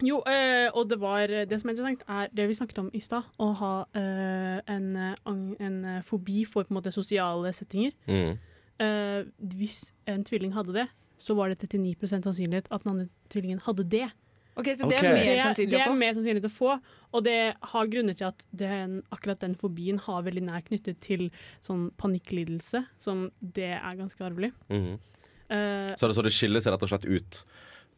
jo, 0.04 0.20
eh, 0.26 0.68
og 0.74 0.88
det 0.90 1.00
var 1.00 1.26
Det 1.26 1.60
som 1.60 1.68
er 1.70 1.74
interessant, 1.74 2.04
er 2.08 2.28
det 2.34 2.48
vi 2.48 2.54
snakket 2.54 2.78
om 2.78 2.90
i 2.94 3.00
stad. 3.00 3.24
Å 3.38 3.48
ha 3.60 3.72
eh, 3.94 4.60
en, 4.66 4.86
eh, 4.96 5.14
en 5.60 5.84
eh, 5.86 6.02
fobi 6.02 6.44
for 6.46 6.64
på 6.64 6.72
en 6.74 6.78
måte 6.80 6.92
sosiale 6.94 7.52
settinger. 7.52 7.92
Mm. 8.06 8.38
Eh, 8.78 9.24
hvis 9.58 9.92
en 10.06 10.24
tvilling 10.24 10.52
hadde 10.54 10.72
det, 10.76 10.88
så 11.18 11.34
var 11.34 11.50
det 11.50 11.58
39 11.66 12.06
sannsynlighet 12.22 12.68
at 12.70 12.84
den 12.84 12.92
andre 12.92 13.08
tvillingen 13.28 13.60
hadde 13.66 13.84
det. 13.90 14.08
Ok, 14.58 14.72
Så 14.74 14.88
det 14.90 14.98
er 14.98 15.14
mer 15.14 15.24
det, 15.24 15.40
sannsynlig 15.42 15.70
det 15.70 15.78
å 15.78 15.84
er 15.84 15.90
få? 15.92 15.98
mer 15.98 16.14
sannsynlig 16.16 16.44
å 16.48 16.50
få, 16.50 16.70
og 17.14 17.24
det 17.24 17.54
har 17.72 17.90
grunner 17.90 18.16
til 18.18 18.26
at 18.26 18.40
den, 18.50 18.96
akkurat 19.14 19.38
den 19.44 19.54
fobien 19.54 19.98
har 20.02 20.24
veldig 20.26 20.42
nær 20.48 20.64
knyttet 20.66 20.98
til 21.00 21.28
sånn 21.62 21.92
panikklidelse, 21.98 22.84
som 22.98 23.28
det 23.40 23.76
er 23.78 23.98
ganske 24.00 24.18
arvelig. 24.26 24.50
Mhm. 24.68 24.98
uh, 25.50 25.94
Så, 25.94 26.08
det, 26.08 26.14
så 26.18 26.22
det 26.26 26.34
skiller 26.34 26.60
seg 26.64 26.74
rett 26.74 26.82
og 26.82 26.90
slett 26.90 27.06
ut 27.06 27.44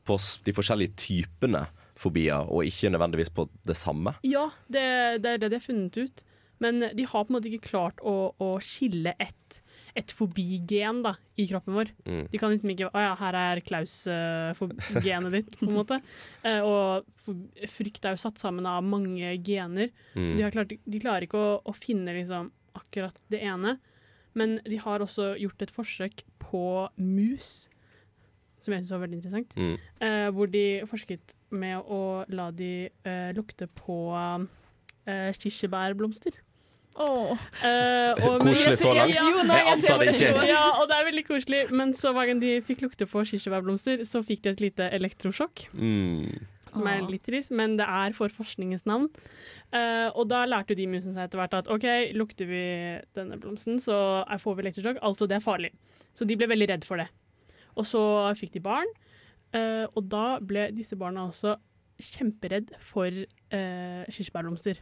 på 0.05 0.19
de 0.45 0.53
forskjellige 0.57 0.97
typene 1.01 1.65
fobier, 2.01 2.49
og 2.49 2.65
ikke 2.69 2.91
nødvendigvis 2.95 3.33
på 3.37 3.45
det 3.69 3.77
samme? 3.77 4.17
Ja, 4.27 4.49
det, 4.73 4.85
det 5.25 5.37
er 5.37 5.43
det 5.45 5.53
de 5.53 5.59
har 5.61 5.67
funnet 5.69 6.01
ut. 6.01 6.25
Men 6.61 6.83
de 6.93 7.05
har 7.09 7.25
på 7.25 7.31
en 7.33 7.37
måte 7.39 7.49
ikke 7.49 7.71
klart 7.71 8.01
å, 8.05 8.35
å 8.37 8.49
skille 8.61 9.15
et, 9.17 9.61
et 9.97 10.13
fobigen 10.13 10.99
da, 11.07 11.15
i 11.41 11.47
kroppen 11.49 11.73
vår. 11.73 11.93
Mm. 12.05 12.27
De 12.33 12.41
kan 12.43 12.53
liksom 12.53 12.73
ikke 12.75 12.91
Å 12.93 13.05
ja, 13.07 13.15
her 13.17 13.39
er 13.41 13.63
Klaus-genet 13.65 15.33
ditt, 15.39 15.57
på 15.57 15.69
en 15.71 15.77
måte. 15.79 16.01
Uh, 16.45 16.61
og 16.71 17.65
frykt 17.71 18.05
er 18.05 18.17
jo 18.17 18.21
satt 18.27 18.41
sammen 18.43 18.69
av 18.69 18.85
mange 18.85 19.33
gener, 19.47 19.89
Mm. 20.13 20.27
så 20.29 20.37
de, 20.37 20.43
har 20.45 20.53
klart, 20.53 20.77
de 20.85 21.01
klarer 21.01 21.25
ikke 21.25 21.41
å, 21.41 21.51
å 21.65 21.73
finne 21.77 22.13
liksom 22.17 22.51
akkurat 22.77 23.17
det 23.33 23.41
ene. 23.47 23.79
Men 24.37 24.59
de 24.69 24.77
har 24.85 25.03
også 25.03 25.33
gjort 25.41 25.63
et 25.65 25.73
forsøk 25.75 26.25
på 26.45 26.65
mus, 27.01 27.69
som 28.61 28.75
jeg 28.75 28.85
syns 28.85 28.93
var 28.95 29.05
veldig 29.07 29.19
interessant. 29.23 29.57
Mm. 29.57 29.77
Uh, 30.03 30.29
hvor 30.37 30.51
de 30.53 30.65
forsket 30.91 31.35
med 31.51 31.83
å 31.91 32.25
la 32.31 32.51
de 32.55 32.89
eh, 33.05 33.31
lukte 33.37 33.67
på 33.81 33.99
eh, 35.07 35.33
kirsebærblomster. 35.39 36.39
Oh. 37.01 37.33
Eh, 37.65 38.13
og- 38.27 38.41
Koselig 38.43 38.79
så 38.79 38.93
langt. 38.95 39.15
Ja, 39.15 39.23
Jo, 39.25 39.43
nei, 39.47 39.57
Jeg 39.57 39.73
antar 39.73 39.99
det 39.99 40.15
ikke. 40.15 40.47
Ja, 40.49 40.65
og 40.81 40.89
det 40.89 40.97
er 40.97 41.05
veldig 41.11 41.27
koselig. 41.27 41.71
Men 41.71 41.93
så 41.95 42.13
hver 42.13 42.27
gang 42.27 42.41
de 42.41 42.61
fikk 42.67 42.83
lukte 42.83 43.07
på 43.07 43.23
kirsebærblomster, 43.25 44.03
så 44.05 44.23
fikk 44.27 44.43
de 44.43 44.51
et 44.51 44.61
lite 44.61 44.91
elektrosjokk. 44.91 45.69
Mm. 45.73 46.47
Som 46.75 46.87
er 46.87 47.03
litt 47.11 47.25
trist, 47.27 47.51
men 47.51 47.77
det 47.77 47.87
er 47.87 48.13
for 48.15 48.29
forskningens 48.29 48.85
navn. 48.87 49.09
Eh, 49.73 50.09
og 50.15 50.29
da 50.29 50.45
lærte 50.47 50.77
de 50.77 50.87
musene 50.87 51.15
seg 51.17 51.25
etter 51.27 51.41
hvert 51.41 51.55
at 51.55 51.71
OK, 51.73 51.87
lukter 52.15 52.47
vi 52.47 53.01
denne 53.17 53.39
blomsten, 53.41 53.81
så 53.83 54.25
får 54.39 54.57
vi 54.57 54.63
elektrosjokk. 54.67 55.01
Altså, 55.03 55.27
det 55.27 55.39
er 55.41 55.47
farlig. 55.47 55.73
Så 56.15 56.27
de 56.27 56.37
ble 56.37 56.47
veldig 56.51 56.69
redd 56.69 56.85
for 56.87 56.97
det. 56.97 57.09
Og 57.79 57.87
så 57.87 58.03
fikk 58.39 58.53
de 58.53 58.61
barn, 58.61 58.87
eh, 59.57 59.87
og 59.89 60.07
da 60.13 60.39
ble 60.43 60.69
disse 60.77 60.99
barna 60.99 61.27
også 61.29 61.57
kjemperedd 62.01 62.73
for 62.81 63.13
uh, 63.13 64.07
kirsebærblomster. 64.09 64.81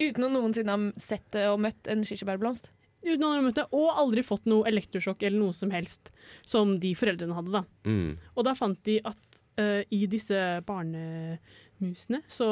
Uten 0.00 0.26
å 0.26 0.28
noensinne 0.32 0.76
ha 0.76 1.00
sett 1.00 1.36
og 1.46 1.60
møtt 1.64 1.88
en 1.92 2.04
kirsebærblomst? 2.04 2.70
Uten 3.04 3.24
å 3.24 3.32
ha 3.32 3.40
møtt 3.44 3.56
det, 3.56 3.66
og 3.72 3.96
aldri 4.02 4.24
fått 4.24 4.48
noe 4.50 4.68
elektrosjokk 4.68 5.24
eller 5.24 5.40
noe 5.40 5.56
som 5.56 5.72
helst 5.72 6.12
som 6.44 6.76
de 6.82 6.92
foreldrene 6.98 7.36
hadde. 7.36 7.54
da. 7.54 7.64
Mm. 7.88 8.14
Og 8.34 8.46
da 8.48 8.54
fant 8.58 8.80
de 8.84 8.98
at 9.08 9.40
uh, 9.60 9.80
i 9.88 10.04
disse 10.10 10.36
barnemusene 10.68 12.22
så 12.28 12.50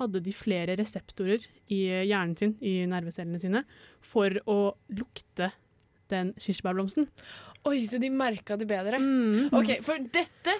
hadde 0.00 0.24
de 0.24 0.36
flere 0.36 0.76
reseptorer 0.80 1.44
i 1.68 1.82
hjernen 2.08 2.36
sin, 2.40 2.56
i 2.64 2.80
nervecellene 2.88 3.40
sine, 3.42 3.64
for 4.00 4.40
å 4.48 4.60
lukte 4.88 5.52
den 6.08 6.32
kirsebærblomsten. 6.40 7.08
Oi, 7.66 7.80
så 7.90 7.98
de 7.98 8.08
merka 8.12 8.56
det 8.56 8.68
bedre? 8.70 9.00
Mm. 9.02 9.48
Ok, 9.52 9.72
For 9.84 10.00
dette 10.14 10.54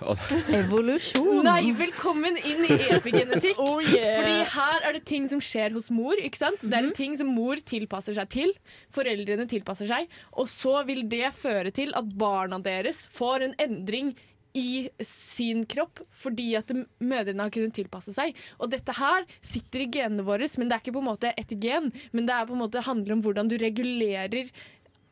Evolusjon. 0.58 1.40
Nei, 1.46 1.70
velkommen 1.78 2.36
inn 2.42 2.64
i 2.66 2.78
epigenetikk. 2.96 3.60
Oh, 3.68 3.80
yeah. 3.82 4.18
Fordi 4.18 4.34
her 4.54 4.84
er 4.86 4.96
det 4.96 5.04
ting 5.08 5.26
som 5.30 5.40
skjer 5.42 5.74
hos 5.74 5.88
mor. 5.94 6.18
ikke 6.20 6.38
sant? 6.40 6.62
Det 6.62 6.74
er 6.74 6.86
en 6.86 6.94
ting 6.96 7.14
som 7.18 7.30
mor 7.34 7.58
tilpasser 7.66 8.16
seg 8.16 8.30
til. 8.32 8.52
Foreldrene 8.94 9.48
tilpasser 9.50 9.88
seg. 9.90 10.08
Og 10.38 10.48
så 10.50 10.80
vil 10.88 11.04
det 11.10 11.32
føre 11.36 11.72
til 11.74 11.94
at 11.98 12.08
barna 12.18 12.60
deres 12.62 13.06
får 13.14 13.48
en 13.48 13.56
endring 13.62 14.12
i 14.56 14.88
sin 15.04 15.64
kropp 15.68 16.00
fordi 16.16 16.48
at 16.58 16.70
mødrene 16.72 17.44
har 17.44 17.52
kunnet 17.54 17.74
tilpasse 17.76 18.14
seg. 18.16 18.36
Og 18.58 18.70
dette 18.72 18.94
her 18.96 19.26
sitter 19.44 19.84
i 19.84 19.90
genene 19.98 20.24
våre, 20.26 20.48
men 20.58 20.70
det 20.70 20.78
er 20.78 20.82
ikke 20.84 20.96
på 20.96 21.02
en 21.04 21.10
måte 21.10 21.32
et 21.36 21.54
gen. 21.62 21.90
Men 22.12 22.28
det 22.28 22.34
er 22.34 22.48
på 22.48 22.56
en 22.56 22.62
måte 22.64 22.84
handler 22.86 23.16
om 23.16 23.24
hvordan 23.24 23.50
du 23.50 23.58
regulerer 23.60 24.50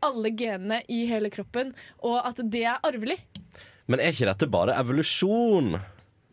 alle 0.02 0.30
genene 0.36 0.82
i 0.92 1.04
hele 1.06 1.30
kroppen, 1.30 1.74
og 2.04 2.20
at 2.26 2.40
det 2.50 2.64
er 2.64 2.80
arvelig. 2.84 3.18
Men 3.86 4.00
er 4.02 4.12
ikke 4.12 4.26
dette 4.32 4.48
bare 4.50 4.74
evolusjon? 4.80 5.76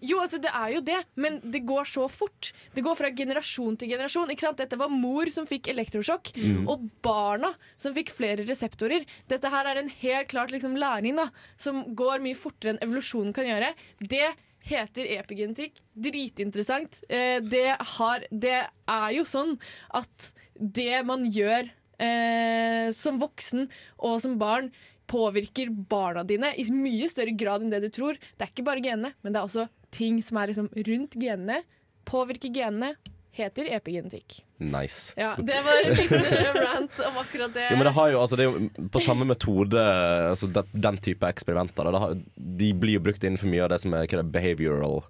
Jo, 0.04 0.18
altså 0.20 0.36
det 0.44 0.50
er 0.52 0.72
jo 0.74 0.80
det, 0.84 0.98
men 1.16 1.38
det 1.48 1.62
går 1.64 1.86
så 1.88 2.10
fort. 2.12 2.50
Det 2.76 2.82
går 2.84 2.98
fra 3.00 3.12
generasjon 3.16 3.78
til 3.80 3.88
generasjon. 3.94 4.28
ikke 4.34 4.44
sant? 4.44 4.58
Dette 4.60 4.76
var 4.76 4.90
mor 4.92 5.30
som 5.32 5.46
fikk 5.48 5.70
elektrosjokk, 5.72 6.34
Mm. 6.36 6.66
og 6.68 6.90
barna 7.02 7.54
som 7.78 7.94
fikk 7.96 8.12
flere 8.12 8.44
reseptorer. 8.44 9.06
Dette 9.32 9.48
her 9.50 9.66
er 9.66 9.78
en 9.80 9.88
helt 9.88 10.28
klart 10.28 10.52
liksom, 10.52 10.76
læring 10.76 11.16
da, 11.16 11.30
som 11.58 11.96
går 11.96 12.20
mye 12.20 12.36
fortere 12.36 12.74
enn 12.74 12.82
evolusjonen 12.84 13.32
kan 13.34 13.46
gjøre. 13.48 13.74
Det 14.02 14.34
heter 14.68 15.08
epigenetikk. 15.20 15.80
Dritinteressant. 15.96 17.00
Eh, 17.10 17.40
det, 17.40 17.78
har, 17.80 18.26
det 18.30 18.68
er 18.88 19.10
jo 19.16 19.24
sånn 19.24 19.56
at 19.94 20.34
det 20.60 21.06
man 21.06 21.26
gjør 21.32 21.70
eh, 22.04 22.90
som 22.96 23.20
voksen 23.22 23.70
og 24.04 24.20
som 24.24 24.36
barn, 24.42 24.72
påvirker 25.10 25.68
barna 25.70 26.24
dine 26.24 26.54
i 26.56 26.64
mye 26.72 27.10
større 27.12 27.34
grad 27.38 27.64
enn 27.64 27.74
det 27.74 27.84
du 27.84 27.90
tror. 27.94 28.16
Det 28.16 28.46
er 28.46 28.54
ikke 28.54 28.68
bare 28.68 28.84
genene, 28.84 29.14
men 29.22 29.34
det 29.34 29.42
er 29.42 29.50
også 29.50 29.68
ting 29.94 30.22
som 30.24 30.40
er 30.40 30.54
liksom 30.54 30.70
rundt 30.88 31.18
genene. 31.20 31.64
Påvirker 32.08 32.54
genene. 32.54 32.94
Heter 33.34 33.66
epigenetikk. 33.74 34.44
Nice. 34.62 35.16
Ja, 35.18 35.32
Det 35.38 35.56
var 35.66 35.80
en 35.82 35.96
liten 35.98 36.22
rant 36.54 37.00
om 37.02 37.16
akkurat 37.18 37.54
det. 37.56 37.64
Jo, 37.72 37.80
men 37.80 37.88
det, 37.88 37.94
har 37.96 38.12
jo, 38.14 38.20
altså, 38.22 38.38
det 38.38 38.46
er 38.46 38.52
jo 38.52 38.90
på 38.94 39.02
samme 39.02 39.26
metode, 39.26 39.86
altså, 40.30 40.52
den, 40.54 40.70
den 40.86 41.00
type 41.02 41.26
eksperimenter. 41.26 41.90
har, 41.98 42.14
de 42.36 42.70
blir 42.78 43.00
jo 43.00 43.04
brukt 43.08 43.26
innenfor 43.26 43.50
mye 43.50 43.66
av 43.66 43.74
det 43.74 43.82
som 43.82 43.96
er 43.98 44.06
er 44.06 44.30
behavioral 44.38 45.02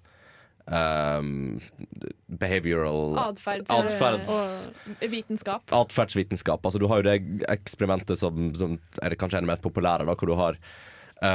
um, 0.66 1.58
Behavioral 2.28 3.18
Atferds- 3.20 3.70
Atferds- 3.70 4.70
Atferdsvitenskap. 5.72 6.64
Altså, 6.64 6.78
du 6.80 6.86
har 6.88 7.02
jo 7.02 7.08
det 7.10 7.18
eksperimentet 7.52 8.18
som, 8.18 8.48
som 8.56 8.78
er 9.02 9.16
kanskje 9.20 9.38
enda 9.42 9.52
mer 9.54 9.62
populære, 9.64 10.06
da, 10.08 10.14
hvor 10.14 10.30
du 10.32 10.36
har 10.40 10.58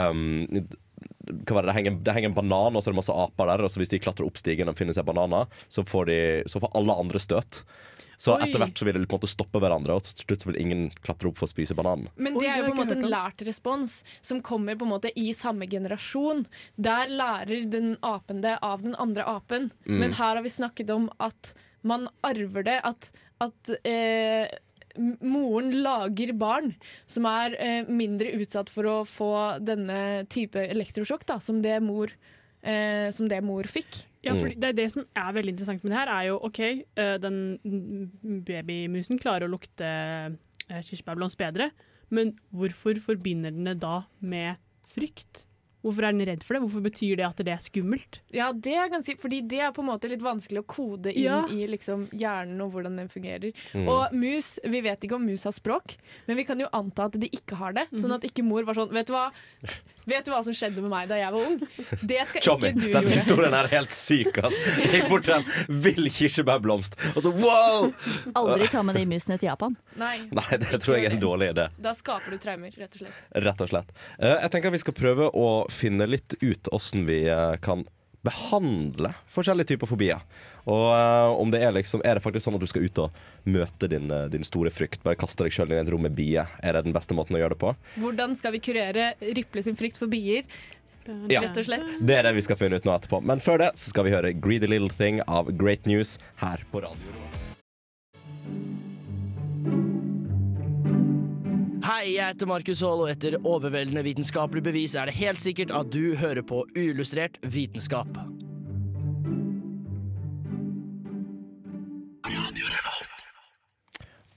um, 0.09 0.47
det? 1.29 1.61
Det, 1.69 1.75
henger, 1.77 1.99
det 2.03 2.15
henger 2.17 2.31
en 2.31 2.39
banan, 2.39 2.75
og 2.75 2.83
så 2.83 2.89
er 2.89 2.95
det 2.95 3.01
masse 3.01 3.15
aper 3.25 3.53
der. 3.53 3.63
Og 3.65 3.71
så 3.71 3.81
hvis 3.81 3.93
de 3.93 4.01
klatrer 4.01 4.27
opp 4.27 4.41
stigen 4.41 4.71
og 4.71 4.77
finner 4.79 4.97
seg 4.97 5.07
bananer, 5.07 5.47
så 5.71 5.85
får, 5.87 6.09
de, 6.09 6.19
så 6.49 6.61
får 6.63 6.75
alle 6.79 6.97
andre 7.05 7.21
støt. 7.23 7.63
Så 8.19 8.33
Oi. 8.35 8.41
etter 8.43 8.59
hvert 8.59 8.75
så 8.75 8.83
vil 8.83 8.97
de 8.97 9.07
på 9.07 9.15
en 9.15 9.21
måte 9.21 9.31
stoppe 9.31 9.61
hverandre, 9.63 9.95
og 9.95 10.03
til 10.03 10.25
slutt 10.25 10.43
vil 10.49 10.57
ingen 10.59 10.81
klatre 11.05 11.29
opp 11.29 11.37
for 11.39 11.47
å 11.47 11.51
spise 11.53 11.75
bananen. 11.77 12.09
Men 12.19 12.35
det 12.35 12.49
er 12.51 12.59
jo 12.59 12.65
på 12.67 12.73
en 12.73 12.81
måte 12.81 12.97
en 12.97 13.07
lært 13.07 13.43
respons 13.47 14.01
som 14.19 14.41
kommer 14.43 14.75
på 14.75 14.83
en 14.83 14.91
måte 14.91 15.13
i 15.15 15.29
samme 15.37 15.69
generasjon. 15.71 16.43
Der 16.75 17.13
lærer 17.13 17.63
den 17.71 17.93
apen 18.03 18.43
det 18.43 18.57
av 18.65 18.83
den 18.83 18.97
andre 18.99 19.23
apen. 19.23 19.69
Mm. 19.87 20.01
Men 20.03 20.17
her 20.19 20.35
har 20.35 20.43
vi 20.43 20.51
snakket 20.51 20.91
om 20.91 21.07
at 21.23 21.53
man 21.87 22.09
arver 22.27 22.67
det. 22.67 22.81
At, 22.83 23.13
at 23.39 23.71
eh, 23.87 24.51
moren 24.97 25.71
lager 25.83 26.33
barn 26.37 26.73
som 27.09 27.27
er 27.29 27.55
eh, 27.59 27.89
mindre 27.89 28.33
utsatt 28.39 28.71
for 28.71 28.89
å 28.89 28.97
få 29.07 29.31
denne 29.61 30.25
type 30.31 30.61
elektrosjokk 30.61 31.25
da, 31.29 31.39
som 31.43 31.61
det 31.63 31.77
mor, 31.83 32.13
eh, 32.61 33.09
som 33.15 33.29
det 33.31 33.41
mor 33.45 33.69
fikk. 33.69 34.05
Ja, 34.25 34.35
for 34.35 34.51
det, 34.51 34.71
er 34.71 34.75
det 34.75 34.89
som 34.91 35.05
er 35.15 35.35
veldig 35.35 35.53
interessant 35.55 35.83
med 35.85 35.93
det 35.93 35.99
her, 36.01 36.11
er 36.11 36.29
jo 36.29 36.39
OK, 36.49 36.61
eh, 36.65 37.13
den 37.23 37.37
babymusen 38.47 39.21
klarer 39.21 39.47
å 39.47 39.53
lukte 39.53 39.87
eh, 39.87 40.81
kirsebærblomst 40.83 41.39
bedre, 41.39 41.69
men 42.11 42.33
hvorfor 42.51 42.99
forbinder 43.03 43.53
den 43.53 43.69
det 43.69 43.79
da 43.83 44.01
med 44.19 44.59
frykt? 44.91 45.45
Hvorfor 45.81 46.03
er 46.03 46.11
den 46.11 46.25
redd 46.27 46.41
for 46.43 46.55
det? 46.57 46.61
Hvorfor 46.65 46.83
betyr 46.83 47.15
det 47.21 47.25
at 47.29 47.37
det 47.47 47.53
er 47.53 47.61
skummelt? 47.63 48.19
Ja, 48.35 48.49
det 48.51 48.73
er 48.75 48.89
ganske, 48.91 49.15
fordi 49.21 49.39
det 49.47 49.61
er 49.63 49.71
på 49.71 49.79
en 49.83 49.87
måte 49.87 50.09
litt 50.11 50.21
vanskelig 50.25 50.59
å 50.63 50.67
kode 50.67 51.13
inn 51.13 51.23
Ja. 51.23 51.37
i 51.47 51.67
liksom 51.71 52.07
hjernen 52.11 52.59
og 52.65 52.73
hvordan 52.73 52.97
den 52.99 53.07
fungerer. 53.07 53.53
Mm. 53.73 53.87
Og 53.87 54.11
mus, 54.13 54.59
vi 54.63 54.81
vet 54.81 54.99
ikke 55.07 55.15
om 55.15 55.25
mus 55.25 55.43
har 55.47 55.55
språk, 55.55 55.95
men 56.27 56.35
vi 56.35 56.43
kan 56.43 56.59
jo 56.59 56.67
anta 56.73 57.05
at 57.07 57.15
de 57.19 57.29
ikke 57.31 57.55
har 57.55 57.73
det. 57.73 57.87
Sånn 57.95 58.11
at 58.11 58.27
ikke 58.27 58.43
mor 58.43 58.63
var 58.67 58.75
sånn 58.75 58.91
Vet 58.91 59.07
du 59.07 59.13
hva 59.13 59.29
Vet 60.09 60.25
du 60.27 60.31
hva 60.33 60.39
som 60.45 60.55
skjedde 60.57 60.81
med 60.83 60.89
meg 60.91 61.07
da 61.11 61.19
jeg 61.19 61.31
var 61.35 61.45
ung? 61.45 61.57
Det 62.01 62.19
skal 62.29 62.43
Tommy, 62.45 62.71
ikke 62.71 62.79
du 62.81 62.87
gjøre. 62.87 63.03
gjøre. 63.05 63.13
historien 63.15 63.55
er 63.59 63.69
helt 63.75 63.93
syk. 63.95 64.39
ass. 64.43 64.57
Jeg 64.79 64.91
gikk 64.95 65.09
bort 65.11 65.27
til 65.29 65.35
en 65.37 65.77
vill 65.85 66.09
kirsebærblomst, 66.15 66.97
og 67.15 67.21
så 67.25 67.33
wow! 67.37 67.89
Aldri 68.39 68.67
ta 68.73 68.81
med 68.85 68.97
de 68.99 69.05
musene 69.09 69.37
til 69.41 69.49
Japan. 69.51 69.77
Nei, 69.99 70.15
Nei, 70.33 70.59
det 70.63 70.81
tror 70.83 70.97
jeg 70.97 71.09
er 71.11 71.15
en 71.17 71.23
dårlig 71.23 71.51
idé. 71.53 71.67
da 71.77 71.93
skaper 71.97 72.33
du 72.35 72.41
traumer, 72.41 72.73
rett 72.79 72.97
og 72.97 73.03
slett. 73.05 73.21
Rett 73.45 73.61
og 73.65 73.71
slett. 73.71 73.93
Eh, 74.19 74.35
Jeg 74.45 74.51
tenker 74.55 74.71
vi 74.73 74.81
skal 74.83 74.97
prøve 74.97 75.29
å 75.35 75.47
finne 75.71 76.07
litt 76.09 76.35
ut 76.41 76.69
åssen 76.75 77.05
vi 77.09 77.21
eh, 77.29 77.55
kan 77.61 77.85
behandle 78.25 79.13
forskjellige 79.31 79.73
typer 79.73 79.87
fobier. 79.87 80.19
Og 80.69 80.87
uh, 80.93 81.33
om 81.41 81.49
det 81.49 81.63
er 81.65 81.73
liksom 81.73 82.03
Er 82.05 82.17
det 82.17 82.23
faktisk 82.23 82.45
sånn 82.45 82.57
at 82.59 82.63
du 82.63 82.69
skal 82.69 82.85
ut 82.85 83.01
og 83.01 83.21
møte 83.49 83.89
din, 83.89 84.09
eh, 84.13 84.27
din 84.29 84.45
store 84.45 84.71
frykt? 84.73 85.01
Bare 85.05 85.17
kaste 85.17 85.45
deg 85.45 85.55
sjøl 85.55 85.73
i 85.73 85.79
et 85.79 85.89
rom 85.89 86.03
med 86.05 86.13
bier? 86.17 86.49
Er 86.61 86.77
det 86.77 86.85
den 86.85 86.95
beste 86.95 87.15
måten 87.17 87.37
å 87.37 87.41
gjøre 87.41 87.55
det 87.55 87.61
på? 87.63 87.71
Hvordan 88.03 88.35
skal 88.37 88.53
vi 88.53 88.61
kurere 88.63 89.13
Riple 89.23 89.63
sin 89.65 89.79
frykt 89.79 89.97
for 89.97 90.11
bier? 90.11 90.45
Ja. 91.31 91.41
Rett 91.41 91.57
og 91.57 91.65
slett. 91.65 91.87
Det 92.05 92.19
er 92.19 92.27
det 92.27 92.35
vi 92.37 92.43
skal 92.45 92.59
finne 92.59 92.77
ut 92.77 92.85
nå 92.85 92.93
etterpå. 92.93 93.21
Men 93.25 93.41
før 93.41 93.63
det 93.63 93.71
så 93.79 93.89
skal 93.89 94.05
vi 94.05 94.13
høre 94.13 94.33
Greedy 94.37 94.69
Little 94.69 94.91
Thing 94.93 95.23
av 95.25 95.49
Great 95.57 95.89
News 95.89 96.19
her 96.43 96.61
på 96.69 96.83
radio. 96.85 97.15
Hei, 101.89 102.11
jeg 102.13 102.35
heter 102.35 102.45
Markus 102.51 102.83
Haall, 102.85 103.01
og 103.07 103.09
etter 103.09 103.39
overveldende 103.39 104.03
vitenskapelig 104.05 104.61
bevis 104.67 104.93
er 104.99 105.09
det 105.09 105.17
helt 105.17 105.41
sikkert 105.41 105.73
at 105.73 105.89
du 105.89 106.13
hører 106.19 106.45
på 106.45 106.61
uillustrert 106.77 107.39
vitenskap. 107.41 108.19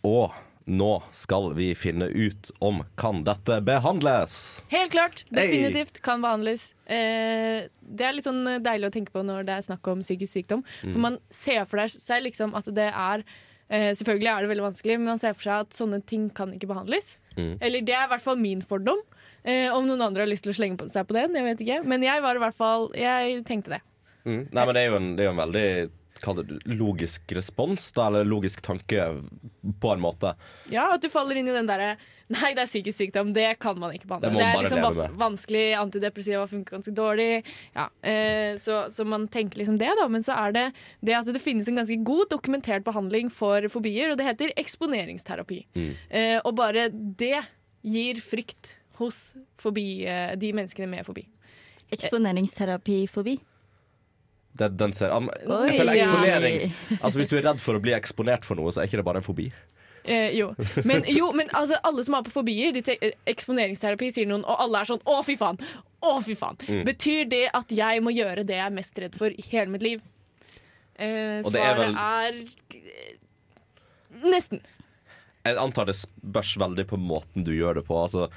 Og 0.07 0.33
nå 0.65 0.91
skal 1.13 1.51
vi 1.57 1.73
finne 1.75 2.07
ut 2.07 2.51
om 2.63 2.83
kan 2.99 3.23
dette 3.27 3.59
behandles. 3.67 4.63
Helt 4.71 4.93
klart. 4.95 5.25
Hey. 5.31 5.47
Definitivt 5.47 6.01
kan 6.05 6.23
behandles. 6.23 6.71
Eh, 6.87 7.67
det 7.83 8.07
er 8.07 8.15
litt 8.15 8.29
sånn 8.29 8.45
deilig 8.63 8.91
å 8.91 8.95
tenke 8.95 9.15
på 9.15 9.25
når 9.27 9.49
det 9.49 9.57
er 9.57 9.67
snakk 9.67 9.89
om 9.91 10.05
psykisk 10.05 10.39
sykdom. 10.39 10.63
Mm. 10.83 10.93
For 10.93 11.03
man 11.03 11.19
ser 11.35 11.67
for 11.71 11.83
seg 11.91 12.27
liksom 12.29 12.55
at 12.59 12.71
det 12.75 12.91
er 12.91 13.25
eh, 13.69 13.91
Selvfølgelig 13.99 14.31
er 14.31 14.45
det 14.45 14.53
veldig 14.53 14.69
vanskelig, 14.69 14.99
men 15.01 15.15
man 15.15 15.23
ser 15.23 15.35
for 15.37 15.49
seg 15.49 15.67
at 15.67 15.79
sånne 15.79 16.03
ting 16.07 16.29
kan 16.35 16.55
ikke 16.55 16.71
behandles. 16.71 17.17
Mm. 17.35 17.57
Eller 17.59 17.87
det 17.87 17.97
er 17.97 18.07
i 18.07 18.13
hvert 18.13 18.25
fall 18.25 18.39
min 18.41 18.63
fordom. 18.63 19.03
Eh, 19.43 19.67
om 19.75 19.89
noen 19.89 20.05
andre 20.05 20.23
har 20.23 20.31
lyst 20.31 20.47
til 20.47 20.55
å 20.55 20.59
slenge 20.59 20.79
på 20.79 20.87
seg 20.93 21.09
på 21.09 21.17
den, 21.19 21.35
jeg 21.35 21.49
vet 21.49 21.65
ikke. 21.65 21.81
Men 21.91 22.07
jeg 22.07 22.23
var 22.23 22.39
i 22.39 22.43
hvert 22.45 22.55
fall 22.55 22.93
Jeg 22.95 23.43
tenkte 23.49 23.75
det. 23.75 23.83
Mm. 24.23 24.45
Nei, 24.55 24.63
men 24.63 24.77
det 24.77 24.83
er 24.85 24.87
jo 24.87 24.99
en, 25.01 25.11
det 25.17 25.25
er 25.25 25.27
jo 25.27 25.35
en 25.35 25.43
veldig 25.43 25.69
det 26.39 26.61
logisk 26.71 27.33
respons, 27.35 27.91
da, 27.97 28.07
eller 28.07 28.25
logisk 28.29 28.63
tanke, 28.63 29.09
på 29.83 29.93
en 29.93 30.03
måte. 30.03 30.35
Ja, 30.71 30.93
at 30.95 31.03
du 31.03 31.11
faller 31.13 31.39
inn 31.39 31.51
i 31.51 31.55
den 31.55 31.71
derre 31.71 31.97
Nei, 32.33 32.53
det 32.57 32.63
er 32.63 32.69
psykisk 32.71 32.97
sykdom. 32.97 33.33
Det 33.37 33.45
kan 33.61 33.77
man 33.77 33.93
ikke 33.93 34.09
behandle. 34.09 34.31
Det 34.33 34.41
Det, 34.41 34.47
er 34.47 34.65
liksom 34.65 34.85
vans 34.87 35.17
vanskelig. 35.21 35.65
Antidepressiva 35.77 36.47
funker 36.49 36.79
ganske 36.79 36.95
dårlig. 36.97 37.43
Ja, 37.75 37.89
eh, 38.01 38.57
så, 38.63 38.87
så 38.95 39.05
man 39.05 39.27
tenker 39.29 39.61
liksom 39.61 39.77
det, 39.77 39.91
da. 39.99 40.07
Men 40.09 40.25
så 40.25 40.37
er 40.39 40.55
det 40.57 40.63
det 41.05 41.19
at 41.19 41.29
det 41.29 41.43
finnes 41.43 41.69
en 41.69 41.83
ganske 41.83 41.99
god 42.07 42.31
dokumentert 42.33 42.87
behandling 42.87 43.29
for 43.29 43.67
fobier, 43.73 44.15
og 44.15 44.17
det 44.17 44.31
heter 44.31 44.55
eksponeringsterapi. 44.57 45.61
Mm. 45.77 45.93
Eh, 46.09 46.39
og 46.41 46.57
bare 46.57 46.89
det 46.93 47.43
gir 47.83 48.23
frykt 48.25 48.77
hos 49.03 49.35
fobi, 49.61 50.07
eh, 50.09 50.33
de 50.39 50.55
menneskene 50.57 50.89
med 50.89 51.05
fobi. 51.05 51.27
Eksponeringsterapi-fobi. 51.93 53.37
An- 54.61 55.31
Oi. 55.49 55.67
jeg 55.71 55.79
føler 55.79 55.93
eksponering. 55.97 56.75
Altså 57.01 57.19
Hvis 57.19 57.31
du 57.33 57.37
er 57.39 57.47
redd 57.49 57.61
for 57.61 57.79
å 57.79 57.81
bli 57.83 57.95
eksponert 57.97 58.45
for 58.45 58.55
noe, 58.59 58.73
så 58.75 58.83
er 58.83 58.91
ikke 58.91 59.01
det 59.01 59.05
bare 59.07 59.23
en 59.23 59.27
fobi. 59.27 59.47
Eh, 60.05 60.33
jo. 60.35 60.49
Men, 60.85 61.05
jo, 61.07 61.29
men 61.33 61.49
altså, 61.55 61.77
alle 61.87 62.03
som 62.05 62.15
har 62.19 62.25
på 62.27 62.33
fobier, 62.35 62.73
de 62.75 62.83
te 62.83 62.97
eh, 63.01 63.13
eksponeringsterapi 63.31 64.09
sier 64.13 64.27
noen, 64.27 64.43
og 64.45 64.59
alle 64.65 64.81
er 64.83 64.91
sånn 64.91 65.03
å, 65.07 65.21
fy 65.23 65.37
faen! 65.39 65.61
Å, 66.03 66.17
fy 66.27 66.35
faen! 66.35 66.59
Mm. 66.67 66.81
Betyr 66.89 67.29
det 67.31 67.45
at 67.55 67.71
jeg 67.71 68.03
må 68.03 68.11
gjøre 68.11 68.43
det 68.45 68.57
jeg 68.59 68.67
er 68.67 68.75
mest 68.75 68.99
redd 68.99 69.15
for 69.15 69.31
i 69.31 69.45
hele 69.53 69.71
mitt 69.77 69.85
liv? 69.87 70.03
Eh, 70.99 71.39
svaret 71.47 71.63
er 71.63 71.79
vel- 71.79 71.97
er 72.03 72.43
eh, 72.75 73.15
Nesten. 74.27 74.61
Jeg 75.47 75.57
antar 75.59 75.87
det 75.89 75.97
spørs 75.99 76.53
veldig 76.61 76.85
på 76.93 76.99
måten 77.01 77.43
du 77.47 77.51
gjør 77.57 77.81
det 77.81 77.87
på. 77.89 77.97
Altså, 77.99 78.29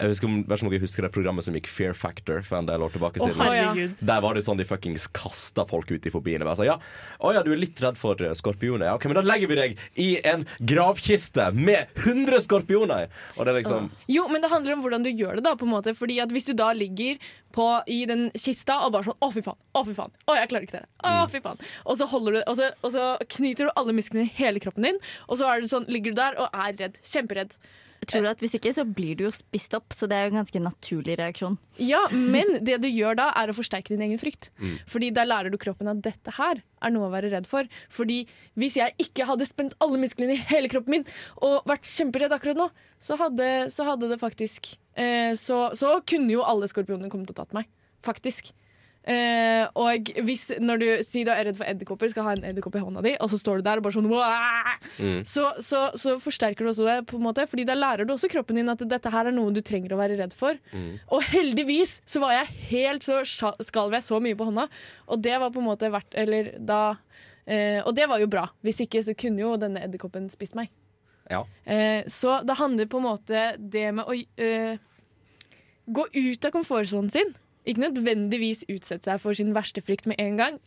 jeg 0.00 0.08
vet 0.08 0.20
ikke 0.20 0.28
om 0.30 0.70
dere 0.72 0.80
husker 0.80 1.04
det 1.04 1.10
programmet 1.12 1.44
som 1.44 1.56
gikk 1.56 1.68
Fear 1.68 1.96
Factor 1.96 2.40
for 2.46 2.60
en 2.60 2.68
del 2.68 2.80
år 2.84 2.94
tilbake 2.94 3.20
siden. 3.20 3.36
herregud. 3.40 3.98
Der 4.00 4.22
var 4.24 4.34
det 4.36 4.44
sånn 4.46 4.60
de 4.60 4.64
fuckings 4.64 5.06
kasta 5.12 5.66
folk 5.68 5.90
ut 5.92 6.06
i 6.08 6.12
fobiene. 6.12 6.46
Og 6.48 6.56
sa 6.56 6.64
ja, 6.64 6.78
å 7.20 7.34
ja, 7.36 7.42
du 7.44 7.52
er 7.52 7.60
litt 7.60 7.80
redd 7.84 7.98
for 8.00 8.20
eh, 8.24 8.32
skorpioner. 8.38 8.88
Ja, 8.88 8.94
ok, 8.96 9.06
men 9.10 9.18
da 9.20 9.24
legger 9.26 9.50
vi 9.50 9.58
deg 9.60 9.82
i 10.00 10.08
en 10.24 10.46
gravkiste 10.64 11.50
med 11.56 11.92
100 12.00 12.40
skorpioner! 12.46 13.10
Og 13.36 13.44
det 13.44 13.52
er 13.52 13.60
liksom 13.60 13.90
Jo, 14.10 14.26
men 14.32 14.40
det 14.42 14.50
handler 14.52 14.78
om 14.78 14.84
hvordan 14.84 15.04
du 15.04 15.10
gjør 15.12 15.38
det. 15.38 15.44
da 15.44 15.54
på 15.58 15.68
en 15.68 15.74
måte 15.74 15.94
Fordi 15.96 16.18
at 16.22 16.32
Hvis 16.32 16.48
du 16.48 16.54
da 16.56 16.70
ligger 16.76 17.18
på, 17.54 17.66
i 17.90 18.04
den 18.08 18.28
kista 18.38 18.80
og 18.86 18.94
bare 18.94 19.08
sånn 19.10 19.18
Å, 19.20 19.30
fy 19.34 19.42
faen! 19.44 19.58
Å, 19.74 19.84
fy 19.86 19.96
faen! 19.96 20.14
Å, 20.26 20.36
jeg 20.38 20.50
klarer 20.52 20.68
ikke 20.68 20.80
det. 20.80 20.86
Å, 21.06 21.26
fy 21.30 21.42
faen 21.44 21.60
Og 21.84 21.98
så 21.98 22.08
du 22.10 22.40
Og 22.40 22.56
så, 22.58 22.70
og 22.80 22.94
så 22.94 23.10
knyter 23.36 23.68
du 23.68 23.74
alle 23.74 23.94
musklene 23.96 24.26
i 24.28 24.34
hele 24.38 24.62
kroppen 24.62 24.86
din, 24.86 24.98
og 25.28 25.40
så 25.40 25.50
er 25.50 25.62
du 25.62 25.70
sånn, 25.70 25.88
ligger 25.90 26.14
du 26.14 26.20
der 26.20 26.38
og 26.40 26.50
er 26.54 26.76
redd. 26.78 26.98
Kjemperedd. 27.04 27.56
Jeg 28.00 28.08
tror 28.14 28.30
at 28.30 28.42
Hvis 28.42 28.56
ikke 28.56 28.72
så 28.74 28.84
blir 28.88 29.16
du 29.18 29.26
jo 29.26 29.32
spist 29.34 29.74
opp, 29.76 29.92
så 29.96 30.08
det 30.08 30.16
er 30.16 30.26
jo 30.26 30.32
en 30.32 30.40
ganske 30.40 30.62
naturlig 30.62 31.16
reaksjon. 31.20 31.58
Ja, 31.82 32.00
men 32.34 32.58
det 32.64 32.80
du 32.84 32.88
gjør 32.88 33.18
da, 33.20 33.28
er 33.36 33.52
å 33.52 33.56
forsterke 33.56 33.92
din 33.92 34.04
egen 34.06 34.20
frykt. 34.20 34.50
Mm. 34.60 34.78
Fordi 34.90 35.10
da 35.16 35.26
lærer 35.28 35.52
du 35.52 35.58
kroppen 35.60 35.90
at 35.92 36.00
dette 36.04 36.34
her 36.38 36.62
er 36.62 36.94
noe 36.94 37.10
å 37.10 37.12
være 37.12 37.32
redd 37.34 37.48
for. 37.50 37.68
Fordi 37.92 38.22
hvis 38.60 38.78
jeg 38.80 38.96
ikke 39.04 39.28
hadde 39.28 39.48
spent 39.48 39.76
alle 39.84 40.00
musklene 40.00 40.38
i 40.38 40.44
hele 40.50 40.70
kroppen 40.72 40.96
min 40.96 41.08
og 41.44 41.68
vært 41.68 41.88
kjemperedd 41.88 42.34
akkurat 42.34 42.62
nå, 42.62 42.70
så 43.00 43.16
hadde, 43.20 43.50
så 43.72 43.86
hadde 43.88 44.08
det 44.10 44.20
faktisk 44.20 44.74
eh, 45.00 45.32
så, 45.40 45.70
så 45.78 45.96
kunne 46.06 46.36
jo 46.36 46.44
alle 46.46 46.68
skorpionene 46.70 47.10
kommet 47.12 47.32
og 47.32 47.40
tatt 47.40 47.56
meg. 47.56 47.68
Faktisk. 48.04 48.52
Eh, 49.08 49.64
og 49.80 50.10
hvis 50.26 50.50
når 50.60 50.80
du 50.80 50.88
sier 51.06 51.24
du 51.24 51.30
er 51.32 51.46
redd 51.48 51.56
for 51.56 51.64
edderkopper, 51.64 52.10
skal 52.12 52.26
ha 52.26 52.34
en 52.36 52.44
edderkopp 52.50 52.76
i 52.76 52.82
hånda 52.84 53.00
di, 53.04 53.14
og 53.16 53.30
så 53.32 53.38
står 53.40 53.60
du 53.60 53.68
der 53.68 53.80
og 53.80 53.86
bare 53.86 53.96
sånn 53.96 54.08
Mm. 55.00 55.24
så, 55.28 55.50
så, 55.60 55.80
så 55.98 56.14
forsterker 56.20 56.64
du 56.64 56.70
også 56.70 56.86
det, 56.86 56.94
på 57.10 57.18
en 57.18 57.24
måte 57.26 57.44
Fordi 57.48 57.66
da 57.68 57.74
lærer 57.76 58.06
du 58.08 58.14
også 58.14 58.30
kroppen 58.32 58.56
din 58.56 58.68
at 58.72 58.80
dette 58.88 59.10
her 59.12 59.28
er 59.28 59.34
noe 59.34 59.52
du 59.52 59.60
trenger 59.64 59.92
å 59.92 59.98
være 60.00 60.16
redd 60.16 60.32
for. 60.36 60.56
Mm. 60.72 60.94
Og 61.12 61.24
heldigvis 61.28 61.98
så 62.08 62.22
var 62.22 62.32
jeg 62.38 62.54
helt 62.70 63.04
så 63.04 63.20
skalv 63.26 63.96
jeg 63.96 64.06
så 64.06 64.20
mye 64.24 64.38
på 64.38 64.48
hånda, 64.48 64.66
og 65.08 65.22
det 65.24 65.36
var 65.40 65.52
på 65.52 65.60
en 65.60 65.68
måte 65.68 65.90
verdt 65.92 66.16
Eller 66.16 66.52
da 66.56 66.80
eh, 67.44 67.80
Og 67.84 67.92
det 67.96 68.08
var 68.08 68.20
jo 68.22 68.30
bra. 68.32 68.46
Hvis 68.64 68.80
ikke 68.86 69.04
så 69.04 69.16
kunne 69.18 69.44
jo 69.44 69.56
denne 69.60 69.84
edderkoppen 69.84 70.30
spist 70.32 70.56
meg. 70.58 70.72
Ja. 71.30 71.44
Eh, 71.64 72.02
så 72.10 72.40
det 72.46 72.56
handler 72.58 72.88
på 72.90 73.00
en 73.00 73.08
måte 73.10 73.44
det 73.60 73.86
med 73.94 74.08
å 74.08 74.16
eh, 74.16 74.80
gå 75.92 76.06
ut 76.14 76.46
av 76.46 76.54
komfortsonen 76.54 77.10
sin. 77.12 77.34
Ikke 77.68 77.84
nødvendigvis 77.84 78.64
utsette 78.72 79.10
seg 79.10 79.20
for 79.22 79.36
sin 79.36 79.52
verste 79.56 79.82
frykt 79.84 80.08
med 80.10 80.20
en 80.22 80.38
gang. 80.40 80.58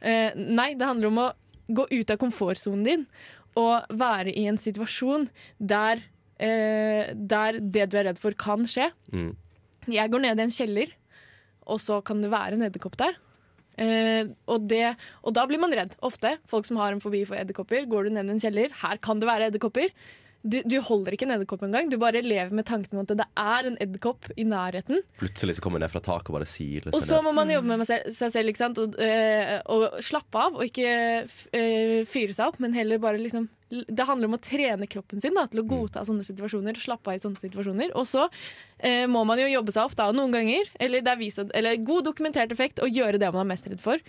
Eh, 0.00 0.30
nei, 0.36 0.72
det 0.78 0.86
handler 0.86 1.10
om 1.10 1.20
å 1.24 1.28
gå 1.74 1.88
ut 1.90 2.12
av 2.14 2.20
komfortsonen 2.20 2.86
din 2.86 3.04
og 3.58 3.88
være 3.90 4.30
i 4.30 4.46
en 4.46 4.58
situasjon 4.60 5.26
der, 5.58 6.04
eh, 6.38 7.10
der 7.12 7.58
det 7.58 7.88
du 7.90 7.98
er 7.98 8.10
redd 8.12 8.20
for, 8.22 8.36
kan 8.38 8.66
skje. 8.68 8.92
mm. 9.12 9.34
Jeg 9.88 10.10
går 10.12 10.20
ned 10.20 10.38
i 10.38 10.44
en 10.44 10.52
kjeller, 10.52 10.90
og 11.64 11.80
så 11.80 12.02
kan 12.04 12.20
det 12.20 12.30
være 12.30 12.58
en 12.58 12.66
edderkopp 12.66 12.96
der. 13.00 13.16
Eh, 13.78 14.28
og, 14.50 14.66
det, 14.68 14.96
og 15.22 15.34
da 15.36 15.46
blir 15.48 15.60
man 15.62 15.72
redd. 15.72 15.94
Ofte. 16.04 16.34
Folk 16.50 16.66
som 16.68 16.76
har 16.76 16.92
en 16.92 17.00
fobi 17.00 17.22
for 17.24 17.38
edderkopper. 17.38 17.86
Går 17.88 18.08
du 18.08 18.16
ned 18.16 18.28
i 18.28 18.34
en 18.34 18.42
kjeller, 18.42 18.74
her 18.82 19.00
kan 19.00 19.22
det 19.22 19.30
være 19.30 19.48
edderkopper. 19.48 19.88
Du, 20.46 20.60
du 20.62 20.76
holder 20.86 21.16
ikke 21.16 21.26
en 21.26 21.32
edderkopp 21.34 21.64
engang. 21.66 21.88
Du 21.90 21.96
bare 21.98 22.20
lever 22.22 22.52
med 22.54 22.64
tanken 22.68 22.94
om 22.94 23.02
at 23.02 23.10
det 23.18 23.26
er 23.42 23.66
en 23.68 23.78
edderkopp 23.82 24.28
i 24.38 24.44
nærheten. 24.46 25.00
Plutselig 25.18 25.56
så 25.58 25.64
kommer 25.64 25.80
den 25.80 25.88
ned 25.88 25.92
fra 25.96 26.02
taket 26.04 26.30
og 26.30 26.36
bare 26.38 26.46
sier 26.48 26.86
Og 26.92 27.02
så 27.02 27.18
må 27.26 27.32
man 27.34 27.50
jobbe 27.50 27.76
med 27.80 27.88
seg 27.90 28.30
selv 28.30 28.52
ikke 28.52 28.62
sant? 28.62 28.78
Og, 28.78 28.94
øh, 29.02 29.54
og 29.74 29.98
slappe 30.06 30.44
av, 30.46 30.54
og 30.60 30.62
ikke 30.68 30.92
eh, 31.58 32.04
fyre 32.06 32.36
seg 32.36 32.52
opp, 32.52 32.60
men 32.62 32.76
heller 32.76 33.02
bare 33.02 33.18
liksom 33.18 33.48
Det 33.68 34.06
handler 34.08 34.30
om 34.30 34.38
å 34.38 34.40
trene 34.40 34.86
kroppen 34.88 35.20
sin 35.20 35.34
da, 35.36 35.44
til 35.50 35.60
å 35.64 35.66
godta 35.68 36.04
sånne 36.06 36.24
situasjoner 36.24 36.78
slappe 36.80 37.10
av 37.10 37.18
i 37.18 37.24
sånne 37.26 37.42
situasjoner. 37.42 37.90
Og 37.98 38.06
så 38.08 38.28
eh, 38.78 39.04
må 39.10 39.26
man 39.28 39.42
jo 39.42 39.50
jobbe 39.50 39.74
seg 39.74 39.90
opp 39.90 39.98
da, 39.98 40.06
noen 40.14 40.32
ganger, 40.38 40.70
eller 40.80 41.02
det 41.04 41.12
er 41.12 41.20
vist, 41.20 41.42
eller 41.50 41.82
god 41.84 42.06
dokumentert 42.08 42.54
effekt, 42.54 42.80
å 42.80 42.88
gjøre 42.88 43.20
det 43.20 43.28
man 43.34 43.42
er 43.44 43.50
mest 43.50 43.68
redd 43.68 43.82
for. 43.82 44.00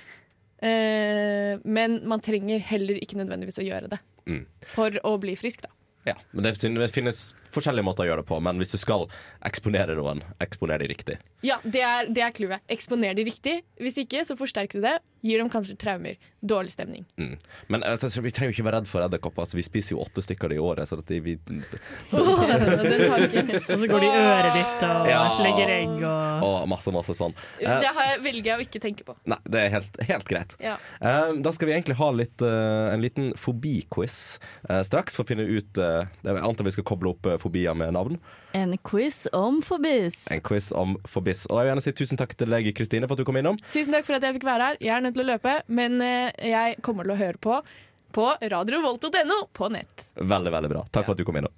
Eh, 0.62 1.58
men 1.66 2.00
man 2.08 2.22
trenger 2.24 2.62
heller 2.70 3.02
ikke 3.02 3.18
nødvendigvis 3.20 3.60
å 3.64 3.68
gjøre 3.68 3.92
det 3.96 4.00
Mm. 4.30 4.44
for 4.62 4.92
å 5.08 5.16
bli 5.18 5.34
frisk, 5.40 5.64
da. 5.64 5.72
Ja, 6.08 6.16
men 6.32 6.46
det 6.46 6.56
det 6.80 6.90
finnes 6.94 7.34
forskjellige 7.54 7.86
måter 7.86 8.06
å 8.06 8.10
gjøre 8.10 8.24
det 8.24 8.30
på, 8.30 8.38
men 8.44 8.60
hvis 8.62 8.72
du 8.76 8.80
skal 8.80 9.08
eksponere 9.46 9.98
noen, 9.98 10.22
eksponer 10.44 10.80
de 10.80 10.88
riktig. 10.92 11.18
Ja, 11.46 11.60
det 11.64 11.82
er, 11.84 12.10
det 12.14 12.24
clouet. 12.38 12.64
Eksponer 12.72 13.18
de 13.18 13.26
riktig. 13.28 13.60
Hvis 13.82 14.00
ikke, 14.00 14.24
så 14.28 14.38
forsterker 14.40 14.80
du 14.80 14.88
det. 14.88 14.96
Gir 15.22 15.42
dem 15.42 15.50
kanskje 15.52 15.76
traumer, 15.80 16.16
dårlig 16.40 16.72
stemning. 16.72 17.06
Mm. 17.20 17.36
Men 17.68 17.84
altså, 17.84 18.10
så 18.10 18.22
vi 18.24 18.32
trenger 18.32 18.54
jo 18.54 18.58
ikke 18.58 18.68
være 18.70 18.80
redd 18.80 18.90
for 18.90 19.04
edderkopper. 19.04 19.44
Altså, 19.46 19.58
vi 19.60 19.66
spiser 19.66 19.96
jo 19.96 20.04
åtte 20.04 20.24
stykker 20.24 20.54
i 20.56 20.60
året. 20.64 20.88
Så 20.90 21.00
at 21.00 21.12
vi 21.12 21.36
oh, 22.16 22.44
den. 22.48 23.52
Og 23.70 23.76
så 23.82 23.90
går 23.92 24.06
de 24.06 24.08
i 24.10 24.22
øret 24.22 24.56
ditt 24.56 24.86
og 24.88 25.10
Ja. 25.10 25.22
legger 25.44 25.74
egg 25.74 25.96
og 26.08 26.46
Og 26.48 26.58
masse, 26.72 26.94
masse 26.96 27.16
sånn. 27.18 27.36
Eh, 27.60 27.68
Det 27.84 27.92
har 27.96 28.12
jeg, 28.14 28.22
velger 28.26 28.52
jeg 28.54 28.60
å 28.60 28.66
ikke 28.68 28.82
tenke 28.84 29.08
på. 29.08 29.16
Nei, 29.30 29.40
det 29.50 29.64
er 29.66 29.74
helt, 29.78 30.00
helt 30.10 30.28
greit. 30.30 30.56
Ja. 30.64 30.78
Uh, 31.04 31.36
da 31.44 31.54
skal 31.56 31.70
vi 31.70 31.76
egentlig 31.76 31.98
ha 32.00 32.12
litt, 32.16 32.44
uh, 32.46 32.90
en 32.94 33.04
liten 33.04 33.32
fobiquiz 33.40 34.40
uh, 34.70 34.82
straks, 34.88 35.18
for 35.18 35.26
å 35.26 35.30
finne 35.30 35.48
ut 35.50 35.80
uh, 35.82 36.04
Jeg 36.24 36.44
antar 36.44 36.68
vi 36.68 36.76
skal 36.78 36.88
koble 36.88 37.14
opp 37.16 37.28
fobier 37.42 37.76
med 37.78 37.94
navn. 37.98 38.20
En 38.58 38.74
quiz 38.82 39.28
om 39.36 39.60
forbiss. 39.62 40.24
En 40.34 40.42
quiz 40.42 40.72
om 40.74 40.96
forbiss. 41.06 41.46
Og 41.50 41.60
jeg 41.60 41.68
vil 41.68 41.70
gjerne 41.74 41.84
si 41.86 41.94
tusen 42.00 42.18
takk 42.18 42.34
til 42.38 42.50
deg, 42.50 42.72
Kristine, 42.78 43.06
for 43.06 43.14
at 43.14 43.22
du 43.22 43.28
kom 43.28 43.38
innom. 43.38 43.60
Tusen 43.70 43.94
takk 43.94 44.08
for 44.08 44.18
at 44.18 44.26
jeg 44.26 44.40
fikk 44.40 44.48
være 44.48 44.72
her. 44.72 44.80
Jeg 44.82 44.96
er 44.96 45.06
nødt 45.06 45.18
til 45.18 45.26
å 45.26 45.30
løpe, 45.30 45.54
men 45.70 46.02
eh, 46.02 46.34
jeg 46.50 46.80
kommer 46.86 47.06
til 47.06 47.14
å 47.14 47.20
høre 47.20 47.42
på 47.42 47.62
på 48.10 48.26
radiovolt.no 48.42 49.36
på 49.54 49.70
nett. 49.70 50.08
Veldig, 50.16 50.52
veldig 50.52 50.70
bra. 50.70 50.86
Takk 50.90 51.06
for 51.06 51.14
at 51.14 51.22
du 51.22 51.26
kom 51.28 51.38
innom. 51.38 51.54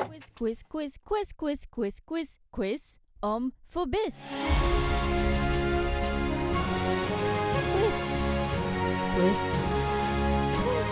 Quiz, 0.00 0.24
quiz, 0.38 0.62
quiz, 0.64 0.96
quiz, 1.04 1.34
quiz, 1.36 1.66
quiz, 1.68 2.00
quiz, 2.08 2.36
quiz 2.50 2.86
om 3.20 3.52
forbiss. 3.68 4.16
Quiz. 7.76 8.00
Quiz. 9.16 9.44
Quiz. 10.56 10.88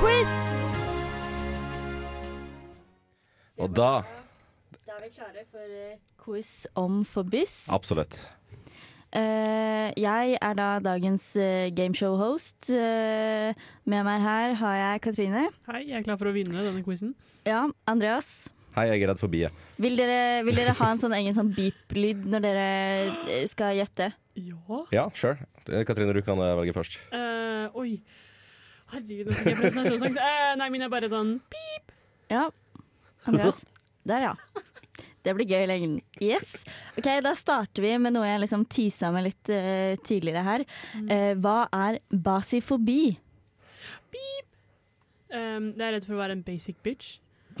Quiz. 0.00 0.49
Og 3.60 3.72
da 3.76 4.02
Da 4.86 4.96
er 4.96 5.02
vi 5.04 5.10
klare 5.14 5.42
for 5.52 5.72
eh, 5.78 5.98
quiz 6.20 6.66
om 6.78 7.02
forbis. 7.04 7.66
Absolutt. 7.72 8.30
Uh, 9.10 9.90
jeg 9.98 10.36
er 10.38 10.54
da 10.54 10.68
dagens 10.82 11.24
uh, 11.36 11.66
gameshow-host. 11.74 12.70
Uh, 12.70 13.50
med 13.84 14.06
meg 14.06 14.22
her 14.22 14.54
har 14.60 14.76
jeg 14.78 15.02
Katrine. 15.06 15.44
Hei, 15.66 15.82
jeg 15.88 15.98
er 15.98 16.06
klar 16.06 16.18
for 16.20 16.30
å 16.30 16.34
vinne 16.34 16.62
denne 16.62 16.82
quizen. 16.86 17.12
Ja, 17.46 17.64
Andreas. 17.90 18.48
Hei, 18.76 18.86
jeg 18.86 19.02
er 19.02 19.10
redd 19.10 19.18
for 19.18 19.32
biet. 19.32 19.54
Vil 19.82 19.98
dere, 19.98 20.44
vil 20.46 20.54
dere 20.60 20.76
ha 20.78 20.90
en 20.94 21.00
sånn 21.02 21.14
egen 21.18 21.34
sånn 21.34 21.50
beep-lyd 21.56 22.22
når 22.30 22.44
dere 22.44 22.66
eh, 23.26 23.46
skal 23.50 23.74
gjette? 23.74 24.12
Ja. 24.38 24.82
Ja, 24.94 25.04
sure. 25.10 25.42
Eh, 25.66 25.82
Katrine, 25.88 26.14
du 26.14 26.22
kan 26.22 26.38
eh, 26.38 26.54
velge 26.60 26.76
først. 26.76 27.00
Eh, 27.10 27.66
oi. 27.74 27.96
Herregud, 28.92 29.26
nå 29.26 29.34
fikk 29.34 29.50
jeg 29.50 29.58
presentasjonssang. 29.58 30.18
Uh, 30.18 30.52
nei, 30.62 30.70
min 30.74 30.86
er 30.86 30.92
bare 30.92 31.10
sånn 31.10 31.36
pip. 31.50 31.94
Ja. 32.30 32.46
Andreas. 33.28 33.64
Der, 34.08 34.30
ja. 34.30 34.36
Det 35.20 35.34
blir 35.36 35.44
gøy 35.44 35.64
i 35.66 35.68
lengden. 35.68 35.98
Yes. 36.24 36.54
Ok, 36.96 37.08
Da 37.20 37.34
starter 37.36 37.84
vi 37.84 37.90
med 38.00 38.14
noe 38.16 38.24
jeg 38.24 38.40
liksom 38.40 38.64
tisa 38.72 39.10
med 39.12 39.26
litt 39.28 39.50
uh, 39.52 39.92
tidligere 40.06 40.44
her. 40.46 40.64
Uh, 40.96 41.34
hva 41.36 41.58
er 41.76 42.00
basifobi? 42.08 43.18
Um, 45.30 45.68
jeg 45.76 45.84
er 45.86 45.92
redd 45.94 46.06
for 46.08 46.16
å 46.16 46.22
være 46.22 46.34
en 46.38 46.46
basic 46.46 46.80
bitch. 46.82 47.20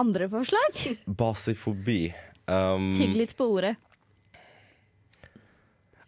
Andre 0.00 0.28
forslag? 0.32 0.78
Basifobi. 1.04 2.14
Um, 2.48 2.92
Tygg 2.96 3.18
litt 3.18 3.34
på 3.36 3.50
ordet. 3.58 3.74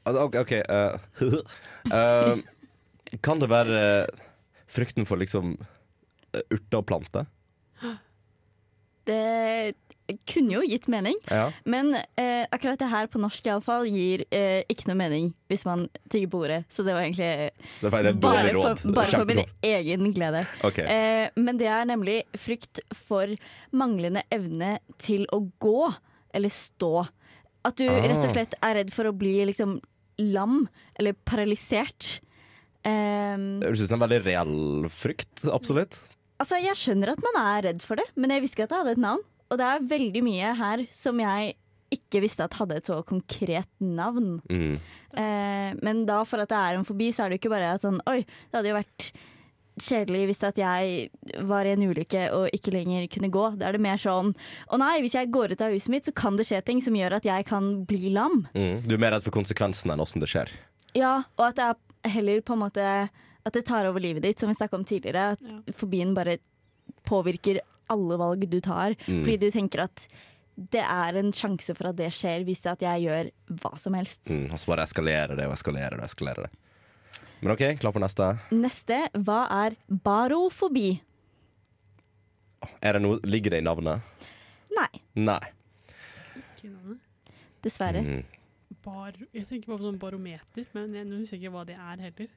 OK. 0.08 0.38
ok, 0.40 0.52
uh, 0.68 0.96
kan 3.24 3.40
det 3.40 3.48
være 3.52 3.82
frykten 4.72 5.06
for 5.08 5.20
liksom 5.20 5.56
uh, 6.34 6.40
urter 6.50 6.80
og 6.82 6.86
plante? 6.90 7.26
Det 9.04 9.74
kunne 10.28 10.54
jo 10.56 10.62
gitt 10.64 10.86
mening, 10.88 11.16
Ja. 11.28 11.50
men 11.68 11.90
eh, 12.16 12.46
akkurat 12.52 12.78
det 12.80 12.88
her 12.88 13.06
på 13.12 13.20
norsk 13.20 13.44
iallfall 13.50 13.84
gir 13.88 14.22
eh, 14.32 14.62
ikke 14.72 14.86
noe 14.88 14.96
mening 14.96 15.26
hvis 15.52 15.64
man 15.68 15.82
tygger 16.12 16.30
på 16.32 16.40
ordet. 16.46 16.62
Så 16.72 16.84
det 16.86 16.94
var 16.96 17.04
egentlig 17.04 17.50
Det 17.82 17.90
var 17.92 18.08
bare 18.16 18.54
for, 18.56 18.92
bare 18.96 19.12
for 19.12 19.28
min 19.28 19.42
egen 19.62 20.08
glede. 20.16 20.46
Okay. 20.64 20.86
Eh, 20.88 21.28
men 21.36 21.60
det 21.60 21.68
er 21.68 21.84
nemlig 21.88 22.22
frykt 22.40 22.80
for 22.96 23.28
manglende 23.76 24.24
evne 24.32 24.78
til 25.04 25.26
å 25.36 25.42
gå 25.60 25.92
eller 26.32 26.48
stå. 26.52 27.04
At 27.64 27.76
du 27.76 27.84
Ah. 27.88 28.00
rett 28.08 28.24
og 28.24 28.32
slett 28.32 28.54
er 28.62 28.74
redd 28.80 28.90
for 28.92 29.04
å 29.04 29.12
bli 29.16 29.36
liksom 29.44 29.80
lam 30.18 30.66
eller 30.98 31.12
paralysert. 31.12 32.20
Eh, 32.84 33.36
Det 33.36 33.68
høres 33.68 33.84
ut 33.84 33.88
som 33.92 34.00
en 34.02 34.08
veldig 34.08 34.24
reell 34.24 34.88
frykt. 34.88 35.44
Absolutt. 35.52 36.00
Altså, 36.44 36.60
Jeg 36.60 36.76
skjønner 36.76 37.14
at 37.14 37.22
man 37.24 37.38
er 37.40 37.62
redd 37.70 37.84
for 37.84 37.96
det, 37.96 38.04
men 38.20 38.34
jeg 38.34 38.44
visste 38.44 38.58
ikke 38.58 38.66
at 38.68 38.72
det 38.74 38.80
hadde 38.82 38.96
et 38.98 39.04
navn. 39.06 39.22
Og 39.48 39.60
det 39.60 39.68
er 39.68 39.86
veldig 39.88 40.22
mye 40.26 40.50
her 40.58 40.82
som 40.92 41.20
jeg 41.22 41.54
ikke 41.94 42.20
visste 42.24 42.44
at 42.44 42.56
hadde 42.58 42.76
et 42.80 42.88
så 42.90 42.98
konkret 43.06 43.70
navn. 43.80 44.42
Mm. 44.50 44.74
Eh, 45.14 45.70
men 45.84 46.02
da 46.08 46.18
for 46.28 46.42
at 46.42 46.50
det 46.50 46.58
er 46.58 46.76
en 46.76 46.84
fobi, 46.84 47.12
så 47.14 47.24
er 47.24 47.32
det 47.32 47.38
jo 47.38 47.44
ikke 47.44 47.54
bare 47.54 47.70
at 47.76 47.86
sånn 47.86 48.00
Oi, 48.10 48.24
det 48.26 48.58
hadde 48.58 48.72
jo 48.72 48.76
vært 48.76 49.08
kjedelig 49.84 50.20
hvis 50.28 50.42
at 50.46 50.58
jeg 50.60 51.40
var 51.48 51.66
i 51.66 51.72
en 51.74 51.82
ulykke 51.82 52.28
og 52.36 52.52
ikke 52.54 52.74
lenger 52.74 53.08
kunne 53.14 53.32
gå. 53.32 53.46
Da 53.58 53.68
er 53.68 53.78
det 53.78 53.82
mer 53.86 53.98
sånn 54.00 54.34
Å 54.68 54.78
nei, 54.80 54.98
hvis 55.02 55.16
jeg 55.16 55.32
går 55.34 55.54
ut 55.54 55.64
av 55.64 55.74
huset 55.74 55.94
mitt, 55.94 56.08
så 56.08 56.14
kan 56.16 56.36
det 56.38 56.48
skje 56.50 56.60
ting 56.66 56.82
som 56.84 56.98
gjør 56.98 57.18
at 57.20 57.28
jeg 57.28 57.48
kan 57.48 57.72
bli 57.88 58.12
lam. 58.14 58.44
Mm. 58.52 58.84
Du 58.86 58.96
er 58.98 59.02
mer 59.02 59.16
redd 59.16 59.26
for 59.26 59.34
konsekvensene 59.34 59.96
enn 59.96 60.04
åssen 60.04 60.22
det 60.22 60.30
skjer. 60.30 60.52
Ja, 60.98 61.22
og 61.38 61.46
at 61.48 61.58
det 61.58 61.70
er 61.72 62.14
heller 62.18 62.44
på 62.44 62.54
en 62.54 62.66
måte 62.66 62.88
At 63.44 63.56
det 63.56 63.66
tar 63.68 63.88
over 63.88 64.00
livet 64.00 64.24
ditt, 64.24 64.40
som 64.40 64.48
vi 64.48 64.56
snakka 64.56 64.78
om 64.78 64.86
tidligere. 64.88 65.34
At 65.36 65.74
fobien 65.76 66.14
bare 66.16 66.38
påvirker 67.08 67.60
alle 67.92 68.16
valg 68.20 68.46
du 68.48 68.60
tar. 68.64 68.96
Mm. 69.06 69.24
Fordi 69.24 69.36
du 69.42 69.50
tenker 69.52 69.84
at 69.84 70.06
det 70.54 70.84
er 70.84 71.18
en 71.18 71.32
sjanse 71.34 71.74
for 71.74 71.90
at 71.90 71.98
det 71.98 72.12
skjer, 72.14 72.44
hvis 72.46 72.62
det 72.64 72.76
at 72.76 72.84
jeg 72.84 73.06
gjør 73.08 73.30
hva 73.60 73.72
som 73.80 73.96
helst. 73.98 74.22
Mm. 74.30 74.46
Og 74.52 74.60
så 74.60 74.70
bare 74.70 74.86
eskalerer 74.86 75.34
det 75.38 75.48
og 75.48 75.56
eskalerer 75.56 75.98
det 75.98 76.06
eskalerer 76.06 76.46
det. 76.46 76.52
Men 77.40 77.52
OK, 77.52 77.64
klar 77.80 77.92
for 77.92 78.00
neste. 78.00 78.30
Neste, 78.54 79.00
hva 79.26 79.42
er 79.52 79.76
barofobi? 79.88 80.94
Er 82.80 82.96
det 82.96 83.02
noe, 83.04 83.18
ligger 83.28 83.52
det 83.52 83.60
i 83.60 83.66
navnet? 83.66 84.30
Nei, 84.74 84.88
Nei. 85.20 85.42
dessverre. 87.64 88.00
Mm. 88.00 88.22
Bar 88.84 89.16
jeg 89.32 89.46
tenker 89.48 89.70
på 89.70 89.78
sånn 89.80 90.00
barometer, 90.00 90.66
men 90.76 90.96
jeg 90.96 91.08
husker 91.12 91.38
ikke 91.38 91.52
hva 91.54 91.66
det 91.68 91.76
er 91.76 92.02
heller. 92.06 92.32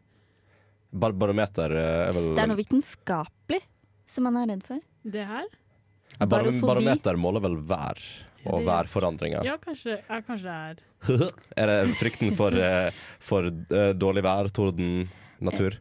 Bar 0.97 1.15
barometer 1.17 1.73
eh, 1.77 2.07
er 2.07 2.15
vel 2.17 2.31
Det 2.37 2.43
er 2.43 2.51
noe 2.51 2.59
vitenskapelig 2.59 3.61
som 4.07 4.27
man 4.27 4.39
er 4.41 4.53
redd 4.53 4.63
for. 4.67 4.83
Det 5.03 5.25
her? 5.27 5.47
Bar. 6.17 6.49
Barometer 6.63 7.19
måler 7.19 7.43
vel 7.43 7.57
vær 7.69 8.01
og 8.47 8.63
værforandringer. 8.67 9.43
Ja, 9.45 9.57
kanskje, 9.61 9.97
ja, 9.99 10.21
kanskje 10.23 10.47
det 10.47 10.55
er 10.55 10.83
er 11.61 11.71
det 11.71 11.97
frykten 11.99 12.33
for, 12.37 12.55
eh, 12.55 12.95
for 13.21 13.49
eh, 13.49 13.91
dårlig 13.97 14.23
vær, 14.25 14.49
torden, 14.53 15.09
natur? 15.43 15.77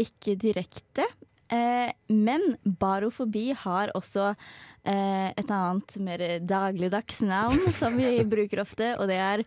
Ikke 0.00 0.34
direkte. 0.40 1.06
Eh, 1.52 1.92
men 2.10 2.56
barofobi 2.64 3.52
har 3.54 3.92
også 3.94 4.32
eh, 4.32 5.30
et 5.30 5.52
annet 5.52 5.96
mer 6.02 6.24
dagligdags 6.42 7.22
navn 7.26 7.70
som 7.80 7.96
vi 8.00 8.18
bruker 8.26 8.64
ofte, 8.64 8.94
og 8.98 9.06
det 9.12 9.20
er 9.22 9.44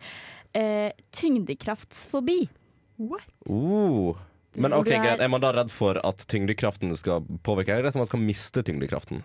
eh, 0.56 0.88
tyngdekraftsfobi. 1.16 2.42
Uh. 3.00 4.16
Men 4.56 4.72
ok, 4.74 4.88
er- 4.90 5.02
greit. 5.04 5.20
Er 5.20 5.28
man 5.30 5.42
da 5.42 5.52
redd 5.54 5.70
for 5.70 6.00
at 6.04 6.24
tyngdekraften 6.26 6.90
skal 6.98 7.22
påvirke? 7.46 7.70
Eller 7.70 7.84
er 7.84 7.90
det 7.90 7.92
som 7.94 8.02
man 8.02 8.10
skal 8.10 8.24
miste 8.24 8.62
tyngdekraften? 8.66 9.22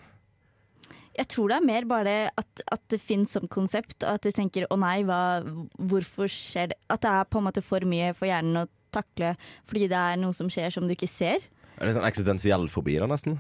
Jeg 1.15 1.29
tror 1.31 1.47
det 1.47 1.55
er 1.57 1.65
mer 1.65 1.85
bare 1.87 2.03
det 2.03 2.31
at, 2.37 2.61
at 2.75 2.81
det 2.91 2.99
finnes 2.99 3.31
som 3.31 3.47
konsept, 3.47 4.03
og 4.03 4.17
at 4.17 4.25
du 4.25 4.31
tenker 4.35 4.65
å 4.69 4.75
nei, 4.77 4.97
hva, 5.07 5.39
hvorfor 5.79 6.27
skjer 6.27 6.73
det? 6.73 6.77
At 6.91 7.05
det 7.05 7.13
er 7.13 7.29
på 7.31 7.39
en 7.39 7.47
måte 7.47 7.63
for 7.63 7.79
mye 7.87 8.11
for 8.17 8.27
hjernen 8.27 8.65
å 8.65 8.69
takle 8.95 9.33
fordi 9.67 9.87
det 9.91 9.97
er 9.99 10.19
noe 10.19 10.35
som 10.35 10.49
skjer 10.51 10.71
som 10.75 10.85
du 10.87 10.93
ikke 10.95 11.07
ser. 11.09 11.39
Er 11.79 11.87
det 11.87 11.95
sånn 11.95 12.07
eksistensiell 12.07 12.67
fobi, 12.71 12.97
da, 12.99 13.07
nesten? 13.07 13.39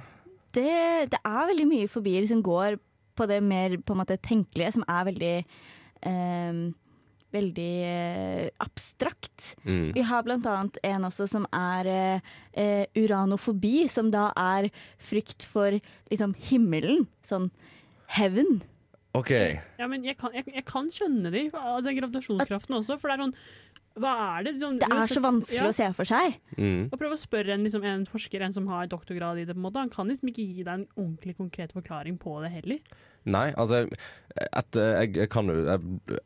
Det, 0.55 1.11
det 1.11 1.19
er 1.19 1.49
veldig 1.51 1.67
mye 1.67 1.91
fobier 1.91 2.25
som 2.27 2.41
går 2.43 2.79
på 3.15 3.27
det 3.27 3.41
mer 3.43 3.75
på 3.83 3.95
en 3.95 4.01
måte 4.01 4.17
tenkelige, 4.23 4.73
som 4.75 4.83
er 4.87 5.05
veldig 5.11 5.33
eh, 5.43 6.63
Veldig 7.35 7.71
eh, 7.89 8.45
abstrakt. 8.63 9.55
Mm. 9.67 9.89
Vi 9.97 10.03
har 10.07 10.23
blant 10.23 10.45
annet 10.47 10.79
en 10.87 11.07
også 11.09 11.27
som 11.27 11.47
er 11.51 11.89
eh, 11.91 12.29
eh, 12.55 12.85
uranofobi, 12.95 13.89
som 13.91 14.11
da 14.13 14.29
er 14.39 14.69
frykt 15.03 15.43
for 15.49 15.75
liksom 16.11 16.35
himmelen. 16.47 17.05
Sånn 17.27 17.49
heaven. 18.15 18.61
OK. 19.15 19.31
Ja, 19.79 19.87
men 19.87 20.03
jeg 20.05 20.17
kan, 20.19 20.33
jeg, 20.35 20.47
jeg 20.51 20.65
kan 20.67 20.89
skjønne 20.91 21.31
det, 21.33 21.47
av 21.55 21.83
den 21.85 21.95
gravitasjonskraften 21.99 22.81
også, 22.81 22.99
for 22.99 23.11
det 23.11 23.15
er 23.15 23.23
sånn 23.23 23.37
Hva 24.03 24.13
er 24.25 24.47
det? 24.47 24.55
Sånn, 24.59 24.79
Det 24.81 24.89
er 24.91 25.11
så 25.11 25.23
vanskelig 25.23 25.69
å 25.69 25.75
se 25.75 25.87
for 25.95 26.09
seg. 26.09 26.35
Mm. 26.59 26.89
Og 26.89 26.97
prøve 26.99 27.15
å 27.15 27.21
spørre 27.21 27.55
en, 27.55 27.63
liksom, 27.63 27.85
en 27.87 28.03
forsker, 28.09 28.43
en 28.43 28.55
som 28.55 28.67
har 28.71 28.89
doktorgrad 28.91 29.39
i 29.39 29.45
det, 29.47 29.55
på 29.55 29.61
en 29.61 29.67
måte. 29.69 29.79
Han 29.79 29.93
kan 29.93 30.11
liksom 30.11 30.31
ikke 30.33 30.43
gi 30.43 30.65
deg 30.65 30.73
en 30.81 30.87
ordentlig 30.97 31.37
konkret 31.39 31.75
forklaring 31.75 32.19
på 32.19 32.35
det 32.43 32.51
heller. 32.57 32.97
Nei, 33.25 33.47
altså 33.55 33.85
et, 33.87 34.75
jeg, 34.75 35.15
jeg 35.15 35.29
kan 35.33 35.47
jo 35.49 35.61
jeg, 35.63 36.19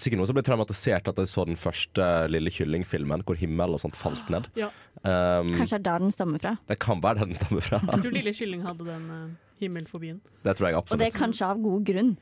Sikkert 0.00 0.20
noen 0.20 0.28
som 0.30 0.36
ble 0.38 0.44
traumatisert 0.46 1.08
at 1.10 1.18
jeg 1.20 1.28
så 1.28 1.44
den 1.48 1.58
første 1.60 2.04
Lille 2.32 2.52
Kylling-filmen, 2.52 3.24
hvor 3.28 3.36
himmel 3.36 3.76
og 3.76 3.82
sånt 3.82 3.98
falt 3.98 4.30
ned. 4.32 4.48
Ja. 4.56 4.70
Um, 5.02 5.52
Kanskje 5.52 5.76
det 5.76 5.82
er 5.82 5.84
der 5.90 6.06
den 6.06 6.14
stammer 6.14 6.40
fra. 6.42 6.54
det 6.68 6.78
kan 6.80 7.02
være 7.04 7.20
der 7.20 7.30
den 7.32 7.38
stammer 7.38 7.64
fra. 7.64 7.82
Jeg 7.84 8.06
tror 8.06 8.16
Lille 8.16 8.32
Kylling 8.38 8.64
hadde 8.64 8.88
den 8.88 9.10
uh, 9.12 9.28
himmelfobien. 9.60 10.22
Det 10.44 10.56
tror 10.56 10.70
jeg 10.70 10.80
Og 10.80 10.98
det 10.98 11.10
er 11.10 11.18
kanskje 11.18 11.50
av 11.52 11.60
god 11.62 11.84
grunn. 11.86 12.16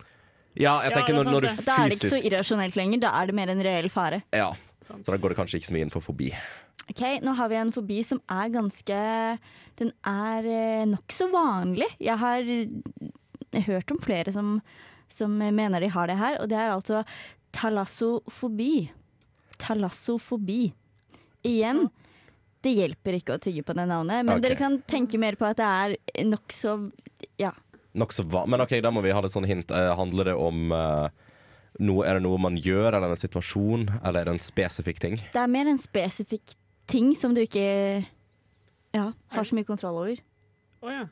Ja, 0.54 0.76
jeg 0.86 0.94
tenker 0.94 1.16
når, 1.16 1.30
når 1.30 1.46
du 1.46 1.48
Da 1.66 1.78
er 1.82 1.90
det 1.90 1.96
ikke 1.98 2.12
så 2.14 2.22
irrasjonelt 2.28 2.76
lenger, 2.78 3.00
da 3.06 3.14
er 3.18 3.30
det 3.30 3.34
mer 3.34 3.50
en 3.50 3.62
reell 3.66 3.90
fare. 3.90 4.22
Ja, 4.34 4.52
så 4.84 4.98
da 5.06 5.18
går 5.18 5.34
det 5.34 5.38
kanskje 5.40 5.58
ikke 5.58 5.70
så 5.70 5.74
mye 5.74 5.86
inn 5.86 5.94
for 5.94 6.04
fobi. 6.04 6.30
Ok, 6.90 7.02
Nå 7.24 7.34
har 7.38 7.50
vi 7.50 7.58
en 7.58 7.72
fobi 7.72 8.02
som 8.04 8.20
er 8.30 8.50
ganske 8.52 8.96
Den 9.80 9.92
er 10.06 10.46
eh, 10.46 10.86
nokså 10.86 11.30
vanlig. 11.32 11.88
Jeg 12.02 12.18
har 12.20 12.50
eh, 12.54 13.62
hørt 13.66 13.90
om 13.90 14.00
flere 14.02 14.34
som, 14.34 14.58
som 15.10 15.32
mener 15.34 15.82
de 15.82 15.90
har 15.90 16.10
det 16.10 16.18
her, 16.20 16.38
og 16.42 16.50
det 16.52 16.58
er 16.60 16.74
altså 16.74 17.02
talassofobi. 17.54 18.88
Talassofobi. 19.62 20.62
Igjen, 21.44 21.86
det 22.64 22.72
hjelper 22.78 23.18
ikke 23.18 23.36
å 23.36 23.42
tygge 23.42 23.64
på 23.66 23.76
det 23.76 23.84
navnet, 23.90 24.24
men 24.24 24.38
okay. 24.38 24.46
dere 24.46 24.58
kan 24.60 24.78
tenke 24.88 25.20
mer 25.20 25.36
på 25.40 25.46
at 25.50 25.60
det 25.60 25.68
er 25.68 26.26
nokså 26.30 26.78
Ja. 27.40 27.52
Nokså 27.94 28.24
hva? 28.26 28.42
Men 28.50 28.64
OK, 28.64 28.78
da 28.82 28.90
må 28.90 29.04
vi 29.04 29.12
ha 29.14 29.20
litt 29.22 29.34
sånn 29.34 29.46
hint. 29.46 29.70
Eh, 29.70 29.92
handler 29.94 30.32
det 30.32 30.34
om 30.34 30.72
eh, 30.74 31.28
noe, 31.78 32.06
Er 32.06 32.18
det 32.18 32.24
noe 32.24 32.40
man 32.42 32.56
gjør, 32.58 32.96
eller 32.96 33.14
en 33.14 33.20
situasjon, 33.20 33.86
eller 34.00 34.22
er 34.22 34.30
det 34.30 34.34
en 34.34 34.42
spesifikk 34.42 34.98
ting? 35.02 35.18
Det 35.34 35.42
er 35.42 35.52
mer 35.52 35.70
en 35.70 35.78
spesifikk 35.78 36.56
ting 36.90 37.12
som 37.16 37.36
du 37.36 37.44
ikke 37.44 37.68
ja, 38.94 39.06
har 39.12 39.46
så 39.46 39.56
mye 39.56 39.68
kontroll 39.68 40.00
over. 40.00 40.18
Å 40.84 40.90
ja. 40.92 41.04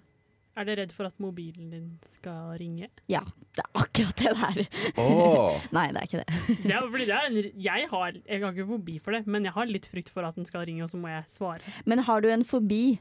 Er 0.52 0.66
du 0.68 0.72
redd 0.76 0.90
for 0.92 1.08
at 1.08 1.14
mobilen 1.22 1.70
din 1.72 1.84
skal 2.12 2.50
ringe? 2.60 2.90
Ja, 3.08 3.22
det 3.56 3.62
er 3.64 3.70
akkurat 3.80 4.18
det 4.20 4.32
det 4.36 4.48
er. 4.50 4.90
Åh. 5.00 5.62
Nei, 5.76 5.86
det 5.94 6.02
er 6.02 6.08
ikke 6.10 6.20
det. 6.20 6.40
Det 6.68 6.74
er, 6.76 6.88
fordi 6.92 7.06
det 7.08 7.16
er 7.16 7.28
en, 7.30 7.38
jeg, 7.64 7.86
har, 7.88 8.18
jeg 8.26 8.42
har 8.42 8.52
ikke 8.52 8.66
fobi 8.68 8.98
for 9.00 9.16
det, 9.16 9.22
men 9.32 9.48
jeg 9.48 9.56
har 9.56 9.70
litt 9.70 9.88
frykt 9.88 10.12
for 10.12 10.28
at 10.28 10.36
den 10.36 10.44
skal 10.48 10.66
ringe, 10.68 10.84
og 10.84 10.92
så 10.92 11.00
må 11.00 11.08
jeg 11.08 11.24
svare. 11.32 11.72
Men 11.88 12.04
har 12.04 12.20
du 12.20 12.28
en 12.32 12.44
fobi, 12.44 12.98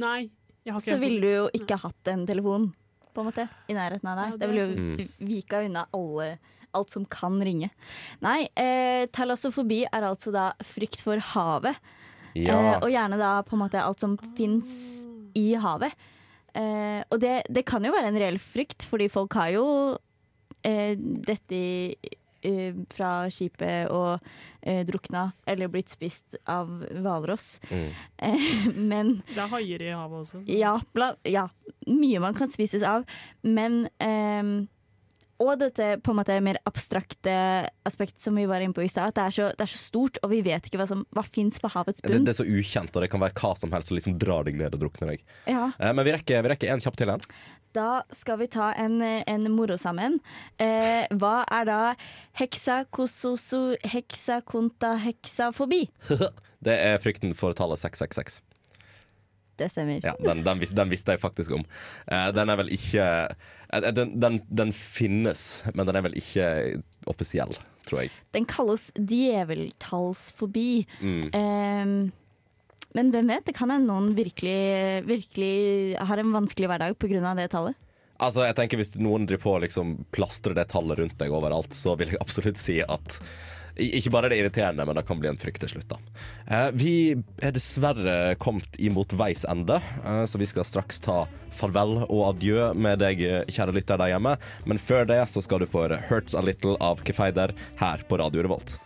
Nei. 0.00 0.30
Jeg 0.64 0.72
har 0.72 0.80
ikke 0.80 0.94
så 0.94 1.00
ville 1.02 1.20
du 1.20 1.28
jo 1.28 1.46
ikke 1.58 1.76
hatt 1.82 2.08
en 2.12 2.22
telefon 2.28 2.70
på 3.12 3.20
en 3.20 3.28
måte, 3.28 3.44
i 3.68 3.74
nærheten 3.76 4.08
av 4.08 4.20
deg. 4.20 4.30
Ja, 4.30 4.36
det 4.36 4.40
det 4.40 4.48
ville 4.48 4.62
jo 4.64 5.26
vika 5.28 5.60
unna 5.66 5.82
alle, 5.92 6.28
alt 6.72 6.94
som 6.94 7.04
kan 7.12 7.36
ringe. 7.44 7.68
Nei, 8.24 8.46
eh, 8.56 9.04
talassofobi 9.12 9.82
er 9.90 10.06
altså 10.08 10.32
da 10.32 10.46
frykt 10.64 11.02
for 11.04 11.20
havet. 11.34 11.76
Ja. 12.38 12.56
Eh, 12.56 12.78
og 12.78 12.88
gjerne 12.88 13.18
da 13.20 13.34
på 13.44 13.58
en 13.58 13.64
måte 13.66 13.82
alt 13.82 14.00
som 14.00 14.16
fins 14.38 14.72
i 15.36 15.50
havet. 15.60 15.92
Eh, 16.54 17.02
og 17.10 17.20
det, 17.22 17.42
det 17.48 17.64
kan 17.68 17.84
jo 17.84 17.92
være 17.94 18.10
en 18.12 18.18
reell 18.20 18.40
frykt, 18.42 18.84
fordi 18.88 19.08
folk 19.12 19.32
har 19.38 19.52
jo 19.54 19.66
eh, 20.66 20.92
dette 20.98 21.56
i, 21.56 21.94
eh, 22.44 22.74
fra 22.92 23.12
skipet 23.32 23.88
og 23.92 24.20
eh, 24.60 24.82
drukna 24.88 25.30
eller 25.48 25.70
blitt 25.72 25.92
spist 25.92 26.36
av 26.44 26.68
hvalross. 26.92 27.56
Mm. 27.70 27.88
Eh, 28.28 28.46
men 28.92 29.14
Det 29.32 29.40
er 29.46 29.52
haier 29.54 29.86
i 29.86 29.94
havet 29.96 30.26
også. 30.26 30.42
ja, 30.50 30.76
bla, 30.92 31.14
ja, 31.28 31.48
mye 31.88 32.20
man 32.22 32.36
kan 32.36 32.50
spises 32.52 32.84
av. 32.86 33.08
Men 33.42 33.86
ehm, 34.02 34.66
Og 35.42 35.56
dette 35.60 35.88
på 36.04 36.12
en 36.12 36.18
måte 36.20 36.36
mer 36.44 36.58
abstrakte 36.68 37.34
aspekt 37.88 38.20
som 38.22 38.36
vi 38.38 38.44
var 38.48 38.62
inne 38.62 38.76
på 38.76 38.84
i 38.84 38.90
stad. 38.90 39.10
At 39.12 39.18
det 39.18 39.24
er, 39.24 39.36
så, 39.36 39.48
det 39.58 39.66
er 39.66 39.72
så 39.72 39.80
stort, 39.80 40.20
og 40.22 40.32
vi 40.32 40.42
vet 40.46 40.68
ikke 40.68 40.80
hva 40.80 40.86
som 40.90 41.02
hva 41.14 41.24
fins 41.26 41.58
på 41.62 41.70
havets 41.72 42.04
bunn. 42.04 42.26
det 42.26 42.34
er 42.34 42.38
så 42.42 42.46
ukjent, 42.46 42.94
og 42.94 43.04
det 43.04 43.10
kan 43.12 43.22
være 43.22 43.36
hva 43.40 43.54
som 43.58 43.74
helst 43.74 43.90
som 43.90 43.98
liksom 43.98 44.20
drar 44.22 44.46
deg 44.48 44.60
ned 44.60 44.76
og 44.76 44.84
drukner 44.84 45.14
deg. 45.14 45.26
Ja. 45.50 45.72
Eh, 45.78 45.90
men 45.90 46.06
vi 46.06 46.14
rekker, 46.14 46.44
vi 46.46 46.54
rekker 46.54 46.72
en 46.74 46.84
kjapp 46.84 47.00
til 47.00 47.12
en. 47.12 47.26
Da 47.72 48.02
skal 48.12 48.38
vi 48.42 48.50
ta 48.52 48.70
en, 48.76 49.00
en 49.02 49.50
moro 49.54 49.78
sammen. 49.80 50.18
Eh, 50.60 51.08
hva 51.16 51.42
er 51.48 51.68
da 51.68 51.80
heksakososo, 52.38 53.64
heksakonta, 53.94 54.94
heksafobi? 55.06 55.86
det 56.66 56.76
er 56.76 57.00
frykten 57.02 57.32
for 57.38 57.56
tallet 57.56 57.80
666. 57.80 58.42
Det 59.60 59.68
stemmer. 59.72 60.00
Ja, 60.04 60.14
den, 60.20 60.40
den, 60.46 60.62
vis, 60.62 60.72
den 60.76 60.90
visste 60.92 61.16
jeg 61.16 61.22
faktisk 61.22 61.52
om. 61.58 61.66
Uh, 62.08 62.30
den 62.34 62.52
er 62.52 62.58
vel 62.60 62.72
ikke 62.72 63.04
uh, 63.28 63.90
den, 63.92 64.16
den, 64.20 64.40
den 64.48 64.72
finnes, 64.76 65.62
men 65.74 65.88
den 65.88 65.98
er 65.98 66.06
vel 66.08 66.16
ikke 66.18 66.46
offisiell, 67.10 67.54
tror 67.88 68.04
jeg. 68.04 68.12
Den 68.36 68.48
kalles 68.48 68.88
djeveltallsfobi. 68.96 70.70
Mm. 71.04 71.28
Uh, 71.36 72.10
men 72.96 73.12
hvem 73.12 73.30
vet, 73.32 73.46
det 73.48 73.56
kan 73.56 73.72
hende 73.72 73.88
noen 73.88 74.12
virkelig, 74.16 75.04
virkelig 75.08 75.96
har 76.00 76.20
en 76.20 76.34
vanskelig 76.34 76.68
hverdag 76.68 76.98
pga. 77.00 77.34
det 77.38 77.48
tallet. 77.52 77.78
Altså, 78.22 78.44
jeg 78.46 78.54
tenker 78.58 78.78
Hvis 78.78 78.94
noen 79.00 79.24
driver 79.26 79.42
på 79.42 79.54
å 79.56 79.62
liksom 79.64 79.96
plastrer 80.14 80.54
det 80.54 80.68
tallet 80.70 81.00
rundt 81.00 81.18
deg 81.20 81.32
overalt, 81.34 81.74
så 81.74 81.96
vil 81.98 82.12
jeg 82.12 82.22
absolutt 82.22 82.60
si 82.60 82.80
at 82.84 83.18
ikke 83.76 84.10
bare 84.12 84.28
er 84.28 84.34
det 84.34 84.40
irriterende, 84.42 84.84
men 84.86 84.96
det 84.98 85.06
kan 85.08 85.20
bli 85.20 85.30
en 85.30 85.38
frykt 85.40 85.62
til 85.64 85.74
slutt. 85.74 85.88
da. 85.88 85.98
Eh, 86.46 86.70
vi 86.76 86.94
er 87.42 87.54
dessverre 87.54 88.34
kommet 88.42 88.76
imot 88.78 89.12
veis 89.16 89.44
ende, 89.48 89.80
eh, 90.04 90.24
så 90.26 90.38
vi 90.38 90.46
skal 90.46 90.64
straks 90.64 91.00
ta 91.00 91.26
farvel 91.52 92.04
og 92.08 92.36
adjø 92.36 92.72
med 92.74 92.98
deg, 92.98 93.18
kjære 93.48 93.74
lytter 93.76 94.00
der 94.00 94.12
hjemme. 94.14 94.36
Men 94.66 94.78
før 94.78 95.06
det 95.08 95.20
så 95.28 95.42
skal 95.42 95.60
du 95.60 95.66
få 95.66 95.88
'Hurts 95.88 96.34
a 96.34 96.40
Little' 96.40 96.76
av 96.80 97.02
Kefeider 97.04 97.54
her 97.76 98.02
på 98.08 98.18
Radio 98.18 98.42
Revolt. 98.42 98.78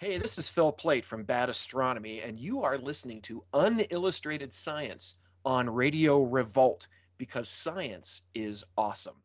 Hey, 0.00 0.16
this 0.18 0.38
is 0.38 0.48
Phil 0.48 0.72
Plate 0.72 1.04
from 1.04 1.24
Bad 1.24 1.50
Astronomy, 1.50 2.20
and 2.20 2.38
you 2.38 2.62
are 2.62 2.78
listening 2.78 3.20
to 3.22 3.44
Unillustrated 3.52 4.52
Science 4.52 5.16
on 5.44 5.68
Radio 5.68 6.22
Revolt 6.22 6.86
because 7.18 7.48
science 7.48 8.22
is 8.34 8.64
awesome. 8.76 9.16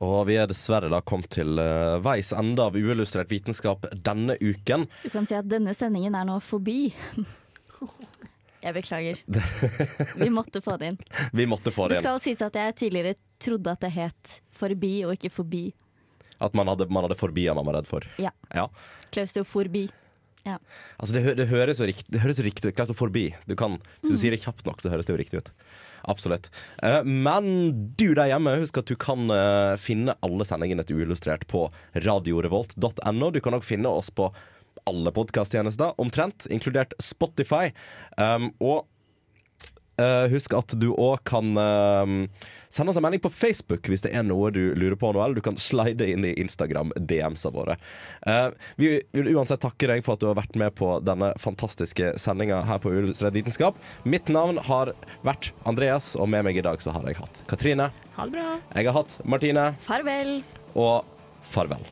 Og 0.00 0.22
vi 0.30 0.38
er 0.40 0.48
dessverre 0.48 0.88
da 0.88 1.02
kommet 1.04 1.28
til 1.34 1.58
uh, 1.60 1.98
veis 2.00 2.30
ende 2.32 2.64
av 2.64 2.76
uillustrert 2.78 3.28
vitenskap 3.28 3.84
denne 4.00 4.38
uken. 4.40 4.86
Du 5.04 5.10
kan 5.12 5.26
si 5.28 5.36
at 5.36 5.48
denne 5.50 5.74
sendingen 5.76 6.16
er 6.16 6.24
nå 6.28 6.38
forbi. 6.40 6.86
Jeg 8.60 8.74
beklager. 8.76 9.20
Vi 10.20 10.28
måtte 10.32 10.60
få 10.64 10.76
det 10.80 10.92
inn. 10.92 10.98
Vi 11.36 11.46
måtte 11.48 11.72
få 11.72 11.88
Det 11.88 11.94
det 11.94 12.00
inn. 12.00 12.06
skal 12.08 12.20
sies 12.24 12.42
at 12.44 12.56
jeg 12.60 12.76
tidligere 12.80 13.14
trodde 13.40 13.72
at 13.76 13.84
det 13.84 13.92
het 13.94 14.34
forbi 14.56 14.94
og 15.08 15.14
ikke 15.16 15.30
forbi. 15.32 15.62
At 16.40 16.56
man 16.56 16.68
hadde, 16.72 16.86
man 16.92 17.04
hadde 17.04 17.16
forbier 17.20 17.56
man 17.56 17.68
var 17.68 17.78
redd 17.80 17.88
for. 17.88 18.04
Ja. 18.20 18.32
Ja. 18.56 18.66
Klaustoforbi. 19.12 19.86
Ja. 20.46 20.56
Altså 20.96 21.16
det, 21.16 21.36
det 21.38 21.48
høres 21.50 21.80
jo 21.82 21.88
riktig, 21.88 22.08
det 22.12 22.22
høres 22.22 22.40
riktig 22.44 22.72
ut. 22.72 22.96
Forbi. 22.96 23.30
Du 23.48 23.56
kan, 23.58 23.78
hvis 24.00 24.14
du 24.14 24.20
sier 24.20 24.34
det 24.34 24.42
kjapt 24.44 24.66
nok, 24.68 24.80
så 24.82 24.92
høres 24.92 25.08
det 25.08 25.14
jo 25.14 25.20
riktig 25.20 25.42
ut. 25.42 25.50
Absolutt. 26.08 26.48
Uh, 26.82 27.02
men 27.04 27.72
du 28.00 28.12
der 28.16 28.30
hjemme, 28.32 28.56
husk 28.62 28.80
at 28.80 28.88
du 28.88 28.96
kan 29.00 29.28
uh, 29.32 29.76
finne 29.80 30.16
alle 30.24 30.46
sendingene 30.48 30.84
til 30.86 31.02
Uillustrert 31.02 31.44
på 31.50 31.66
radiorevolt.no. 31.98 33.30
Du 33.34 33.40
kan 33.44 33.58
òg 33.58 33.66
finne 33.66 33.92
oss 33.92 34.08
på 34.14 34.30
alle 34.88 35.12
podkasttjenester, 35.12 35.92
omtrent, 36.00 36.48
inkludert 36.52 36.96
Spotify. 37.04 37.68
Um, 38.16 38.50
og 38.64 38.88
husk 40.32 40.54
at 40.58 40.74
du 40.80 40.90
òg 40.94 41.22
kan 41.28 41.52
eh, 41.60 42.14
sende 42.70 42.92
oss 42.92 42.96
en 42.96 43.04
melding 43.04 43.22
på 43.24 43.32
Facebook 43.34 43.88
hvis 43.90 44.04
det 44.06 44.12
er 44.16 44.24
noe 44.26 44.52
du 44.54 44.62
lurer 44.78 44.96
på 44.98 45.10
nå, 45.12 45.22
eller 45.22 45.40
du 45.40 45.44
kan 45.44 45.58
slide 45.58 46.06
inn 46.06 46.24
i 46.26 46.34
Instagram-DM-sa 46.40 47.50
våre. 47.54 47.76
Eh, 48.26 48.48
vi 48.80 48.92
vil 49.16 49.32
uansett 49.34 49.62
takke 49.64 49.90
deg 49.90 50.04
for 50.06 50.14
at 50.14 50.22
du 50.22 50.28
har 50.30 50.38
vært 50.38 50.58
med 50.60 50.74
på 50.78 50.92
denne 51.04 51.32
fantastiske 51.40 52.14
sendinga 52.20 52.62
her 52.68 52.82
på 52.82 52.92
Uillustrert 52.94 53.36
vitenskap. 53.36 53.80
Mitt 54.04 54.30
navn 54.32 54.60
har 54.70 54.94
vært 55.26 55.50
Andreas, 55.68 56.14
og 56.16 56.30
med 56.30 56.46
meg 56.46 56.60
i 56.60 56.64
dag 56.66 56.82
så 56.82 56.94
har 56.94 57.06
jeg 57.10 57.18
hatt 57.20 57.42
Katrine. 57.50 57.90
Ha 58.16 58.28
det 58.28 58.38
bra. 58.38 58.54
Jeg 58.76 58.90
har 58.90 58.98
hatt 59.00 59.18
Martine. 59.24 59.66
Farvel. 59.82 60.38
Og 60.78 61.04
farvel. 61.42 61.82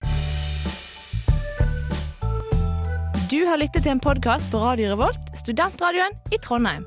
Du 3.29 3.43
har 3.45 3.61
lyttet 3.61 3.85
til 3.85 3.93
en 3.93 4.01
podkast 4.01 4.49
på 4.55 4.63
Radio 4.63 4.95
Revolt, 4.95 5.35
studentradioen 5.37 6.17
i 6.33 6.41
Trondheim. 6.41 6.87